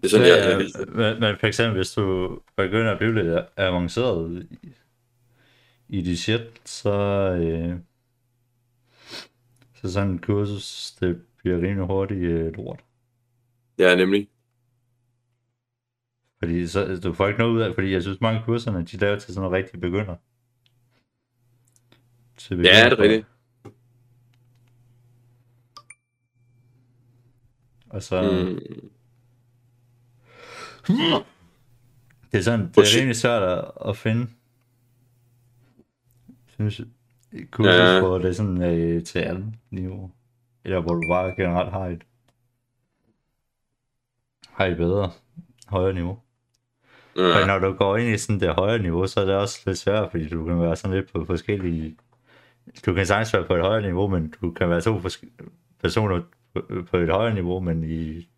Det 0.00 0.06
er 0.06 0.08
sådan, 0.08 0.26
ja, 0.26 0.48
jeg, 0.48 0.60
jeg 0.60 0.86
men, 0.88 1.20
men 1.20 1.36
for 1.40 1.46
eksempel, 1.46 1.76
hvis 1.76 1.92
du 1.92 2.38
begynder 2.56 2.92
at 2.92 2.98
blive 2.98 3.14
lidt 3.14 3.44
avanceret 3.56 4.46
i, 4.62 4.68
i 5.88 6.02
dit 6.02 6.18
shit, 6.18 6.40
så... 6.64 6.90
Øh, 7.40 7.74
så 9.82 9.92
sådan 9.92 10.10
en 10.10 10.18
kursus, 10.18 10.92
det 11.00 11.20
bliver 11.38 11.56
rimelig 11.56 11.86
hurtigt 11.86 12.20
øh, 12.20 12.56
lort. 12.56 12.80
Ja, 13.78 13.94
nemlig. 13.94 14.28
Fordi 16.46 16.66
så, 16.66 17.00
du 17.04 17.12
får 17.12 17.28
ikke 17.28 17.38
noget 17.38 17.52
ud 17.52 17.60
af, 17.60 17.74
fordi 17.74 17.92
jeg 17.92 18.02
synes 18.02 18.20
mange 18.20 18.42
kurserne, 18.44 18.84
de 18.84 18.96
laver 18.96 19.18
til 19.18 19.34
sådan 19.34 19.42
noget 19.42 19.56
rigtig 19.56 19.80
begynder. 19.80 20.16
Til 22.36 22.56
begynder 22.56 22.78
ja, 22.78 22.84
det 22.84 22.92
er 22.92 23.02
rigtigt. 23.02 23.26
Og 27.88 28.02
så... 28.02 28.22
Mm. 30.88 31.24
Det 32.32 32.38
er 32.38 32.42
sådan, 32.42 32.68
det 32.68 32.78
er 32.78 32.98
rimelig 32.98 33.16
svært 33.16 33.42
at, 33.42 33.70
at 33.86 33.96
finde. 33.96 34.30
Synes 36.48 36.80
kursus, 37.50 37.72
ja. 37.72 38.00
hvor 38.00 38.18
det 38.18 38.28
er 38.28 38.32
sådan 38.32 38.62
øh, 38.62 39.04
til 39.04 39.18
alle 39.18 39.52
niveauer. 39.70 40.08
Eller 40.64 40.80
hvor 40.80 40.94
du 40.94 41.02
bare 41.10 41.34
generelt 41.36 41.70
har 41.70 41.86
et, 41.86 42.02
har 44.48 44.66
et 44.66 44.76
bedre, 44.76 45.10
højere 45.68 45.94
niveau. 45.94 46.22
Ja. 47.16 47.40
Og 47.40 47.46
når 47.46 47.58
du 47.58 47.72
går 47.72 47.96
ind 47.96 48.14
i 48.14 48.18
sådan 48.18 48.40
det 48.40 48.54
højere 48.54 48.82
niveau, 48.82 49.06
så 49.06 49.20
er 49.20 49.24
det 49.24 49.34
også 49.34 49.62
lidt 49.66 49.78
svært, 49.78 50.10
fordi 50.10 50.28
du 50.28 50.44
kan 50.44 50.60
være 50.60 50.76
sådan 50.76 50.96
lidt 50.96 51.12
på 51.12 51.24
forskellige... 51.24 51.96
Du 52.86 52.94
kan 52.94 53.06
sagtens 53.06 53.34
være 53.34 53.44
på 53.44 53.54
et 53.54 53.62
højere 53.62 53.82
niveau, 53.82 54.08
men 54.08 54.34
du 54.42 54.50
kan 54.50 54.70
være 54.70 54.80
to 54.80 55.00
forske- 55.00 55.30
personer 55.82 56.22
på 56.90 56.96
et 56.96 57.10
højere 57.10 57.34
niveau, 57.34 57.60
men 57.60 57.84
i 57.84 58.28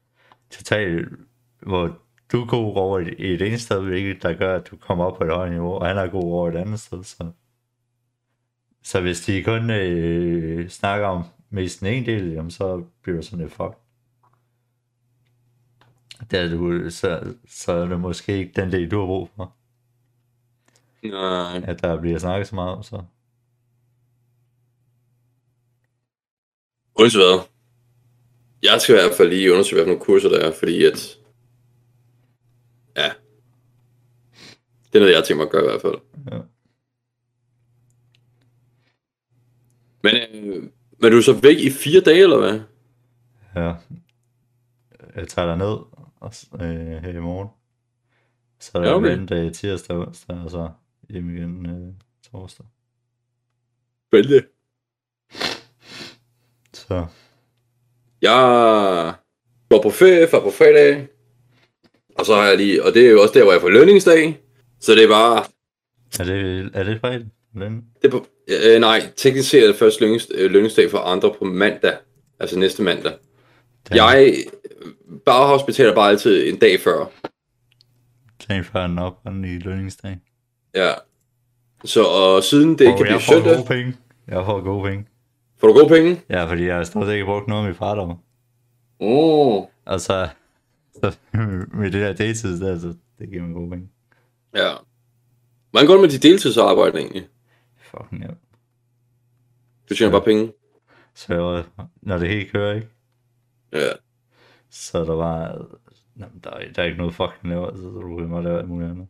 totalt, 0.50 1.08
hvor 1.60 1.98
du 2.32 2.42
er 2.42 2.46
god 2.46 2.76
over 2.76 2.98
i 2.98 3.34
et 3.34 3.42
ene 3.42 3.58
sted, 3.58 3.82
hvilket 3.82 4.22
der 4.22 4.32
gør, 4.32 4.56
at 4.56 4.70
du 4.70 4.76
kommer 4.76 5.04
op 5.04 5.18
på 5.18 5.24
et 5.24 5.30
højere 5.30 5.50
niveau, 5.52 5.72
og 5.72 5.86
han 5.86 5.98
er 5.98 6.06
god 6.06 6.22
over 6.22 6.48
et 6.48 6.56
andet 6.56 6.80
sted, 6.80 7.04
så... 7.04 7.30
Så 8.82 9.00
hvis 9.00 9.20
de 9.20 9.42
kun 9.44 9.70
øh, 9.70 10.68
snakker 10.68 11.06
om 11.06 11.22
mest 11.50 11.80
den 11.80 11.88
ene 11.88 12.06
del, 12.06 12.32
jamen 12.32 12.50
så 12.50 12.84
bliver 13.02 13.16
det 13.16 13.24
sådan 13.24 13.38
lidt 13.38 13.52
fucked 13.52 13.87
der 16.30 16.50
du, 16.50 16.90
så, 16.90 17.34
så 17.48 17.72
er 17.72 17.86
det 17.86 18.00
måske 18.00 18.38
ikke 18.38 18.52
den 18.56 18.72
del, 18.72 18.90
du 18.90 18.98
har 18.98 19.06
brug 19.06 19.30
for. 19.36 19.56
Nej. 21.02 21.62
At 21.64 21.82
der 21.82 22.00
bliver 22.00 22.18
snakket 22.18 22.48
så 22.48 22.54
meget 22.54 22.76
om, 22.76 22.82
så. 22.82 23.02
Uanset 26.98 27.20
hvad. 27.20 27.40
Jeg 28.62 28.80
skal 28.80 28.94
i 28.94 28.98
hvert 28.98 29.16
fald 29.16 29.28
lige 29.28 29.52
undersøge, 29.52 29.84
hvilke 29.84 30.04
kurser 30.04 30.28
der 30.28 30.38
er, 30.38 30.52
fordi 30.58 30.84
at... 30.84 31.18
Ja. 32.96 33.10
Det 34.92 34.94
er 34.94 34.98
noget, 34.98 35.14
jeg 35.14 35.24
tænker 35.24 35.36
mig 35.36 35.46
at 35.46 35.52
gøre 35.52 35.64
i 35.64 35.68
hvert 35.70 35.82
fald. 35.82 35.94
Ja. 36.32 36.38
Men, 40.02 40.14
øh, 40.14 40.62
men 40.98 41.12
du 41.12 41.18
er 41.18 41.22
så 41.22 41.40
væk 41.42 41.58
i 41.58 41.70
fire 41.70 42.00
dage, 42.00 42.22
eller 42.22 42.38
hvad? 42.38 42.60
Ja. 43.54 43.74
Jeg 45.16 45.28
tager 45.28 45.46
dig 45.46 45.56
ned 45.56 45.97
og, 46.20 46.32
øh, 46.54 47.02
her 47.02 47.08
i 47.08 47.20
morgen. 47.20 47.48
Så 48.60 48.70
er 48.74 48.82
der 48.82 48.88
ja, 48.88 48.94
okay. 48.96 49.18
en 49.18 49.26
dag 49.26 49.52
tirsdag 49.52 49.96
onsdag, 49.96 50.36
og 50.36 50.50
så 50.50 50.70
hjem 51.10 51.36
igen 51.36 51.66
øh, 51.66 51.94
torsdag. 52.30 52.66
Spændende. 54.08 54.42
Så. 56.72 57.06
Jeg 58.22 59.14
går 59.70 59.82
på 59.82 59.90
ferie 59.90 60.28
fra 60.28 60.40
på 60.40 60.50
fredag, 60.50 61.08
og 62.18 62.26
så 62.26 62.34
har 62.34 62.44
jeg 62.44 62.56
lige, 62.56 62.84
og 62.84 62.94
det 62.94 63.06
er 63.06 63.10
jo 63.10 63.22
også 63.22 63.34
der, 63.34 63.42
hvor 63.42 63.52
jeg 63.52 63.60
får 63.60 63.68
lønningsdag, 63.68 64.40
så 64.80 64.92
det 64.92 65.04
er 65.04 65.08
bare... 65.08 65.44
Er 66.20 66.24
det, 66.24 66.70
er 66.74 66.82
det 66.82 67.00
fredag? 67.00 67.26
Løn? 67.54 67.84
Det 68.02 68.08
er 68.08 68.10
på, 68.10 68.26
øh, 68.48 68.80
nej, 68.80 69.12
teknisk 69.16 69.50
set 69.50 69.62
er 69.62 69.66
det 69.66 69.76
først 69.76 70.00
lønningsdag, 70.00 70.50
lønningsdag 70.50 70.90
for 70.90 70.98
andre 70.98 71.34
på 71.38 71.44
mandag, 71.44 71.96
altså 72.40 72.58
næste 72.58 72.82
mandag. 72.82 73.12
Den. 73.88 73.96
Jeg 73.96 74.44
Bauhaus 75.26 75.62
betaler 75.62 75.94
bare 75.94 76.10
altid 76.10 76.48
en 76.48 76.58
dag 76.58 76.80
før. 76.80 77.06
Dagen 78.48 78.64
før 78.64 78.86
den 78.86 78.98
op, 78.98 79.20
og 79.24 79.32
i 79.32 79.58
lønningsdag. 79.58 80.18
Ja. 80.74 80.92
Så 81.84 82.04
og 82.04 82.44
siden 82.44 82.70
det 82.70 82.80
ikke 82.80 82.96
kan 82.96 83.06
blive 83.06 83.20
søndag... 83.20 83.50
Jeg 83.50 83.56
får 83.56 83.64
gode 83.64 83.66
penge. 83.68 83.96
Jeg 84.28 84.44
får 84.44 84.60
gode 84.60 84.88
penge. 84.88 85.06
Får 85.58 85.68
du 85.68 85.74
gode 85.74 85.88
penge? 85.88 86.22
Ja, 86.30 86.44
fordi 86.44 86.64
jeg 86.64 86.76
har 86.76 86.84
stort 86.84 87.08
ikke 87.08 87.24
brugt 87.24 87.48
noget 87.48 87.62
af 87.62 87.68
min 87.68 87.74
far 87.74 87.94
der. 87.94 88.22
Oh. 88.98 89.64
Og 89.84 90.00
så, 90.00 90.28
så 90.94 91.16
med 91.78 91.90
det 91.90 91.92
der 91.92 92.12
deltid, 92.12 92.60
der, 92.60 92.78
så 92.78 92.94
det 93.18 93.30
giver 93.30 93.42
mig 93.42 93.54
gode 93.54 93.70
penge. 93.70 93.88
Ja. 94.54 94.72
Hvordan 95.70 95.86
går 95.86 95.94
det 95.94 96.00
med 96.00 96.10
de 96.10 96.28
deltidsarbejde 96.28 96.98
egentlig? 96.98 97.28
Fucking 97.76 98.22
ja. 98.22 98.28
Du 99.90 99.94
tjener 99.94 100.12
bare 100.12 100.24
penge? 100.24 100.52
Så 101.14 101.62
når 102.02 102.18
det 102.18 102.28
helt 102.28 102.52
kører, 102.52 102.74
ikke? 102.74 102.88
Ja. 103.72 103.92
Så 104.70 105.04
der 105.04 105.14
var, 105.14 105.66
jamen, 106.18 106.40
der, 106.44 106.50
er, 106.50 106.72
der 106.72 106.82
er 106.82 106.86
ikke 106.86 106.98
noget 106.98 107.14
fucking 107.14 107.48
laver, 107.48 107.76
så 107.76 107.82
du 107.82 108.16
kan 108.16 108.30
bare 108.30 108.42
lave 108.44 108.58
alt 108.58 108.68
muligt 108.68 108.90
andet. 108.90 109.08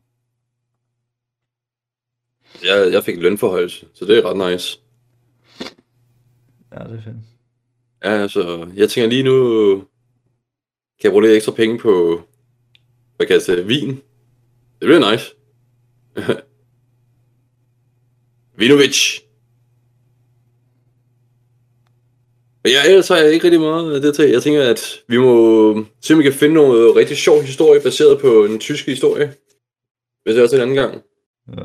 Jeg, 2.64 2.92
jeg 2.92 3.04
fik 3.04 3.18
lønforhøjelse, 3.18 3.86
så 3.94 4.04
det 4.04 4.18
er 4.18 4.30
ret 4.30 4.52
nice. 4.52 4.80
Ja, 6.72 6.84
det 6.84 6.98
er 6.98 7.02
fedt. 7.02 7.16
Ja, 8.04 8.10
altså, 8.10 8.70
jeg 8.74 8.90
tænker 8.90 9.08
lige 9.08 9.22
nu, 9.22 9.76
kan 11.00 11.04
jeg 11.04 11.10
bruge 11.10 11.22
lidt 11.22 11.36
ekstra 11.36 11.52
penge 11.52 11.78
på, 11.78 12.22
hvad 13.16 13.26
kan 13.26 13.34
jeg 13.34 13.42
sige, 13.42 13.66
vin. 13.66 13.88
Det 13.88 14.86
bliver 14.86 15.10
nice. 15.12 15.34
Vinovic. 18.58 19.20
Men 22.57 22.57
ja, 22.70 22.88
ellers 22.88 23.08
har 23.08 23.16
jeg 23.16 23.32
ikke 23.32 23.44
rigtig 23.44 23.60
meget 23.60 23.94
af 23.94 24.00
det 24.00 24.14
til. 24.14 24.30
Jeg 24.30 24.42
tænker, 24.42 24.62
at 24.62 24.80
vi 25.08 25.18
må 25.18 25.84
se, 26.00 26.14
om 26.14 26.18
vi 26.18 26.24
kan 26.24 26.32
finde 26.32 26.54
noget 26.54 26.96
rigtig 26.96 27.16
sjov 27.16 27.42
historie, 27.42 27.80
baseret 27.80 28.20
på 28.20 28.44
en 28.44 28.58
tysk 28.58 28.86
historie. 28.86 29.34
Hvis 30.22 30.34
det 30.34 30.44
er 30.44 30.46
til 30.46 30.56
en 30.56 30.62
anden 30.62 30.76
gang. 30.76 31.02
Ja. 31.56 31.62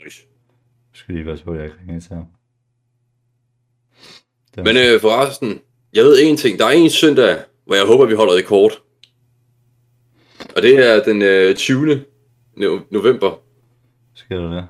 Jeg 0.00 0.12
skal 0.94 1.14
lige 1.14 1.24
passe 1.24 1.44
på, 1.44 1.50
at 1.52 1.56
jeg 1.56 1.64
ikke 1.64 1.76
ringer 1.80 2.00
til 2.00 2.14
ham. 2.14 2.26
Men 4.56 4.76
øh, 4.76 5.00
forresten, 5.00 5.60
jeg 5.92 6.04
ved 6.04 6.22
en 6.22 6.36
ting. 6.36 6.58
Der 6.58 6.66
er 6.66 6.70
en 6.70 6.90
søndag, 6.90 7.38
hvor 7.64 7.74
jeg 7.74 7.84
håber, 7.84 8.06
vi 8.06 8.14
holder 8.14 8.34
det 8.34 8.44
kort. 8.44 8.82
Og 10.56 10.62
det 10.62 10.86
er 10.86 11.02
den 11.04 11.22
øh, 11.22 11.54
20. 11.56 12.04
november. 12.90 13.40
Skal 14.14 14.36
du 14.36 14.52
det? 14.52 14.68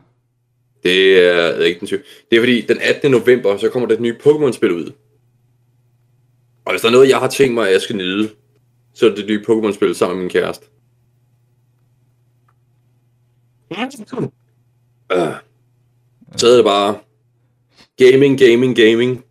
Det 0.82 1.26
er 1.26 1.64
ikke 1.64 1.80
den 1.80 1.86
20. 1.86 2.02
Det 2.30 2.36
er 2.36 2.40
fordi, 2.40 2.60
den 2.60 2.78
18. 2.80 3.10
november, 3.10 3.56
så 3.56 3.68
kommer 3.68 3.88
der 3.88 3.94
et 3.94 4.00
nyt 4.00 4.26
Pokémon-spil 4.26 4.72
ud. 4.72 4.92
Og 6.64 6.72
hvis 6.72 6.80
der 6.80 6.88
er 6.88 6.92
noget, 6.92 7.08
jeg 7.08 7.18
har 7.18 7.28
tænkt 7.28 7.54
mig, 7.54 7.66
at 7.66 7.72
jeg 7.72 7.80
skal 7.80 7.96
nyde, 7.96 8.30
så 8.94 9.06
er 9.06 9.10
det 9.10 9.18
det 9.18 9.26
nye 9.26 9.44
Pokémon-spil 9.48 9.94
sammen 9.94 10.16
med 10.16 10.22
min 10.22 10.30
kæreste. 10.30 10.66
Uh, 15.14 15.34
så 16.36 16.46
er 16.46 16.56
det 16.56 16.64
bare 16.64 16.98
gaming, 17.96 18.38
gaming, 18.38 18.76
gaming. 18.76 19.24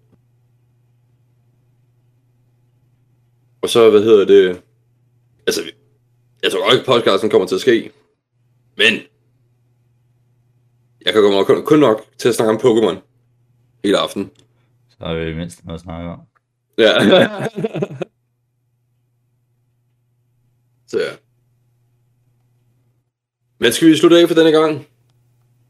Og 3.62 3.70
så, 3.70 3.90
hvad 3.90 4.04
hedder 4.04 4.26
det? 4.26 4.62
Altså, 5.48 5.62
jeg 6.44 6.52
tror 6.52 6.64
godt 6.64 6.74
ikke, 6.74 6.86
podcasten 6.86 7.30
kommer 7.30 7.48
til 7.48 7.56
at 7.56 7.62
ske. 7.62 7.92
Men, 8.78 8.94
jeg 11.06 11.14
kan 11.14 11.22
komme 11.22 11.46
kun, 11.46 11.66
kun 11.66 11.80
nok 11.80 12.06
til 12.18 12.30
at 12.30 12.36
snakke 12.36 12.54
om 12.54 12.60
Pokémon 12.60 12.98
hele 13.84 13.98
aften. 13.98 14.32
Så 14.90 14.98
har 15.00 15.14
vi 15.14 15.34
mindst 15.34 15.66
noget 15.66 15.78
at 15.78 15.84
snakke 15.84 16.10
om. 16.10 16.20
Ja. 16.78 17.00
så 20.88 21.00
ja. 21.00 21.12
Men 23.60 23.72
skal 23.72 23.88
vi 23.88 23.98
slutte 23.98 24.20
af 24.20 24.28
for 24.28 24.36
denne 24.36 24.52
gang? 24.52 24.88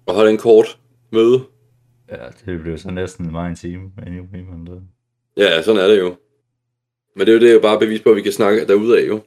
Og 0.05 0.15
holde 0.15 0.31
en 0.31 0.37
kort 0.37 0.79
møde? 1.11 1.43
Ja, 2.09 2.29
det 2.45 2.61
blev 2.61 2.77
så 2.77 2.91
næsten 2.91 3.31
meget 3.31 3.49
en 3.49 3.55
time. 3.55 3.91
Anyway, 4.07 4.39
men 4.39 4.65
det... 4.67 4.81
Ja, 5.37 5.61
sådan 5.61 5.81
er 5.81 5.87
det 5.87 5.99
jo. 5.99 6.15
Men 7.15 7.27
det 7.27 7.29
er 7.29 7.33
jo 7.33 7.39
det, 7.39 7.49
er 7.49 7.53
jo 7.53 7.59
bare 7.59 7.79
bevis 7.79 8.01
på, 8.01 8.09
at 8.09 8.15
vi 8.15 8.21
kan 8.21 8.31
snakke 8.31 8.67
derude 8.67 8.99
af 9.01 9.07
jo. 9.07 9.23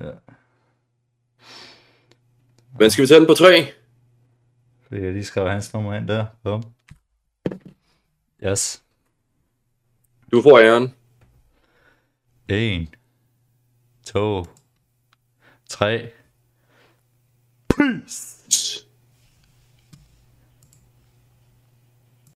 Ja. 0.00 0.10
Men 2.78 2.90
skal 2.90 3.02
vi 3.02 3.08
tage 3.08 3.20
den 3.20 3.26
på 3.26 3.34
tre? 3.34 3.72
Så 4.92 4.96
jeg 4.96 5.12
lige 5.12 5.24
skrev 5.24 5.48
hans 5.48 5.74
nummer 5.74 5.94
ind 5.94 6.08
der. 6.08 6.26
Bum. 6.42 6.62
Yes. 8.44 8.82
Du 10.32 10.42
får 10.42 10.58
æren. 10.58 10.94
1, 12.48 12.88
2, 14.04 14.44
3. 15.68 16.12
Peace! 17.68 18.41